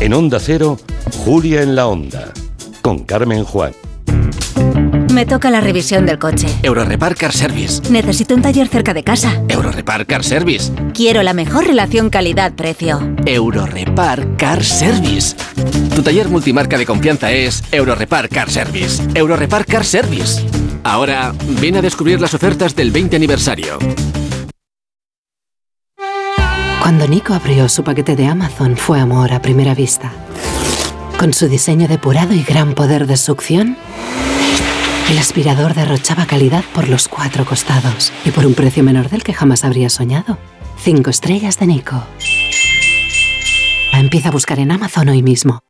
En 0.00 0.14
Onda 0.14 0.40
Cero, 0.40 0.78
Julia 1.26 1.60
en 1.60 1.76
la 1.76 1.88
Onda, 1.88 2.32
con 2.80 3.00
Carmen 3.00 3.44
Juan. 3.44 3.74
Me 5.14 5.26
toca 5.26 5.48
la 5.48 5.60
revisión 5.60 6.06
del 6.06 6.18
coche. 6.18 6.48
Eurorepar 6.64 7.14
Car 7.14 7.32
Service. 7.32 7.88
Necesito 7.88 8.34
un 8.34 8.42
taller 8.42 8.66
cerca 8.66 8.92
de 8.92 9.04
casa. 9.04 9.40
Eurorepar 9.46 10.06
Car 10.06 10.24
Service. 10.24 10.72
Quiero 10.92 11.22
la 11.22 11.32
mejor 11.34 11.68
relación 11.68 12.10
calidad-precio. 12.10 13.14
Eurorepar 13.24 14.36
Car 14.36 14.64
Service. 14.64 15.36
Tu 15.94 16.02
taller 16.02 16.28
multimarca 16.28 16.76
de 16.76 16.84
confianza 16.84 17.30
es 17.30 17.62
Eurorepar 17.70 18.28
Car 18.28 18.50
Service. 18.50 19.00
Eurorepar 19.14 19.64
Car 19.66 19.84
Service. 19.84 20.44
Ahora, 20.82 21.32
ven 21.60 21.76
a 21.76 21.80
descubrir 21.80 22.20
las 22.20 22.34
ofertas 22.34 22.74
del 22.74 22.90
20 22.90 23.14
aniversario. 23.14 23.78
Cuando 26.82 27.06
Nico 27.06 27.34
abrió 27.34 27.68
su 27.68 27.84
paquete 27.84 28.16
de 28.16 28.26
Amazon 28.26 28.76
fue 28.76 28.98
amor 28.98 29.32
a 29.32 29.40
primera 29.40 29.76
vista. 29.76 30.10
Con 31.20 31.32
su 31.32 31.46
diseño 31.46 31.86
depurado 31.86 32.34
y 32.34 32.42
gran 32.42 32.74
poder 32.74 33.06
de 33.06 33.16
succión, 33.16 33.76
el 35.10 35.18
aspirador 35.18 35.74
derrochaba 35.74 36.26
calidad 36.26 36.64
por 36.72 36.88
los 36.88 37.08
cuatro 37.08 37.44
costados 37.44 38.12
y 38.24 38.30
por 38.30 38.46
un 38.46 38.54
precio 38.54 38.82
menor 38.82 39.10
del 39.10 39.22
que 39.22 39.34
jamás 39.34 39.64
habría 39.64 39.90
soñado. 39.90 40.38
Cinco 40.78 41.10
estrellas 41.10 41.58
de 41.58 41.66
Nico. 41.66 42.02
Empieza 43.92 44.28
a 44.28 44.32
buscar 44.32 44.58
en 44.58 44.72
Amazon 44.72 45.08
hoy 45.08 45.22
mismo. 45.22 45.60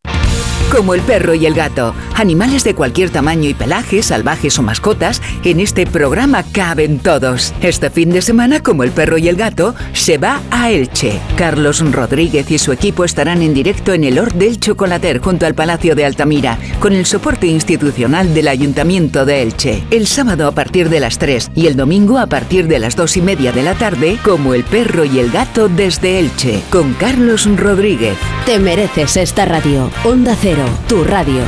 Como 0.70 0.94
el 0.94 1.02
perro 1.02 1.34
y 1.34 1.46
el 1.46 1.54
gato, 1.54 1.94
animales 2.14 2.64
de 2.64 2.74
cualquier 2.74 3.10
tamaño 3.10 3.48
y 3.48 3.54
pelaje, 3.54 4.02
salvajes 4.02 4.58
o 4.58 4.62
mascotas, 4.62 5.22
en 5.44 5.60
este 5.60 5.86
programa 5.86 6.42
caben 6.42 6.98
todos. 6.98 7.54
Este 7.60 7.90
fin 7.90 8.10
de 8.10 8.22
semana, 8.22 8.60
como 8.60 8.82
el 8.82 8.90
perro 8.90 9.16
y 9.16 9.28
el 9.28 9.36
gato, 9.36 9.74
se 9.92 10.18
va 10.18 10.40
a 10.50 10.70
Elche. 10.70 11.20
Carlos 11.36 11.80
Rodríguez 11.92 12.50
y 12.50 12.58
su 12.58 12.72
equipo 12.72 13.04
estarán 13.04 13.40
en 13.42 13.54
directo 13.54 13.92
en 13.92 14.02
el 14.02 14.18
Hort 14.18 14.34
del 14.34 14.58
Chocolater 14.58 15.20
junto 15.20 15.46
al 15.46 15.54
Palacio 15.54 15.94
de 15.94 16.04
Altamira, 16.04 16.58
con 16.80 16.92
el 16.92 17.06
soporte 17.06 17.46
institucional 17.46 18.34
del 18.34 18.48
Ayuntamiento 18.48 19.24
de 19.24 19.42
Elche. 19.42 19.84
El 19.90 20.08
sábado 20.08 20.48
a 20.48 20.52
partir 20.52 20.88
de 20.88 21.00
las 21.00 21.18
3 21.18 21.52
y 21.54 21.66
el 21.68 21.76
domingo 21.76 22.18
a 22.18 22.26
partir 22.26 22.66
de 22.66 22.80
las 22.80 22.96
2 22.96 23.18
y 23.18 23.22
media 23.22 23.52
de 23.52 23.62
la 23.62 23.74
tarde, 23.74 24.18
como 24.24 24.54
el 24.54 24.64
perro 24.64 25.04
y 25.04 25.20
el 25.20 25.30
gato 25.30 25.68
desde 25.68 26.18
Elche, 26.18 26.62
con 26.70 26.94
Carlos 26.94 27.48
Rodríguez. 27.56 28.16
Te 28.44 28.58
mereces 28.58 29.16
esta 29.16 29.44
radio. 29.44 29.90
Onda 30.04 30.36
Cero, 30.40 30.63
tu 30.88 31.04
radio. 31.04 31.42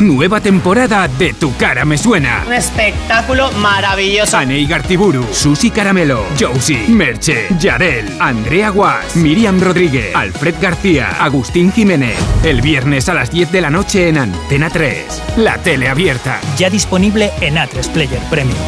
Nueva 0.00 0.40
temporada 0.40 1.08
de 1.08 1.32
Tu 1.32 1.56
cara 1.56 1.86
me 1.86 1.96
suena. 1.96 2.44
Un 2.46 2.52
espectáculo 2.52 3.50
maravilloso. 3.52 4.36
Anei 4.36 4.66
Gartiburu, 4.66 5.26
Susi 5.32 5.70
Caramelo, 5.70 6.26
Josie, 6.38 6.86
Merche, 6.88 7.46
Yarel, 7.58 8.06
Andrea 8.20 8.68
Guas, 8.68 9.16
Miriam 9.16 9.58
Rodríguez, 9.58 10.14
Alfred 10.14 10.56
García, 10.60 11.16
Agustín 11.18 11.72
Jiménez. 11.72 12.18
El 12.44 12.60
viernes 12.60 13.08
a 13.08 13.14
las 13.14 13.30
10 13.30 13.50
de 13.52 13.60
la 13.62 13.70
noche 13.70 14.08
en 14.08 14.18
Antena 14.18 14.68
3. 14.68 15.22
La 15.38 15.56
tele 15.56 15.88
abierta. 15.88 16.40
Ya 16.58 16.68
disponible 16.68 17.32
en 17.40 17.56
A3 17.56 17.90
Player 17.92 18.20
Premium. 18.28 18.58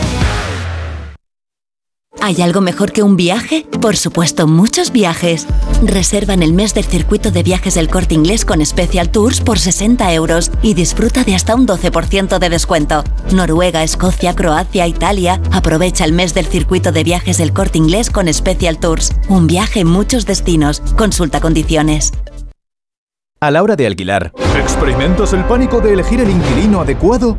¿Hay 2.21 2.43
algo 2.43 2.61
mejor 2.61 2.93
que 2.93 3.03
un 3.03 3.16
viaje? 3.16 3.64
Por 3.81 3.97
supuesto, 3.97 4.47
muchos 4.47 4.91
viajes. 4.91 5.47
Reserva 5.83 6.35
en 6.35 6.43
el 6.43 6.53
mes 6.53 6.75
del 6.75 6.85
circuito 6.85 7.31
de 7.31 7.43
viajes 7.43 7.75
del 7.75 7.89
corte 7.89 8.14
inglés 8.14 8.45
con 8.45 8.64
Special 8.64 9.11
Tours 9.11 9.41
por 9.41 9.59
60 9.59 10.12
euros 10.14 10.51
y 10.61 10.75
disfruta 10.75 11.23
de 11.23 11.37
hasta 11.37 11.55
un 11.55 11.66
12% 11.66 12.39
de 12.39 12.49
descuento. 12.51 13.05
Noruega, 13.33 13.85
Escocia, 13.85 14.35
Croacia, 14.35 14.87
Italia. 14.87 15.41
Aprovecha 15.53 16.05
el 16.05 16.12
mes 16.12 16.35
del 16.35 16.47
circuito 16.47 16.91
de 16.91 17.05
viajes 17.05 17.39
del 17.39 17.53
corte 17.53 17.79
inglés 17.79 18.11
con 18.11 18.33
Special 18.33 18.79
Tours. 18.79 19.12
Un 19.29 19.47
viaje 19.47 19.81
en 19.81 19.89
muchos 19.89 20.27
destinos. 20.27 20.81
Consulta 20.97 21.41
condiciones. 21.41 22.12
A 23.41 23.53
la 23.53 23.62
hora 23.62 23.77
de 23.77 23.87
alquilar, 23.87 24.33
¿experimentas 24.61 25.33
el 25.33 25.45
pánico 25.45 25.81
de 25.81 25.93
elegir 25.93 26.21
el 26.21 26.29
inquilino 26.29 26.81
adecuado? 26.81 27.39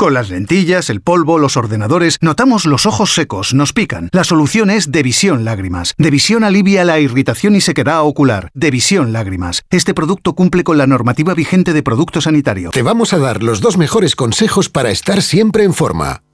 Con 0.00 0.14
las 0.14 0.30
lentillas, 0.30 0.88
el 0.88 1.02
polvo, 1.02 1.38
los 1.38 1.58
ordenadores, 1.58 2.16
notamos 2.22 2.64
los 2.64 2.86
ojos 2.86 3.12
secos, 3.12 3.52
nos 3.52 3.74
pican. 3.74 4.08
La 4.12 4.24
solución 4.24 4.70
es 4.70 4.90
Devisión 4.90 5.44
Lágrimas. 5.44 5.92
Devisión 5.98 6.42
alivia 6.42 6.86
la 6.86 6.98
irritación 7.00 7.54
y 7.54 7.60
sequedad 7.60 8.00
ocular. 8.00 8.48
Devisión 8.54 9.12
Lágrimas. 9.12 9.60
Este 9.68 9.92
producto 9.92 10.34
cumple 10.34 10.64
con 10.64 10.78
la 10.78 10.86
normativa 10.86 11.34
vigente 11.34 11.74
de 11.74 11.82
producto 11.82 12.22
sanitario. 12.22 12.70
Te 12.70 12.80
vamos 12.80 13.12
a 13.12 13.18
dar 13.18 13.42
los 13.42 13.60
dos 13.60 13.76
mejores 13.76 14.16
consejos 14.16 14.70
para 14.70 14.90
estar 14.90 15.20
siempre 15.20 15.64
en 15.64 15.74
forma. 15.74 16.22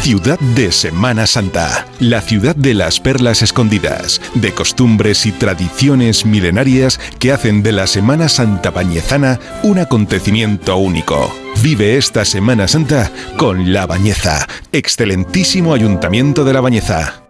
ciudad 0.00 0.38
de 0.56 0.72
Semana 0.72 1.26
Santa, 1.26 1.86
la 2.00 2.22
ciudad 2.22 2.56
de 2.56 2.72
las 2.72 2.98
perlas 2.98 3.42
escondidas, 3.42 4.20
de 4.34 4.52
costumbres 4.52 5.26
y 5.26 5.32
tradiciones 5.32 6.24
milenarias 6.24 6.98
que 7.18 7.32
hacen 7.32 7.62
de 7.62 7.72
la 7.72 7.86
Semana 7.86 8.30
Santa 8.30 8.70
bañezana 8.70 9.38
un 9.62 9.78
acontecimiento 9.78 10.78
único. 10.78 11.34
Vive 11.62 11.98
esta 11.98 12.24
Semana 12.24 12.66
Santa 12.66 13.10
con 13.36 13.74
La 13.74 13.86
Bañeza, 13.86 14.48
excelentísimo 14.72 15.74
ayuntamiento 15.74 16.44
de 16.44 16.52
La 16.54 16.62
Bañeza. 16.62 17.29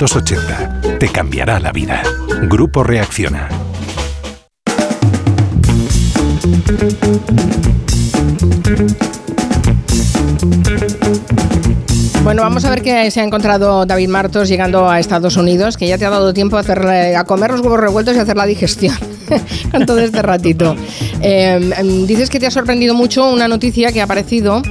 Te 0.99 1.09
cambiará 1.09 1.59
la 1.59 1.71
vida. 1.71 2.01
Grupo 2.49 2.83
Reacciona. 2.83 3.47
Bueno, 12.23 12.41
vamos 12.41 12.65
a 12.65 12.71
ver 12.71 12.81
qué 12.81 13.11
se 13.11 13.21
ha 13.21 13.23
encontrado 13.23 13.85
David 13.85 14.09
Martos 14.09 14.49
llegando 14.49 14.89
a 14.89 14.99
Estados 14.99 15.37
Unidos, 15.37 15.77
que 15.77 15.87
ya 15.87 15.99
te 15.99 16.05
ha 16.05 16.09
dado 16.09 16.33
tiempo 16.33 16.57
a, 16.57 17.23
comer 17.25 17.51
los 17.51 17.61
huevos 17.61 17.79
revueltos 17.79 18.15
y 18.15 18.19
hacer 18.19 18.37
la 18.37 18.47
digestión 18.47 18.95
con 19.71 19.85
todo 19.85 19.99
este 19.99 20.23
ratito. 20.23 20.75
Eh, 21.21 21.73
em, 21.77 22.07
dices 22.07 22.31
que 22.31 22.39
te 22.39 22.47
ha 22.47 22.51
sorprendido 22.51 22.95
mucho 22.95 23.29
una 23.29 23.47
noticia 23.47 23.91
que 23.91 24.01
ha 24.01 24.05
aparecido 24.05 24.63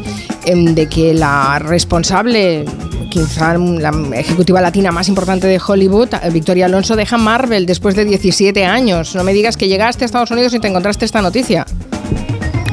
em, 0.44 0.74
de 0.74 0.88
que 0.88 1.14
la 1.14 1.60
responsable 1.60 2.64
quizá 3.11 3.58
la 3.58 3.92
ejecutiva 4.14 4.61
latina 4.62 4.90
más 4.90 5.08
importante 5.08 5.46
de 5.46 5.61
Hollywood, 5.64 6.08
Victoria 6.32 6.66
Alonso, 6.66 6.96
deja 6.96 7.18
Marvel 7.18 7.66
después 7.66 7.94
de 7.94 8.06
17 8.06 8.64
años. 8.64 9.14
No 9.14 9.24
me 9.24 9.34
digas 9.34 9.56
que 9.56 9.68
llegaste 9.68 10.04
a 10.04 10.06
Estados 10.06 10.30
Unidos 10.30 10.54
y 10.54 10.61
te 10.61 10.68
encontraste 10.68 11.04
esta 11.04 11.20
noticia. 11.20 11.66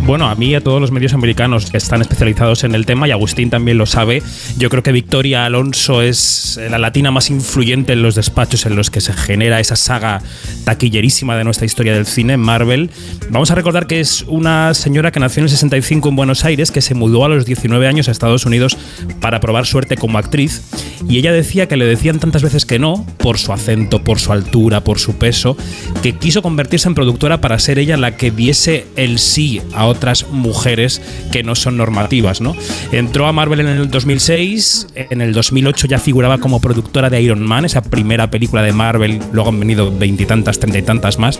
Bueno, 0.07 0.29
a 0.29 0.35
mí 0.35 0.51
y 0.51 0.55
a 0.55 0.61
todos 0.61 0.79
los 0.79 0.93
medios 0.93 1.13
americanos 1.13 1.69
que 1.69 1.75
están 1.75 1.99
especializados 1.99 2.63
en 2.63 2.73
el 2.75 2.85
tema, 2.85 3.09
y 3.09 3.11
Agustín 3.11 3.49
también 3.49 3.77
lo 3.77 3.85
sabe, 3.85 4.23
yo 4.57 4.69
creo 4.69 4.81
que 4.81 4.93
Victoria 4.93 5.43
Alonso 5.43 6.01
es 6.01 6.57
la 6.69 6.77
latina 6.77 7.11
más 7.11 7.29
influyente 7.29 7.91
en 7.91 8.01
los 8.01 8.15
despachos 8.15 8.65
en 8.65 8.77
los 8.77 8.89
que 8.89 9.01
se 9.01 9.11
genera 9.11 9.59
esa 9.59 9.75
saga 9.75 10.21
taquillerísima 10.63 11.35
de 11.35 11.43
nuestra 11.43 11.65
historia 11.65 11.93
del 11.93 12.05
cine, 12.05 12.37
Marvel. 12.37 12.89
Vamos 13.31 13.51
a 13.51 13.55
recordar 13.55 13.85
que 13.85 13.99
es 13.99 14.23
una 14.29 14.73
señora 14.73 15.11
que 15.11 15.19
nació 15.19 15.41
en 15.41 15.47
el 15.47 15.49
65 15.49 16.07
en 16.07 16.15
Buenos 16.15 16.45
Aires, 16.45 16.71
que 16.71 16.81
se 16.81 16.93
mudó 16.93 17.25
a 17.25 17.29
los 17.29 17.45
19 17.45 17.85
años 17.85 18.07
a 18.07 18.11
Estados 18.11 18.45
Unidos 18.45 18.77
para 19.19 19.41
probar 19.41 19.65
suerte 19.65 19.97
como 19.97 20.19
actriz, 20.19 20.61
y 21.09 21.17
ella 21.17 21.33
decía 21.33 21.67
que 21.67 21.75
le 21.75 21.83
decían 21.83 22.19
tantas 22.19 22.43
veces 22.43 22.65
que 22.65 22.79
no, 22.79 23.05
por 23.17 23.39
su 23.39 23.51
acento, 23.51 24.01
por 24.05 24.19
su 24.21 24.31
altura, 24.31 24.85
por 24.85 24.99
su 24.99 25.17
peso, 25.17 25.57
que 26.01 26.13
quiso 26.13 26.41
convertirse 26.41 26.87
en 26.87 26.95
productora 26.95 27.41
para 27.41 27.59
ser 27.59 27.77
ella 27.77 27.97
la 27.97 28.15
que 28.15 28.31
diese 28.31 28.87
el 28.95 29.19
sí 29.19 29.61
a 29.75 29.85
otras 29.97 30.27
mujeres 30.29 31.01
que 31.31 31.43
no 31.43 31.55
son 31.55 31.77
normativas, 31.77 32.41
¿no? 32.41 32.55
Entró 32.91 33.27
a 33.27 33.33
Marvel 33.33 33.59
en 33.61 33.67
el 33.67 33.89
2006, 33.89 34.87
en 34.95 35.21
el 35.21 35.33
2008 35.33 35.87
ya 35.87 35.99
figuraba 35.99 36.37
como 36.37 36.61
productora 36.61 37.09
de 37.09 37.21
Iron 37.21 37.43
Man, 37.43 37.65
esa 37.65 37.81
primera 37.81 38.31
película 38.31 38.61
de 38.63 38.73
Marvel, 38.73 39.19
luego 39.31 39.49
han 39.49 39.59
venido 39.59 39.95
veintitantas, 39.95 40.59
treinta 40.59 40.79
y 40.79 40.83
tantas 40.83 41.19
más. 41.19 41.39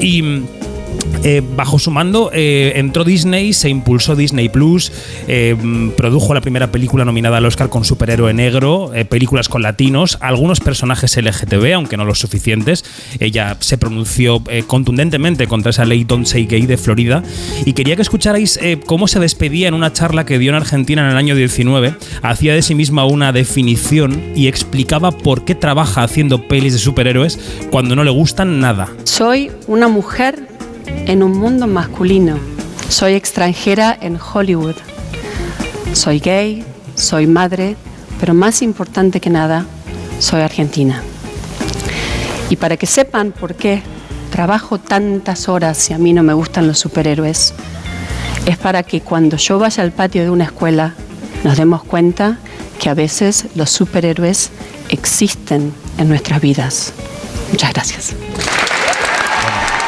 Y 0.00 0.22
eh, 1.24 1.42
bajo 1.56 1.78
su 1.78 1.90
mando 1.90 2.30
eh, 2.32 2.72
entró 2.76 3.04
Disney, 3.04 3.52
se 3.52 3.68
impulsó 3.68 4.14
Disney 4.14 4.48
Plus, 4.48 4.92
eh, 5.26 5.56
produjo 5.96 6.32
la 6.32 6.40
primera 6.40 6.70
película 6.70 7.04
nominada 7.04 7.38
al 7.38 7.46
Oscar 7.46 7.68
con 7.68 7.84
superhéroe 7.84 8.32
negro, 8.32 8.92
películas 9.08 9.48
con 9.48 9.62
latinos, 9.62 10.18
algunos 10.20 10.60
personajes 10.60 11.16
LGTB, 11.16 11.74
aunque 11.74 11.96
no 11.96 12.04
los 12.04 12.18
suficientes. 12.18 12.84
Ella 13.20 13.56
se 13.60 13.78
pronunció 13.78 14.42
contundentemente 14.66 15.46
contra 15.46 15.70
esa 15.70 15.84
ley 15.84 16.04
Don't 16.04 16.26
Say 16.26 16.46
Gay 16.46 16.66
de 16.66 16.76
Florida 16.76 17.22
y 17.64 17.72
quería 17.72 17.96
que 17.96 18.02
escucharais 18.02 18.58
cómo 18.86 19.08
se 19.08 19.20
despedía 19.20 19.68
en 19.68 19.74
una 19.74 19.92
charla 19.92 20.24
que 20.24 20.38
dio 20.38 20.50
en 20.50 20.56
Argentina 20.56 21.02
en 21.02 21.10
el 21.10 21.16
año 21.16 21.34
19. 21.34 21.94
Hacía 22.22 22.54
de 22.54 22.62
sí 22.62 22.74
misma 22.74 23.04
una 23.04 23.32
definición 23.32 24.32
y 24.34 24.46
explicaba 24.46 25.10
por 25.10 25.44
qué 25.44 25.54
trabaja 25.54 26.02
haciendo 26.02 26.46
pelis 26.48 26.72
de 26.72 26.78
superhéroes 26.78 27.38
cuando 27.70 27.96
no 27.96 28.04
le 28.04 28.10
gustan 28.10 28.60
nada. 28.60 28.88
Soy 29.04 29.50
una 29.66 29.88
mujer 29.88 30.47
en 31.06 31.22
un 31.22 31.36
mundo 31.38 31.66
masculino. 31.66 32.38
Soy 32.88 33.14
extranjera 33.14 33.96
en 34.00 34.18
Hollywood. 34.20 34.76
Soy 35.92 36.18
gay, 36.18 36.64
soy 36.94 37.26
madre, 37.26 37.76
pero 38.20 38.34
más 38.34 38.62
importante 38.62 39.20
que 39.20 39.30
nada, 39.30 39.66
soy 40.18 40.40
argentina. 40.40 41.02
Y 42.50 42.56
para 42.56 42.76
que 42.76 42.86
sepan 42.86 43.32
por 43.32 43.54
qué 43.54 43.82
trabajo 44.30 44.78
tantas 44.78 45.48
horas 45.48 45.78
si 45.78 45.92
a 45.92 45.98
mí 45.98 46.12
no 46.12 46.22
me 46.22 46.32
gustan 46.32 46.66
los 46.66 46.78
superhéroes, 46.78 47.54
es 48.46 48.56
para 48.56 48.82
que 48.82 49.00
cuando 49.00 49.36
yo 49.36 49.58
vaya 49.58 49.82
al 49.82 49.92
patio 49.92 50.22
de 50.22 50.30
una 50.30 50.44
escuela 50.44 50.94
nos 51.44 51.56
demos 51.56 51.84
cuenta 51.84 52.38
que 52.78 52.88
a 52.88 52.94
veces 52.94 53.46
los 53.54 53.70
superhéroes 53.70 54.50
existen 54.88 55.72
en 55.98 56.08
nuestras 56.08 56.40
vidas. 56.40 56.92
Muchas 57.50 57.72
gracias. 57.72 58.14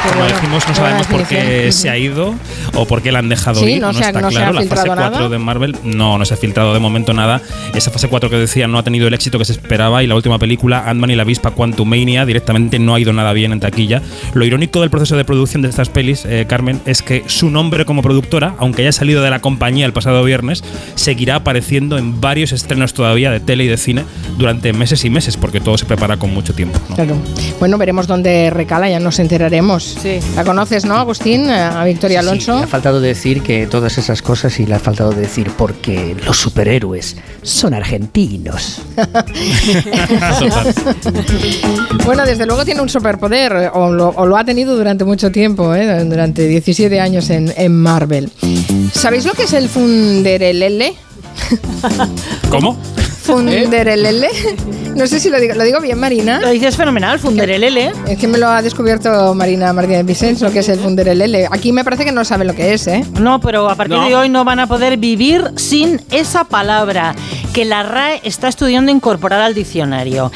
Como 0.03 0.15
bueno, 0.21 0.35
decimos, 0.35 0.67
no 0.67 0.75
sabemos 0.75 1.07
por 1.07 1.23
qué 1.27 1.71
se 1.71 1.89
ha 1.89 1.97
ido 1.97 2.33
o 2.73 2.85
por 2.85 3.01
qué 3.01 3.11
la 3.11 3.19
han 3.19 3.29
dejado 3.29 3.59
Sí, 3.59 3.73
ir. 3.73 3.81
no 3.81 3.91
está 3.91 4.11
no 4.11 4.29
claro. 4.29 4.53
La 4.53 4.61
fase 4.61 4.67
filtrado 4.67 4.87
4 4.95 5.11
nada. 5.11 5.29
de 5.29 5.37
Marvel 5.37 5.75
no, 5.83 6.17
no 6.17 6.25
se 6.25 6.33
ha 6.33 6.37
filtrado 6.37 6.73
de 6.73 6.79
momento 6.79 7.13
nada. 7.13 7.41
Esa 7.75 7.91
fase 7.91 8.07
4 8.07 8.29
que 8.29 8.35
decía 8.37 8.67
no 8.67 8.77
ha 8.79 8.83
tenido 8.83 9.07
el 9.07 9.13
éxito 9.13 9.37
que 9.37 9.45
se 9.45 9.51
esperaba 9.53 10.01
y 10.03 10.07
la 10.07 10.15
última 10.15 10.39
película, 10.39 10.83
Ant-Man 10.87 11.11
y 11.11 11.15
la 11.15 11.21
avispa 11.23 11.51
Quantumania, 11.51 12.25
directamente 12.25 12.79
no 12.79 12.95
ha 12.95 12.99
ido 12.99 13.13
nada 13.13 13.31
bien 13.33 13.51
en 13.51 13.59
taquilla. 13.59 14.01
Lo 14.33 14.43
irónico 14.45 14.81
del 14.81 14.89
proceso 14.89 15.15
de 15.17 15.25
producción 15.25 15.61
de 15.61 15.69
estas 15.69 15.89
pelis, 15.89 16.25
eh, 16.25 16.45
Carmen, 16.47 16.81
es 16.85 17.01
que 17.01 17.23
su 17.27 17.49
nombre 17.49 17.85
como 17.85 18.01
productora, 18.01 18.55
aunque 18.57 18.81
haya 18.81 18.91
salido 18.91 19.21
de 19.21 19.29
la 19.29 19.39
compañía 19.39 19.85
el 19.85 19.93
pasado 19.93 20.23
viernes, 20.23 20.63
seguirá 20.95 21.35
apareciendo 21.35 21.97
en 21.97 22.19
varios 22.21 22.51
estrenos 22.51 22.93
todavía 22.93 23.29
de 23.31 23.39
tele 23.39 23.65
y 23.65 23.67
de 23.67 23.77
cine 23.77 24.03
durante 24.37 24.73
meses 24.73 25.05
y 25.05 25.09
meses, 25.09 25.37
porque 25.37 25.59
todo 25.59 25.77
se 25.77 25.85
prepara 25.85 26.17
con 26.17 26.33
mucho 26.33 26.53
tiempo. 26.53 26.79
¿no? 26.89 26.95
Claro. 26.95 27.15
Bueno, 27.59 27.77
veremos 27.77 28.07
dónde 28.07 28.49
recala, 28.49 28.89
ya 28.89 28.99
nos 28.99 29.19
enteraremos. 29.19 29.90
La 30.35 30.43
conoces, 30.43 30.85
¿no, 30.85 30.95
Agustín? 30.95 31.49
A 31.49 31.83
Victoria 31.83 32.19
Alonso. 32.19 32.57
Le 32.57 32.63
ha 32.63 32.67
faltado 32.67 32.99
decir 33.01 33.41
que 33.41 33.67
todas 33.67 33.97
esas 33.97 34.21
cosas 34.21 34.59
y 34.59 34.65
le 34.65 34.75
ha 34.75 34.79
faltado 34.79 35.11
decir 35.11 35.51
porque 35.57 36.15
los 36.25 36.37
superhéroes 36.37 37.17
son 37.41 37.73
argentinos. 37.73 38.81
Bueno, 42.05 42.25
desde 42.25 42.45
luego 42.45 42.65
tiene 42.65 42.81
un 42.81 42.89
superpoder, 42.89 43.51
eh, 43.53 43.69
o 43.73 43.91
lo, 43.91 44.09
o 44.09 44.25
lo 44.25 44.37
ha 44.37 44.43
tenido 44.43 44.75
durante 44.75 45.03
mucho 45.03 45.31
tiempo, 45.31 45.73
¿eh? 45.75 46.03
durante 46.05 46.47
17 46.47 46.99
años 46.99 47.29
en, 47.29 47.53
en 47.55 47.75
Marvel. 47.75 48.31
¿Sabéis 48.93 49.25
lo 49.25 49.33
que 49.33 49.43
es 49.43 49.53
el 49.53 49.69
Funderelele? 49.69 50.95
¿Cómo? 52.49 52.77
Funderelele. 53.23 54.29
No 54.95 55.05
sé 55.07 55.19
si 55.19 55.29
lo 55.29 55.39
digo, 55.39 55.53
¿lo 55.53 55.63
digo 55.63 55.79
bien, 55.79 55.97
Marina. 55.99 56.39
Lo 56.41 56.49
dices 56.49 56.75
fenomenal, 56.75 57.19
Funderelele. 57.19 57.91
Es 58.07 58.17
que 58.17 58.27
me 58.27 58.37
lo 58.37 58.47
ha 58.49 58.61
descubierto 58.61 59.33
Marina 59.35 59.71
Martínez 59.73 60.05
Vicens, 60.05 60.41
lo 60.41 60.51
que 60.51 60.59
es 60.59 60.69
el 60.69 60.79
Funderelele. 60.79 61.47
Aquí 61.51 61.71
me 61.71 61.83
parece 61.83 62.03
que 62.03 62.11
no 62.11 62.25
sabe 62.25 62.45
lo 62.45 62.55
que 62.55 62.73
es, 62.73 62.87
¿eh? 62.87 63.05
No, 63.19 63.39
pero 63.39 63.69
a 63.69 63.75
partir 63.75 63.95
No. 63.95 64.07
de 64.07 64.15
hoy 64.15 64.27
no 64.29 64.43
van 64.43 64.59
a 64.59 64.67
poder 64.67 64.97
vivir 64.97 65.51
sin 65.55 66.01
esa 66.11 66.43
palabra 66.45 67.15
que 67.53 67.65
la 67.65 67.83
RAE 67.83 68.21
está 68.23 68.47
estudiando 68.47 68.91
incorporar 68.91 69.41
al 69.41 69.53
diccionario. 69.53 70.31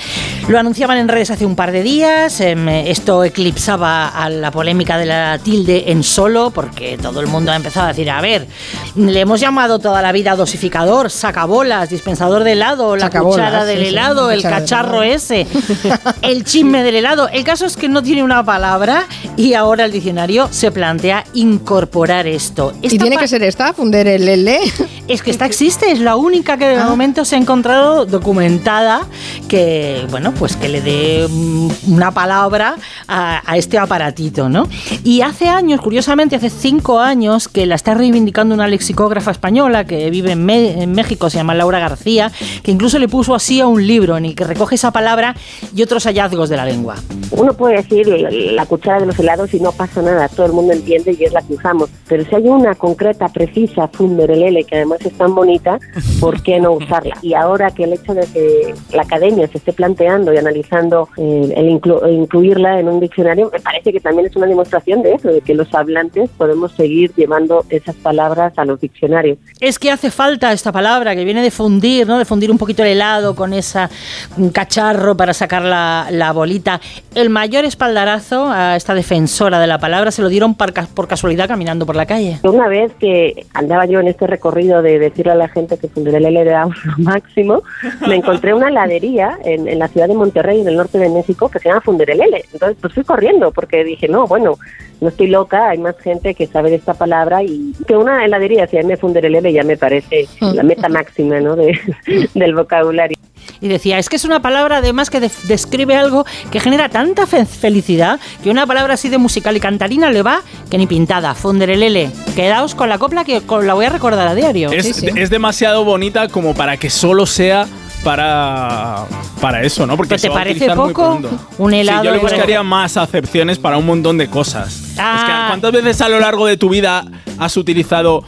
Lo 0.48 0.60
anunciaban 0.60 0.98
en 0.98 1.08
redes 1.08 1.32
hace 1.32 1.46
un 1.46 1.56
par 1.56 1.72
de 1.72 1.82
días, 1.82 2.40
em, 2.42 2.68
esto 2.70 3.24
eclipsaba 3.24 4.08
a 4.10 4.30
la 4.30 4.52
polémica 4.52 4.98
de 4.98 5.06
la 5.06 5.40
tilde 5.40 5.92
en 5.92 6.04
solo, 6.04 6.52
porque 6.52 6.98
todo 7.02 7.20
el 7.22 7.28
mundo 7.28 7.52
ha 7.52 7.56
empezado 7.56 7.86
a 7.86 7.90
decir, 7.90 8.10
a 8.10 8.22
ver, 8.22 8.48
le 8.96 9.20
hemos 9.20 9.40
llamado 9.40 9.80
toda 9.80 10.02
la 10.02 10.12
vida 10.12 10.36
dosificador, 10.36 11.10
sacabolas, 11.10 11.90
dispensador 11.90 12.44
de 12.44 12.52
helado, 12.52 12.96
la 12.96 13.06
Sacabolas, 13.06 13.48
cuchara 13.48 13.66
del 13.66 13.80
sí, 13.80 13.84
sí, 13.86 13.90
helado, 13.90 14.32
el 14.32 14.42
cacharro 14.42 15.02
ese, 15.04 15.48
el 16.22 16.44
chisme 16.44 16.84
del 16.84 16.96
helado. 16.98 17.30
El 17.30 17.44
caso 17.44 17.66
es 17.66 17.78
que 17.78 17.90
no 17.90 18.04
tiene 18.04 18.24
una 18.24 18.44
palabra 18.44 19.06
y 19.38 19.54
ahora 19.54 19.86
el 19.86 19.92
diccionario 19.92 20.48
se 20.52 20.72
plantea 20.72 21.24
incorporar 21.34 22.28
esto. 22.28 22.74
¿Y 22.82 22.98
tiene 22.98 23.18
que 23.18 23.28
ser 23.28 23.42
esta, 23.44 23.74
Funderelele? 23.74 24.60
es 25.08 25.22
que 25.24 25.32
esta 25.32 25.46
existe, 25.46 25.92
es 25.92 26.00
la 26.00 26.16
única 26.16 26.58
que 26.58 26.68
de 26.68 26.76
Ah. 26.76 26.86
momento 26.88 27.05
se 27.06 27.36
ha 27.36 27.38
encontrado 27.38 28.06
documentada 28.06 29.02
que, 29.48 30.08
bueno, 30.10 30.34
pues 30.34 30.56
que 30.56 30.70
le 30.70 30.82
dé 30.82 31.28
mm, 31.30 31.94
una 31.94 32.12
palabra 32.12 32.76
a, 33.08 33.44
a 33.46 33.58
este 33.58 33.78
aparatito, 33.78 34.50
¿no? 34.50 34.68
Y 35.04 35.22
hace 35.22 35.48
años, 35.48 35.82
curiosamente, 35.82 36.36
hace 36.36 36.50
cinco 36.50 37.00
años, 37.00 37.48
que 37.48 37.66
la 37.68 37.76
está 37.76 37.94
reivindicando 37.94 38.56
una 38.56 38.68
lexicógrafa 38.68 39.32
española 39.32 39.86
que 39.86 40.10
vive 40.10 40.32
en, 40.32 40.50
en 40.50 40.92
México, 40.94 41.30
se 41.30 41.38
llama 41.38 41.54
Laura 41.54 41.80
García, 41.80 42.32
que 42.64 42.72
incluso 42.72 42.98
le 42.98 43.08
puso 43.08 43.36
así 43.36 43.62
a 43.62 43.68
un 43.68 43.86
libro 43.86 44.18
en 44.18 44.26
el 44.26 44.36
que 44.36 44.44
recoge 44.44 44.76
esa 44.76 44.92
palabra 44.92 45.36
y 45.76 45.84
otros 45.84 46.06
hallazgos 46.06 46.50
de 46.50 46.58
la 46.58 46.66
lengua. 46.66 46.96
Uno 47.32 47.54
puede 47.54 47.78
decir 47.78 48.08
la, 48.08 48.66
cuchara 48.66 49.00
de 49.00 49.06
los 49.06 49.20
helados 49.20 49.54
y 49.54 49.60
no 49.60 49.72
pasa 49.72 50.02
nada, 50.02 50.28
todo 50.30 50.48
el 50.48 50.54
mundo 50.54 50.74
entiende 50.74 51.16
y 51.20 51.24
es 51.24 51.34
la 51.34 51.42
que 51.42 51.54
usamos. 51.54 51.90
Pero 52.08 52.26
si 52.26 52.36
hay 52.36 52.48
una 52.48 52.74
concreta, 52.76 53.28
precisa, 53.28 53.88
funderelele, 53.88 54.64
que 54.64 54.76
además 54.76 55.00
es 55.06 55.14
tan 55.14 55.36
bonita, 55.36 55.80
¿por 56.20 56.42
qué 56.42 56.60
no 56.60 56.74
Y 57.22 57.34
ahora 57.34 57.72
que 57.72 57.84
el 57.84 57.94
hecho 57.94 58.14
de 58.14 58.26
que 58.28 58.74
la 58.94 59.04
academia 59.04 59.48
se 59.48 59.58
esté 59.58 59.74
planteando 59.74 60.34
y 60.34 60.38
analizando 60.38 61.10
eh, 61.18 61.54
el 61.56 61.70
inclu- 61.70 62.04
el 62.06 62.16
incluirla 62.16 62.80
en 62.80 62.90
un 62.90 63.00
diccionario, 63.00 63.50
me 63.52 63.60
parece 63.60 63.92
que 63.92 64.00
también 64.00 64.28
es 64.28 64.36
una 64.36 64.48
demostración 64.48 65.02
de 65.04 65.14
eso, 65.14 65.30
de 65.30 65.42
que 65.42 65.54
los 65.54 65.74
hablantes 65.74 66.30
podemos 66.38 66.72
seguir 66.74 67.12
llevando 67.16 67.66
esas 67.70 67.96
palabras 67.96 68.54
a 68.58 68.66
los 68.66 68.80
diccionarios. 68.80 69.38
Es 69.60 69.80
que 69.80 69.92
hace 69.92 70.12
falta 70.12 70.52
esta 70.52 70.72
palabra 70.72 71.16
que 71.16 71.24
viene 71.26 71.42
de 71.42 71.52
fundir, 71.52 72.08
¿no? 72.08 72.18
De 72.18 72.26
fundir 72.26 72.52
un 72.52 72.58
poquito 72.58 72.84
el 72.84 72.90
helado 72.90 73.36
con 73.36 73.54
esa 73.54 73.90
un 74.38 74.50
cacharro 74.50 75.16
para 75.16 75.34
sacar 75.34 75.64
la, 75.64 76.08
la 76.12 76.32
bolita. 76.32 76.80
El 77.14 77.30
mayor 77.30 77.66
espaldarazo 77.66 78.50
a 78.50 78.76
esta 78.76 78.94
defensora 78.94 79.60
de 79.60 79.68
la 79.68 79.80
palabra 79.80 80.12
se 80.12 80.22
lo 80.22 80.30
dieron 80.30 80.56
por, 80.56 80.74
por 80.90 81.08
casualidad 81.08 81.48
caminando 81.48 81.86
por 81.86 81.96
la 81.96 82.06
calle. 82.06 82.40
Una 82.44 82.68
vez 82.68 82.92
que 83.00 83.46
andaba 83.54 83.86
yo 83.86 84.00
en 84.00 84.08
este 84.08 84.28
recorrido 84.28 84.82
de 84.82 85.00
decirle 85.00 85.32
a 85.34 85.36
la 85.36 85.48
gente 85.48 85.78
que 85.78 85.88
Funderelele 85.88 86.42
era 86.42 86.68
máximo, 86.98 87.64
me 88.08 88.16
encontré 88.16 88.54
una 88.54 88.70
heladería 88.70 89.38
en, 89.44 89.68
en 89.68 89.80
la 89.80 89.88
ciudad 89.88 90.08
de 90.08 90.16
Monterrey, 90.16 90.62
en 90.62 90.68
el 90.68 90.78
norte 90.78 90.98
de 90.98 91.10
México, 91.10 91.50
que 91.50 91.60
se 91.60 91.70
llama 91.70 91.82
Funderelele. 91.82 92.44
Entonces, 92.54 92.78
pues 92.82 92.94
fui 92.94 93.04
corriendo 93.04 93.52
porque 93.52 93.84
dije, 93.84 94.08
no, 94.08 94.28
bueno, 94.28 94.58
no 95.02 95.10
estoy 95.10 95.28
loca, 95.28 95.70
hay 95.70 95.78
más 95.78 95.98
gente 96.00 96.34
que 96.36 96.48
sabe 96.48 96.70
de 96.70 96.78
esta 96.78 96.94
palabra 96.94 97.44
y 97.44 97.74
que 97.88 97.96
una 97.96 98.24
heladería 98.26 98.68
se 98.68 98.82
llame 98.82 98.98
Funderelele 98.98 99.52
ya 99.52 99.64
me 99.64 99.78
parece 99.78 100.28
la 100.40 100.64
meta 100.64 100.90
máxima, 100.90 101.40
¿no?, 101.40 101.56
de, 101.56 101.78
del 102.34 102.56
vocabulario. 102.56 103.18
Y 103.62 103.68
decía, 103.68 103.98
es 104.00 104.10
que 104.10 104.16
es 104.18 104.26
una 104.26 104.42
palabra 104.42 104.78
además 104.78 105.10
que 105.10 105.20
describe 105.44 105.96
algo 105.96 106.26
que 106.52 106.60
genera 106.60 106.90
tanta 106.90 107.26
fe- 107.26 107.46
felicidad 107.46 108.20
que 108.44 108.50
una 108.50 108.66
palabra 108.68 108.96
así 108.96 109.10
de 109.10 109.18
musical 109.18 109.56
y 109.56 109.60
cantarina 109.60 110.12
le 110.12 110.22
va 110.22 110.42
que 110.70 110.78
ni 110.78 110.88
pintada. 110.88 111.34
Funderelele. 111.36 112.12
Quedaos 112.36 112.76
con 112.76 112.90
la 112.90 112.98
copla 112.98 113.24
que 113.24 113.42
la 113.62 113.74
voy 113.74 113.86
a 113.86 113.90
recordar 113.90 114.28
a 114.28 114.36
diario. 114.36 114.72
Es, 114.72 115.04
es 115.04 115.30
demasiado 115.30 115.84
bonita 115.86 116.28
como 116.28 116.54
para 116.54 116.78
que 116.78 116.90
solo 116.90 117.26
sea 117.26 117.68
para, 118.06 119.04
para 119.42 119.64
eso, 119.64 119.86
¿no? 119.88 119.98
Porque 119.98 120.10
¿Pero 120.10 120.20
se 120.20 120.28
te 120.30 120.34
parece 120.34 120.70
poco? 120.76 121.20
Un 121.58 121.74
helado 121.74 122.02
Sí, 122.02 122.06
yo 122.06 122.12
le 122.14 122.20
buscaría 122.20 122.62
más 122.62 122.96
acepciones 122.98 123.58
para 123.58 123.78
un 123.78 123.86
montón 123.88 124.18
de 124.20 124.30
cosas. 124.30 124.68
Es 124.76 124.92
que, 124.94 125.02
Ah. 125.02 125.46
¿cuántas 125.50 125.72
veces 125.74 126.00
a 126.02 126.08
lo 126.08 126.20
largo 126.20 126.46
de 126.46 126.56
tu 126.56 126.70
vida 126.70 127.04
has 127.38 127.58
utilizado 127.58 128.24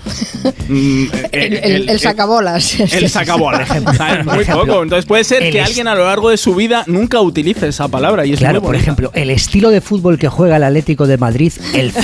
mm, 0.67 1.03
El, 1.31 1.53
el- 1.53 1.89
el 1.89 1.99
sacabolas. 1.99 2.79
el 2.79 3.07
sacabolas? 3.09 3.69
¿sabes? 3.95 4.25
Muy 4.25 4.43
poco. 4.45 4.81
Entonces 4.83 5.05
puede 5.05 5.23
ser 5.23 5.43
el 5.43 5.51
que 5.53 5.61
alguien 5.61 5.87
a 5.87 5.93
lo 5.95 6.05
largo 6.05 6.31
de 6.31 6.37
su 6.37 6.55
vida 6.55 6.83
nunca 6.87 7.21
utilice 7.21 7.67
esa 7.67 7.87
palabra 7.87 8.25
y 8.25 8.33
es 8.33 8.39
Claro, 8.39 8.59
muy 8.61 8.65
por 8.67 8.75
ejemplo, 8.75 9.11
el 9.13 9.29
estilo 9.29 9.69
de 9.69 9.79
fútbol 9.79 10.17
que 10.17 10.27
juega 10.27 10.57
el 10.57 10.63
Atlético 10.63 11.05
de 11.05 11.17
Madrid, 11.19 11.53
el. 11.75 11.93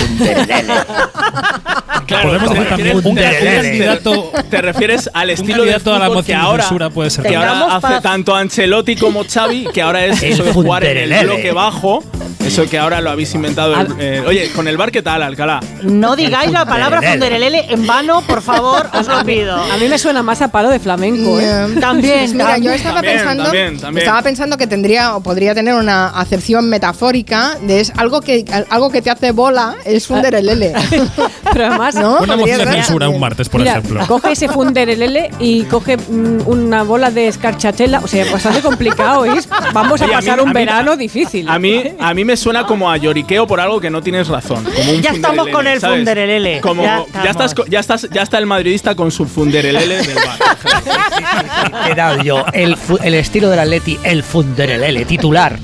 Claro, 2.06 2.30
Podemos 2.30 2.50
te 2.52 2.56
decir 2.60 2.70
también 2.70 2.88
refieres- 2.98 3.06
un 3.06 3.16
te 3.16 3.22
refieres- 3.30 3.64
candidato- 3.64 4.32
te 4.50 4.62
refieres 4.62 5.10
al 5.14 5.30
estilo 5.30 5.64
de 5.64 5.72
candidato 5.72 5.94
a 5.96 6.00
la 6.00 6.08
moción 6.10 6.24
que 6.26 6.34
ahora, 6.36 6.64
censura 6.64 6.90
puede 6.90 7.10
ser 7.10 7.26
que 7.26 7.36
ahora 7.36 7.76
hace 7.78 8.02
tanto 8.02 8.36
Ancelotti 8.36 8.96
como 8.96 9.24
Xavi, 9.24 9.68
que 9.74 9.82
ahora 9.82 10.06
es 10.06 10.22
eso 10.24 10.44
de 10.44 10.54
jugar 10.54 10.84
en 10.84 11.12
el 11.12 11.26
bloque 11.26 11.52
bajo, 11.52 12.04
eso 12.46 12.70
que 12.70 12.78
ahora 12.78 13.00
lo 13.02 13.10
habéis 13.12 13.34
inventado. 13.36 13.80
el- 13.80 13.88
eh, 14.00 14.24
oye, 14.28 14.52
con 14.52 14.68
el 14.68 14.78
bar, 14.78 14.92
¿qué 14.92 15.02
tal, 15.02 15.24
Alcalá? 15.24 15.60
No 15.82 16.16
digáis 16.16 16.52
la 16.52 16.66
palabra 16.66 17.02
funderelele 17.02 17.66
en 17.70 17.88
vano, 17.88 18.22
por 18.28 18.42
favor, 18.42 18.90
os 18.94 19.08
lo 19.08 19.24
pido. 19.24 19.56
A 19.56 19.78
mí 19.78 19.88
me 19.88 19.98
suena 19.98 20.22
más 20.24 20.42
a 20.42 20.50
palo 20.52 20.70
de 20.70 20.80
flamenco, 20.80 21.40
¿eh? 21.40 21.68
También, 21.80 22.32
Mira, 22.34 22.58
yo 22.58 22.72
también. 22.72 22.74
estaba 22.74 22.96
También, 22.96 23.16
pensando, 23.18 23.44
también, 23.44 23.80
también. 23.80 24.04
estaba 24.06 24.22
pensando 24.22 24.58
que 24.58 24.68
tendría 24.68 25.16
o 25.16 25.22
podría 25.24 25.54
tener 25.56 25.74
una 25.74 26.08
acepción 26.10 26.70
metafórica 26.70 27.58
de 27.62 27.80
es 27.80 27.92
algo 27.98 28.22
que 28.22 28.46
algo 28.70 28.90
que 28.92 29.02
te 29.02 29.10
hace 29.10 29.32
bola 29.32 29.76
es 29.86 30.08
funderelele. 30.08 30.74
Pero 31.54 31.68
además, 31.68 31.96
¿No? 32.04 32.20
Una 32.20 32.36
moción 32.36 32.58
de 32.60 32.66
censura 32.66 33.06
también. 33.06 33.14
un 33.16 33.20
martes, 33.20 33.50
por 33.50 33.62
Mira, 33.62 33.78
ejemplo. 33.78 34.06
coge 34.08 34.32
ese 34.34 34.50
funderelele 34.50 35.32
y 35.40 35.64
coge 35.64 35.98
mm, 35.98 36.42
una 36.48 36.84
bola 36.84 37.12
de 37.12 37.28
escarchatela. 37.28 38.00
O 38.04 38.08
sea, 38.08 38.30
bastante 38.32 38.62
complicado. 38.62 39.26
Vamos 39.74 40.02
a 40.02 40.06
Oye, 40.06 40.14
a 40.14 40.18
mí- 40.20 40.26
pasar 40.26 40.40
a 40.40 40.44
un 40.44 40.50
mí- 40.50 40.54
verano 40.54 40.96
difícil. 40.98 41.48
A 41.50 41.58
mí, 41.60 41.84
a 42.00 42.14
mí 42.14 42.26
me 42.26 42.36
suena 42.38 42.66
como 42.66 42.92
a 42.92 42.98
lloriqueo 42.98 43.48
por 43.48 43.60
algo 43.62 43.80
que 43.80 43.90
no 43.90 44.02
tienes 44.02 44.28
razón. 44.28 44.64
Como 44.64 44.92
un 44.92 45.02
Ya 45.02 45.12
estamos 45.12 45.48
funderelele, 45.48 45.52
con 45.54 45.68
el 45.68 45.80
¿sabes? 45.80 45.98
funderelele. 45.98 46.62
Como, 46.62 46.84
Ya 46.84 47.06
ya, 47.24 47.30
estás, 47.32 47.54
co- 47.54 47.66
ya, 47.68 47.80
estás, 47.80 48.08
ya 48.12 48.22
está 48.22 48.38
el 48.38 48.46
madridista 48.46 48.96
con 48.96 49.12
su 49.12 49.26
funderelele 49.26 49.98
del 50.04 50.16
bar. 50.16 51.90
He 51.90 51.96
dado 51.96 52.22
yo 52.24 52.46
el, 52.54 52.76
fu- 52.78 53.00
el 53.02 53.14
estilo 53.16 53.50
del 53.50 53.60
Atleti, 53.60 53.98
el 54.04 54.24
Funderelele, 54.24 55.06
titular. 55.06 55.58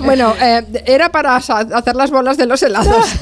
Bueno, 0.00 0.34
eh, 0.40 0.62
era 0.86 1.10
para 1.10 1.40
sa- 1.40 1.66
hacer 1.74 1.94
las 1.96 2.10
bolas 2.10 2.36
de 2.36 2.46
los 2.46 2.62
helados. 2.62 3.06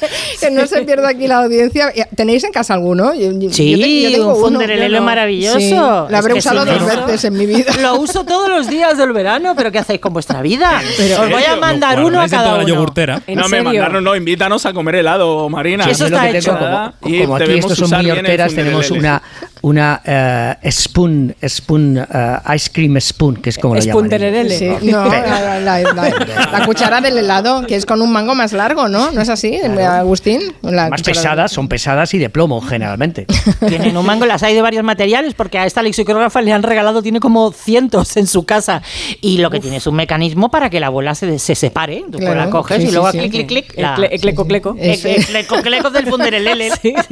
que 0.40 0.50
no 0.50 0.66
se 0.66 0.82
pierda 0.82 1.08
aquí 1.10 1.25
la 1.26 1.38
audiencia. 1.38 1.92
¿Tenéis 2.14 2.44
en 2.44 2.52
casa 2.52 2.74
alguno? 2.74 3.14
Yo- 3.14 3.32
Sí, 3.50 3.70
yo 3.72 3.78
te- 3.78 4.02
yo 4.02 4.10
tengo 4.12 4.46
un 4.46 5.04
maravilloso. 5.04 5.58
Sí, 5.58 5.70
lo 5.70 6.08
Es 6.08 6.14
habré 6.14 6.32
que 6.34 6.38
usado 6.40 6.64
sí, 6.64 6.70
dos 6.70 6.80
¿no? 6.96 7.06
veces 7.06 7.24
en 7.24 7.34
mi 7.34 7.46
vida. 7.46 7.72
Lo 7.80 7.96
uso 7.96 8.24
todos 8.24 8.48
los 8.48 8.68
días 8.68 8.96
del 8.98 9.12
verano, 9.12 9.54
pero 9.56 9.70
¿qué 9.72 9.78
hacéis 9.78 10.00
con 10.00 10.12
vuestra 10.12 10.42
vida? 10.42 10.80
Os 11.20 11.30
voy 11.30 11.44
a 11.44 11.56
mandar 11.56 12.02
uno 12.02 12.20
a 12.20 12.28
cada 12.28 12.54
uno. 12.56 12.66
yogurtera. 12.66 13.20
¿En 13.26 13.38
no 13.38 13.48
me 13.48 13.62
mandaron, 13.62 14.02
no, 14.04 14.14
invítanos 14.16 14.64
a 14.66 14.72
comer 14.72 14.96
helado, 14.96 15.48
Marina. 15.48 15.84
Sí, 15.84 15.90
eso 15.90 16.06
está 16.06 16.30
que 16.30 16.38
hecho. 16.38 16.52
tengo, 16.56 16.92
como, 17.00 17.14
Y 17.14 17.20
como 17.22 17.36
aquí 17.36 17.52
estos 17.58 17.78
son 17.78 17.94
horteras, 18.10 18.54
tenemos 18.54 18.90
una, 18.90 19.22
una 19.66 20.00
eh, 20.04 20.70
spoon, 20.70 21.34
spoon, 21.48 21.98
eh, 21.98 22.36
ice 22.54 22.70
cream 22.72 23.00
spoon, 23.00 23.34
que 23.36 23.50
es 23.50 23.58
como 23.58 23.74
lo 23.74 23.80
llaman. 23.80 24.08
Sí, 24.48 24.70
no, 24.92 25.04
la, 25.06 25.58
la- 25.60 25.80
la- 25.80 26.50
la 26.52 26.64
cuchara 26.66 27.00
del 27.00 27.18
helado, 27.18 27.66
que 27.66 27.74
es 27.74 27.84
con 27.84 28.00
un 28.00 28.12
mango 28.12 28.36
más 28.36 28.52
largo, 28.52 28.86
¿no? 28.88 29.10
¿No 29.10 29.20
es 29.20 29.28
así, 29.28 29.56
Agustín? 29.60 30.40
La 30.62 30.88
Más 30.88 31.00
cuchara 31.00 31.14
pesadas, 31.20 31.52
son 31.52 31.66
pesadas 31.68 32.14
y 32.14 32.18
de 32.18 32.30
plomo 32.30 32.60
generalmente. 32.60 33.26
Tienen 33.68 33.96
un 33.96 34.06
mango, 34.06 34.24
las 34.24 34.44
hay 34.44 34.54
de 34.54 34.62
varios 34.62 34.84
materiales, 34.84 35.34
porque 35.34 35.58
a 35.58 35.66
esta 35.66 35.82
lexicógrafa 35.82 36.40
le 36.42 36.52
han 36.52 36.62
regalado, 36.62 37.02
tiene 37.02 37.18
como 37.18 37.50
cientos 37.50 38.16
en 38.16 38.28
su 38.28 38.44
casa. 38.44 38.82
Y 39.20 39.38
lo 39.38 39.50
que 39.50 39.58
tiene 39.58 39.78
es 39.78 39.86
un 39.88 39.96
mecanismo 39.96 40.48
para 40.48 40.70
que 40.70 40.78
la 40.78 40.90
bola 40.90 41.16
se, 41.16 41.40
se 41.40 41.56
separe. 41.56 42.04
Tú 42.12 42.18
Claro, 42.18 42.36
la 42.36 42.50
coges 42.50 42.76
sí, 42.76 42.82
y 42.84 42.86
sí, 42.86 42.92
luego 42.92 43.10
sí. 43.10 43.18
clic, 43.18 43.32
clic, 43.32 43.46
clic. 43.48 43.72
El 43.76 43.82
la- 43.82 43.96
cle- 43.96 44.08
Ecleco, 44.12 44.46
cleco. 44.46 44.76
Eso. 44.78 45.08
Ec- 45.08 45.22
eclecoclecos 45.22 45.92
del 45.92 46.06
funderelele. 46.06 46.70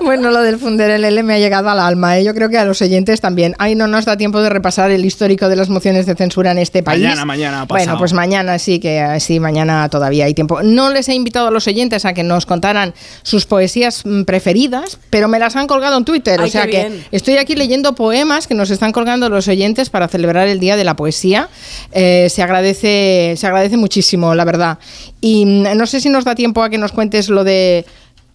Bueno, 0.00 0.30
lo 0.30 0.40
del 0.42 0.58
Funderelele 0.58 1.22
me 1.22 1.34
ha 1.34 1.38
llegado 1.44 1.70
al 1.70 1.78
alma. 1.78 2.18
¿eh? 2.18 2.24
Yo 2.24 2.34
creo 2.34 2.48
que 2.48 2.58
a 2.58 2.64
los 2.64 2.80
oyentes 2.82 3.20
también. 3.20 3.54
Ay, 3.58 3.74
no 3.74 3.86
nos 3.86 4.04
da 4.04 4.16
tiempo 4.16 4.40
de 4.40 4.48
repasar 4.48 4.90
el 4.90 5.04
histórico 5.04 5.48
de 5.48 5.56
las 5.56 5.68
mociones 5.68 6.06
de 6.06 6.14
censura 6.14 6.50
en 6.50 6.58
este 6.58 6.82
país. 6.82 7.02
Mañana, 7.02 7.24
mañana, 7.24 7.66
pasado. 7.66 7.86
Bueno, 7.86 7.98
pues 7.98 8.12
mañana 8.12 8.58
sí 8.58 8.78
que 8.80 9.20
sí, 9.20 9.38
mañana 9.40 9.88
todavía 9.88 10.24
hay 10.24 10.34
tiempo. 10.34 10.62
No 10.62 10.90
les 10.90 11.08
he 11.08 11.14
invitado 11.14 11.48
a 11.48 11.50
los 11.50 11.66
oyentes 11.66 12.04
a 12.04 12.14
que 12.14 12.22
nos 12.22 12.46
contaran 12.46 12.94
sus 13.22 13.46
poesías 13.46 14.02
mm, 14.04 14.22
preferidas, 14.22 14.98
pero 15.10 15.28
me 15.28 15.38
las 15.38 15.56
han 15.56 15.66
colgado 15.66 15.96
en 15.98 16.04
Twitter. 16.04 16.40
Ay, 16.40 16.48
o 16.48 16.50
sea 16.50 16.64
que 16.66 16.88
bien. 16.88 17.06
estoy 17.12 17.36
aquí 17.36 17.54
leyendo 17.54 17.94
poemas 17.94 18.46
que 18.46 18.54
nos 18.54 18.70
están 18.70 18.92
colgando 18.92 19.28
los 19.28 19.46
oyentes 19.48 19.90
para 19.90 20.08
celebrar 20.08 20.48
el 20.48 20.58
Día 20.58 20.76
de 20.76 20.84
la 20.84 20.96
Poesía. 20.96 21.48
Eh, 21.92 22.28
se 22.30 22.42
agradece, 22.42 23.34
se 23.36 23.46
agradece 23.46 23.76
muchísimo, 23.76 24.34
la 24.34 24.44
verdad. 24.44 24.78
Y 25.20 25.44
mm, 25.44 25.76
no 25.76 25.86
sé 25.86 26.00
si 26.00 26.08
nos 26.08 26.24
da 26.24 26.34
tiempo 26.34 26.62
a 26.62 26.70
que 26.70 26.78
nos 26.78 26.92
cuentes 26.92 27.28
lo 27.28 27.44
de 27.44 27.84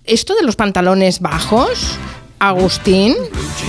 esto 0.05 0.36
de 0.36 0.43
los 0.43 0.55
pantalones 0.55 1.20
bajos. 1.20 1.97
Agustín, 2.39 3.15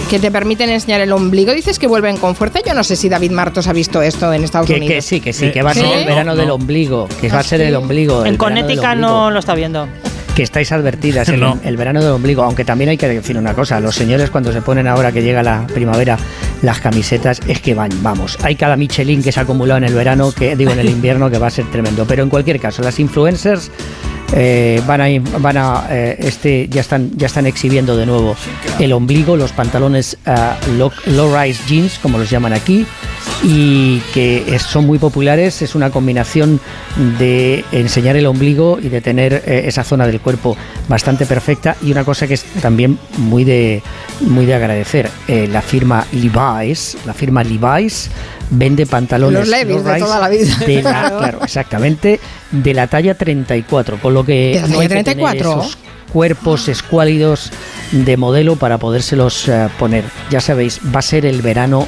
que 0.08 0.18
te 0.18 0.30
permiten 0.30 0.70
enseñar 0.70 1.00
el 1.00 1.12
ombligo, 1.12 1.52
dices 1.52 1.78
que 1.78 1.86
vuelven 1.86 2.16
con 2.16 2.34
fuerza. 2.36 2.60
Yo 2.66 2.74
no 2.74 2.84
sé 2.84 2.96
si 2.96 3.08
David 3.08 3.32
Martos 3.32 3.66
ha 3.66 3.72
visto 3.72 4.00
esto 4.02 4.32
en 4.32 4.44
Estados 4.44 4.66
Que, 4.68 4.74
Unidos. 4.76 4.94
que 4.94 5.02
sí, 5.02 5.20
que 5.20 5.32
sí, 5.32 5.50
que 5.50 5.62
va 5.62 5.72
a 5.72 5.74
ser 5.74 5.86
el 5.86 6.06
verano 6.06 6.36
del 6.36 6.50
ombligo, 6.50 7.08
que 7.20 7.28
va 7.28 7.40
a 7.40 7.42
ser 7.42 7.60
el 7.60 7.74
ombligo. 7.74 8.22
el 8.22 8.28
En 8.28 8.36
Connecticut 8.36 8.84
ombligo. 8.84 9.08
no 9.08 9.30
lo 9.30 9.38
está 9.40 9.54
viendo. 9.54 9.88
que 10.36 10.44
estáis 10.44 10.70
advertidas, 10.72 11.28
el, 11.30 11.40
No. 11.40 11.58
el 11.64 11.76
verano 11.76 12.00
del 12.00 12.12
ombligo, 12.12 12.42
aunque 12.44 12.64
también 12.64 12.90
hay 12.90 12.96
que 12.96 13.08
decir 13.08 13.36
una 13.36 13.54
cosa, 13.54 13.80
los 13.80 13.94
señores 13.96 14.30
cuando 14.30 14.52
se 14.52 14.62
ponen 14.62 14.86
ahora 14.86 15.10
que 15.10 15.22
llega 15.22 15.42
la 15.42 15.66
primavera 15.66 16.16
las 16.62 16.78
camisetas, 16.80 17.40
es 17.48 17.60
que 17.60 17.74
van, 17.74 17.90
vamos, 18.02 18.38
hay 18.42 18.54
cada 18.54 18.76
Michelin 18.76 19.22
que 19.22 19.32
se 19.32 19.40
ha 19.40 19.42
acumulado 19.42 19.78
en 19.78 19.84
el 19.84 19.94
verano, 19.94 20.30
que 20.32 20.54
digo 20.54 20.70
en 20.70 20.78
el 20.78 20.88
invierno, 20.90 21.28
que 21.30 21.38
va 21.38 21.48
a 21.48 21.50
ser 21.50 21.68
tremendo, 21.70 22.04
pero 22.06 22.22
en 22.22 22.28
cualquier 22.28 22.60
caso, 22.60 22.82
las 22.82 23.00
influencers 23.00 23.70
eh, 24.33 24.81
van 24.87 25.01
a, 25.01 25.07
van 25.39 25.57
a 25.57 25.87
eh, 25.91 26.16
este, 26.20 26.68
ya 26.68 26.81
están, 26.81 27.11
ya 27.16 27.26
están 27.26 27.47
exhibiendo 27.47 27.97
de 27.97 28.07
nuevo 28.07 28.37
el 28.78 28.93
ombligo, 28.93 29.37
los 29.37 29.53
pantalones 29.53 30.16
ah, 30.26 30.57
low, 30.76 30.91
rise 31.37 31.62
jeans, 31.66 31.99
como 31.99 32.18
los 32.18 32.31
llaman 32.31 32.53
aquí, 32.53 32.87
y 33.43 33.99
que 34.14 34.59
son 34.59 34.87
muy 34.87 34.99
populares. 34.99 35.62
Es 35.62 35.74
una 35.74 35.91
combinación 35.91 36.61
de 37.18 37.64
enseñar 37.72 38.16
el 38.16 38.26
ombligo 38.26 38.78
y 38.81 38.89
de 38.89 39.01
tener 39.01 39.43
eh, 39.47 39.62
esa 39.66 39.85
zona 39.85 40.07
del 40.07 40.20
cuerpo 40.20 40.57
bastante 40.89 41.26
perfecta. 41.26 41.76
Y 41.83 41.91
una 41.91 42.05
cosa 42.05 42.26
que 42.26 42.35
es 42.35 42.45
también 42.61 42.99
muy 43.18 43.45
de, 43.45 43.83
muy 44.20 44.47
de 44.47 44.55
agradecer, 44.55 45.11
eh, 45.28 45.49
la 45.51 45.62
firma 45.62 46.07
Levi's, 46.12 46.97
la 47.07 47.14
firma 47.14 47.43
Levi's 47.43 48.11
vende 48.51 48.84
pantalones 48.86 49.40
Los 49.40 49.48
Levi's 49.48 49.84
de 49.84 49.92
rise 49.94 50.05
toda 50.05 50.18
la 50.20 50.28
vida. 50.28 50.57
de 50.66 50.82
la- 50.82 51.11
claro, 51.18 51.38
exactamente, 51.42 52.20
de 52.51 52.74
la 52.74 52.86
talla 52.88 53.14
34, 53.14 53.98
con 54.01 54.14
lo 54.14 54.24
que 54.24 54.53
¿De 54.55 54.61
la 54.61 54.66
talla 54.66 54.80
hay 54.80 54.88
que 54.88 54.88
tener 54.88 55.05
34? 55.05 55.61
esos 55.62 55.78
cuerpos 56.12 56.68
escuálidos 56.68 57.51
de 57.92 58.16
modelo 58.16 58.57
para 58.57 58.78
podérselos 58.78 59.48
eh, 59.48 59.68
poner. 59.78 60.05
Ya 60.30 60.40
sabéis, 60.40 60.80
va 60.94 60.98
a 60.98 61.03
ser 61.03 61.24
el 61.26 61.40
verano 61.42 61.86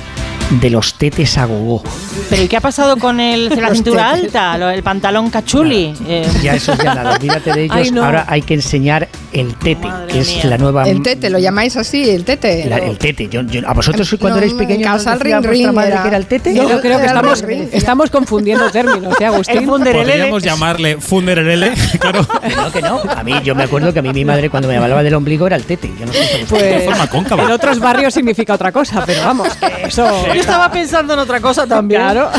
de 0.60 0.70
los 0.70 0.94
tetes 0.94 1.38
a 1.38 1.46
gogo. 1.46 1.82
Pero 2.28 2.42
¿y 2.42 2.48
qué 2.48 2.56
ha 2.56 2.60
pasado 2.60 2.96
con 2.98 3.20
el, 3.20 3.48
la 3.60 3.70
cintura 3.74 4.10
tetes. 4.12 4.24
alta, 4.26 4.58
lo- 4.58 4.70
el 4.70 4.82
pantalón 4.82 5.30
cachuli? 5.30 5.94
Eh, 6.06 6.26
Ya 6.42 6.54
eso 6.54 6.74
ya 6.76 6.94
nada, 6.94 7.12
olvídate 7.16 7.52
de 7.52 7.64
ellos. 7.64 7.76
Ay, 7.76 7.90
no. 7.90 8.04
Ahora 8.04 8.24
hay 8.28 8.42
que 8.42 8.54
enseñar 8.54 9.08
el 9.32 9.54
tete, 9.54 9.86
Madre 9.86 10.12
que 10.12 10.18
es 10.20 10.28
mía. 10.28 10.44
la 10.44 10.58
nueva... 10.58 10.88
El 10.88 11.02
tete, 11.02 11.30
lo 11.30 11.38
llamáis 11.38 11.76
así, 11.76 12.08
el 12.10 12.24
tete. 12.24 12.66
la- 12.68 12.78
el 12.78 12.98
tete. 12.98 13.28
Yo- 13.28 13.42
yo- 13.42 13.66
a 13.66 13.72
vosotros 13.72 14.08
cuando 14.20 14.38
No, 14.40 14.44
erais 14.44 14.52
pequeños 14.54 14.86
casa 14.90 15.14
el 15.14 15.18
decía 15.20 15.36
ring 15.40 15.46
vuestra 15.46 15.66
ring 15.68 15.74
madre 15.74 15.90
era- 15.92 16.02
que 16.02 16.08
era 16.08 16.16
el 16.18 16.26
tete. 16.26 16.52
No, 16.52 16.68
Yo 16.68 16.80
creo 16.80 16.98
que 16.98 17.06
estamos, 17.06 17.40
el 17.42 17.46
ring. 17.48 17.68
estamos 17.72 18.10
confundiendo 18.10 18.70
términos, 18.70 19.14
¿eh, 19.20 19.24
Agustín? 19.26 19.58
el 19.58 19.64
funderelele. 19.66 20.12
Podríamos 20.12 20.42
llamarle 20.42 20.96
Funderelele, 21.00 21.72
claro. 21.98 22.26
Que 22.42 22.54
no, 22.54 22.72
que 22.72 22.82
no. 22.82 23.00
A 23.16 23.22
mí, 23.22 23.32
yo 23.42 23.54
me 23.54 23.62
acuerdo 23.64 23.92
que 23.92 24.00
a 24.00 24.02
mí 24.02 24.12
mi 24.12 24.24
madre 24.24 24.50
cuando 24.50 24.68
me 24.68 24.76
hablaba 24.76 25.02
del 25.02 25.14
ombligo 25.14 25.46
era 25.46 25.56
el 25.56 25.64
tete. 25.64 25.90
Yo 25.98 26.06
no 26.06 26.12
sé 26.12 26.44
De 26.56 26.80
forma 26.80 27.06
cóncava. 27.08 27.42
en 27.44 27.50
otros 27.52 27.78
barrios 27.80 28.12
significa 28.14 28.54
otra 28.54 28.70
cosa, 28.72 29.02
pero 29.06 29.22
vamos, 29.24 29.48
que 29.56 29.86
eso... 29.86 30.06
Estaba 30.42 30.70
pensando 30.70 31.14
en 31.14 31.18
otra 31.20 31.40
cosa 31.40 31.66
también. 31.66 32.00
Claro. 32.02 32.30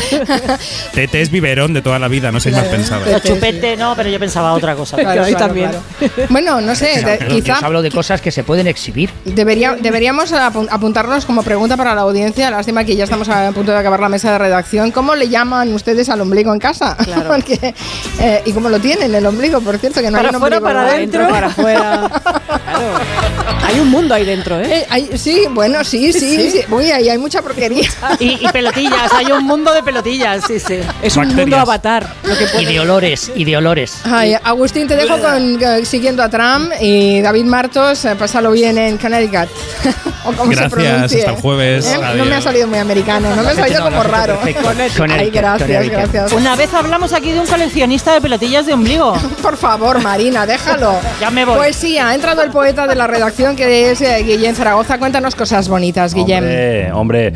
Tete 0.93 1.21
es 1.21 1.31
biberón 1.31 1.73
de 1.73 1.81
toda 1.81 1.99
la 1.99 2.07
vida, 2.07 2.31
no 2.31 2.39
sois 2.39 2.55
mal 2.55 2.65
pensadas. 2.65 3.07
El 3.07 3.21
chupete 3.21 3.75
no, 3.77 3.95
pero 3.95 4.09
yo 4.09 4.19
pensaba 4.19 4.53
otra 4.53 4.75
cosa. 4.75 4.97
Claro, 4.97 5.23
claro, 5.23 5.37
también. 5.37 5.69
claro. 5.71 6.27
Bueno, 6.29 6.61
no 6.61 6.75
sé, 6.75 7.01
Pero 7.19 7.37
yo 7.39 7.53
os 7.53 7.63
hablo 7.63 7.81
de 7.81 7.91
cosas 7.91 8.21
que 8.21 8.31
se 8.31 8.43
pueden 8.43 8.67
exhibir. 8.67 9.09
debería, 9.25 9.75
deberíamos 9.79 10.31
apu- 10.33 10.67
apuntarnos 10.69 11.25
como 11.25 11.43
pregunta 11.43 11.75
para 11.77 11.95
la 11.95 12.01
audiencia. 12.01 12.49
Lástima 12.51 12.83
que 12.83 12.95
ya 12.95 13.05
estamos 13.05 13.29
a 13.29 13.51
punto 13.51 13.71
de 13.71 13.77
acabar 13.77 13.99
la 13.99 14.09
mesa 14.09 14.31
de 14.31 14.37
redacción. 14.37 14.91
¿Cómo 14.91 15.15
le 15.15 15.29
llaman 15.29 15.73
ustedes 15.73 16.09
al 16.09 16.21
ombligo 16.21 16.53
en 16.53 16.59
casa? 16.59 16.95
Porque, 17.27 17.73
eh, 18.19 18.41
¿Y 18.45 18.51
cómo 18.51 18.69
lo 18.69 18.79
tienen 18.79 19.13
el 19.15 19.25
ombligo? 19.25 19.61
Por 19.61 19.77
cierto, 19.77 20.01
que 20.01 20.11
no 20.11 20.17
Para 20.17 20.29
hay 20.29 20.35
ombligo 20.35 20.61
para 20.61 20.81
adentro. 20.83 21.27
para 21.29 21.47
afuera. 21.47 22.09
Claro. 22.23 22.93
Hay 23.65 23.79
un 23.79 23.89
mundo 23.89 24.13
ahí 24.13 24.25
dentro, 24.25 24.59
¿eh? 24.59 24.65
Eh, 24.79 24.85
hay- 24.89 25.09
sí, 25.17 25.45
bueno, 25.49 25.83
sí, 25.85 26.11
sí, 26.11 26.51
sí. 26.51 26.61
Uy, 26.69 26.91
ahí 26.91 27.07
hay 27.09 27.17
mucha 27.17 27.41
porquería. 27.41 27.89
Y, 28.19 28.45
y 28.45 28.47
pelotillas, 28.51 29.11
hay 29.13 29.31
un 29.31 29.45
mundo 29.45 29.73
de 29.73 29.83
pelotillas, 29.83 30.43
sí, 30.47 30.59
sí. 30.59 30.79
Es 31.01 31.15
un 31.17 31.23
mundo 31.27 31.35
Bacterias. 31.57 31.61
avatar. 31.61 32.07
Lo 32.23 32.37
que 32.37 32.61
Y 32.61 32.65
de 32.65 32.79
olores, 32.79 33.31
y 33.35 33.43
de 33.45 33.57
olores. 33.57 34.01
Ay, 34.05 34.35
Agustín, 34.43 34.87
te 34.87 34.95
dejo 34.95 35.17
con, 35.19 35.61
eh, 35.61 35.85
siguiendo 35.85 36.23
a 36.23 36.29
Trump 36.29 36.71
y 36.81 37.21
David 37.21 37.45
Martos, 37.45 38.05
eh, 38.05 38.15
pásalo 38.15 38.51
bien 38.51 38.77
en 38.77 38.97
Connecticut. 38.97 39.49
o 40.25 40.31
como 40.33 40.51
se 40.51 40.59
Gracias, 40.59 40.71
pronuncie. 40.71 41.19
hasta 41.19 41.31
el 41.31 41.37
jueves. 41.41 41.85
Eh, 41.85 41.97
No 42.17 42.25
me 42.25 42.35
ha 42.35 42.41
salido 42.41 42.67
muy 42.67 42.79
americano, 42.79 43.35
no 43.35 43.43
me 43.43 43.49
ha 43.51 43.55
salido 43.55 43.79
No, 43.79 43.85
como 43.85 44.03
no, 44.03 44.09
raro. 44.09 44.39
Ay, 44.43 45.29
gracias, 45.31 45.89
gracias. 45.89 46.31
Una 46.33 46.55
vez 46.55 46.73
hablamos 46.73 47.13
aquí 47.13 47.31
de 47.31 47.39
un 47.39 47.47
coleccionista 47.47 48.13
de 48.13 48.21
pelotillas 48.21 48.65
de 48.65 48.73
ombligo. 48.73 49.13
Por 49.41 49.57
favor, 49.57 50.01
Marina, 50.01 50.45
déjalo. 50.45 50.93
Ya 51.19 51.29
me 51.29 51.45
voy. 51.45 51.55
Poesía, 51.55 52.09
ha 52.09 52.15
entrado 52.15 52.41
el 52.41 52.49
poeta 52.49 52.87
de 52.87 52.95
la 52.95 53.07
redacción 53.07 53.55
que 53.55 53.91
es 53.91 54.01
eh, 54.01 54.23
Guillem 54.23 54.55
Zaragoza. 54.55 54.97
Cuéntanos 54.97 55.35
cosas 55.35 55.69
bonitas, 55.69 56.13
Guillem. 56.13 56.43
Hombre, 56.43 56.91
hombre, 56.91 57.33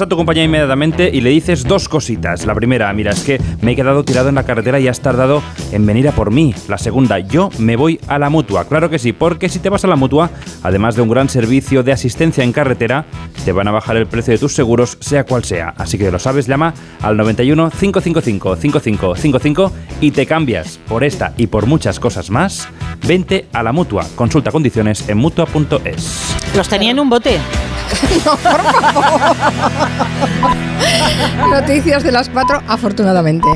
a 0.00 0.08
tu 0.08 0.16
compañía 0.16 0.44
inmediatamente 0.44 1.10
y 1.12 1.20
le 1.20 1.30
dices 1.30 1.64
dos 1.64 1.88
cositas. 1.88 2.46
La 2.46 2.54
primera, 2.54 2.92
mira, 2.92 3.12
es 3.12 3.24
que 3.24 3.40
me 3.60 3.72
he 3.72 3.76
quedado 3.76 4.04
tirado 4.04 4.28
en 4.28 4.34
la 4.34 4.44
carretera 4.44 4.80
y 4.80 4.88
has 4.88 5.00
tardado 5.00 5.42
en 5.72 5.86
venir 5.86 6.08
a 6.08 6.12
por 6.12 6.30
mí. 6.30 6.54
La 6.68 6.78
segunda, 6.78 7.18
yo 7.18 7.50
me 7.58 7.76
voy 7.76 8.00
a 8.08 8.18
la 8.18 8.30
mutua. 8.30 8.66
Claro 8.66 8.90
que 8.90 8.98
sí, 8.98 9.12
porque 9.12 9.48
si 9.48 9.58
te 9.58 9.68
vas 9.68 9.84
a 9.84 9.88
la 9.88 9.96
mutua, 9.96 10.30
además 10.62 10.96
de 10.96 11.02
un 11.02 11.08
gran 11.08 11.28
servicio 11.28 11.82
de 11.82 11.92
asistencia 11.92 12.44
en 12.44 12.52
carretera, 12.52 13.06
te 13.44 13.52
van 13.52 13.68
a 13.68 13.72
bajar 13.72 13.96
el 13.96 14.06
precio 14.06 14.32
de 14.32 14.38
tus 14.38 14.54
seguros, 14.54 14.98
sea 15.00 15.24
cual 15.24 15.44
sea. 15.44 15.74
Así 15.76 15.98
que 15.98 16.10
lo 16.10 16.18
sabes, 16.18 16.46
llama 16.46 16.74
al 17.02 17.16
91 17.16 17.70
555 17.70 18.56
5555 18.56 19.72
y 20.00 20.10
te 20.10 20.26
cambias 20.26 20.78
por 20.88 21.04
esta 21.04 21.34
y 21.36 21.46
por 21.46 21.66
muchas 21.66 22.00
cosas 22.00 22.30
más. 22.30 22.68
Vente 23.06 23.46
a 23.52 23.62
la 23.62 23.72
mutua. 23.72 24.06
Consulta 24.16 24.50
condiciones 24.50 25.08
en 25.08 25.18
mutua.es. 25.18 26.36
Los 26.54 26.68
tenía 26.68 26.90
en 26.90 27.00
un 27.00 27.08
bote. 27.08 27.38
No, 28.24 28.36
por 28.36 28.62
favor. 28.62 29.20
Noticias 31.50 32.02
de 32.02 32.12
las 32.12 32.28
cuatro, 32.28 32.62
afortunadamente. 32.68 33.48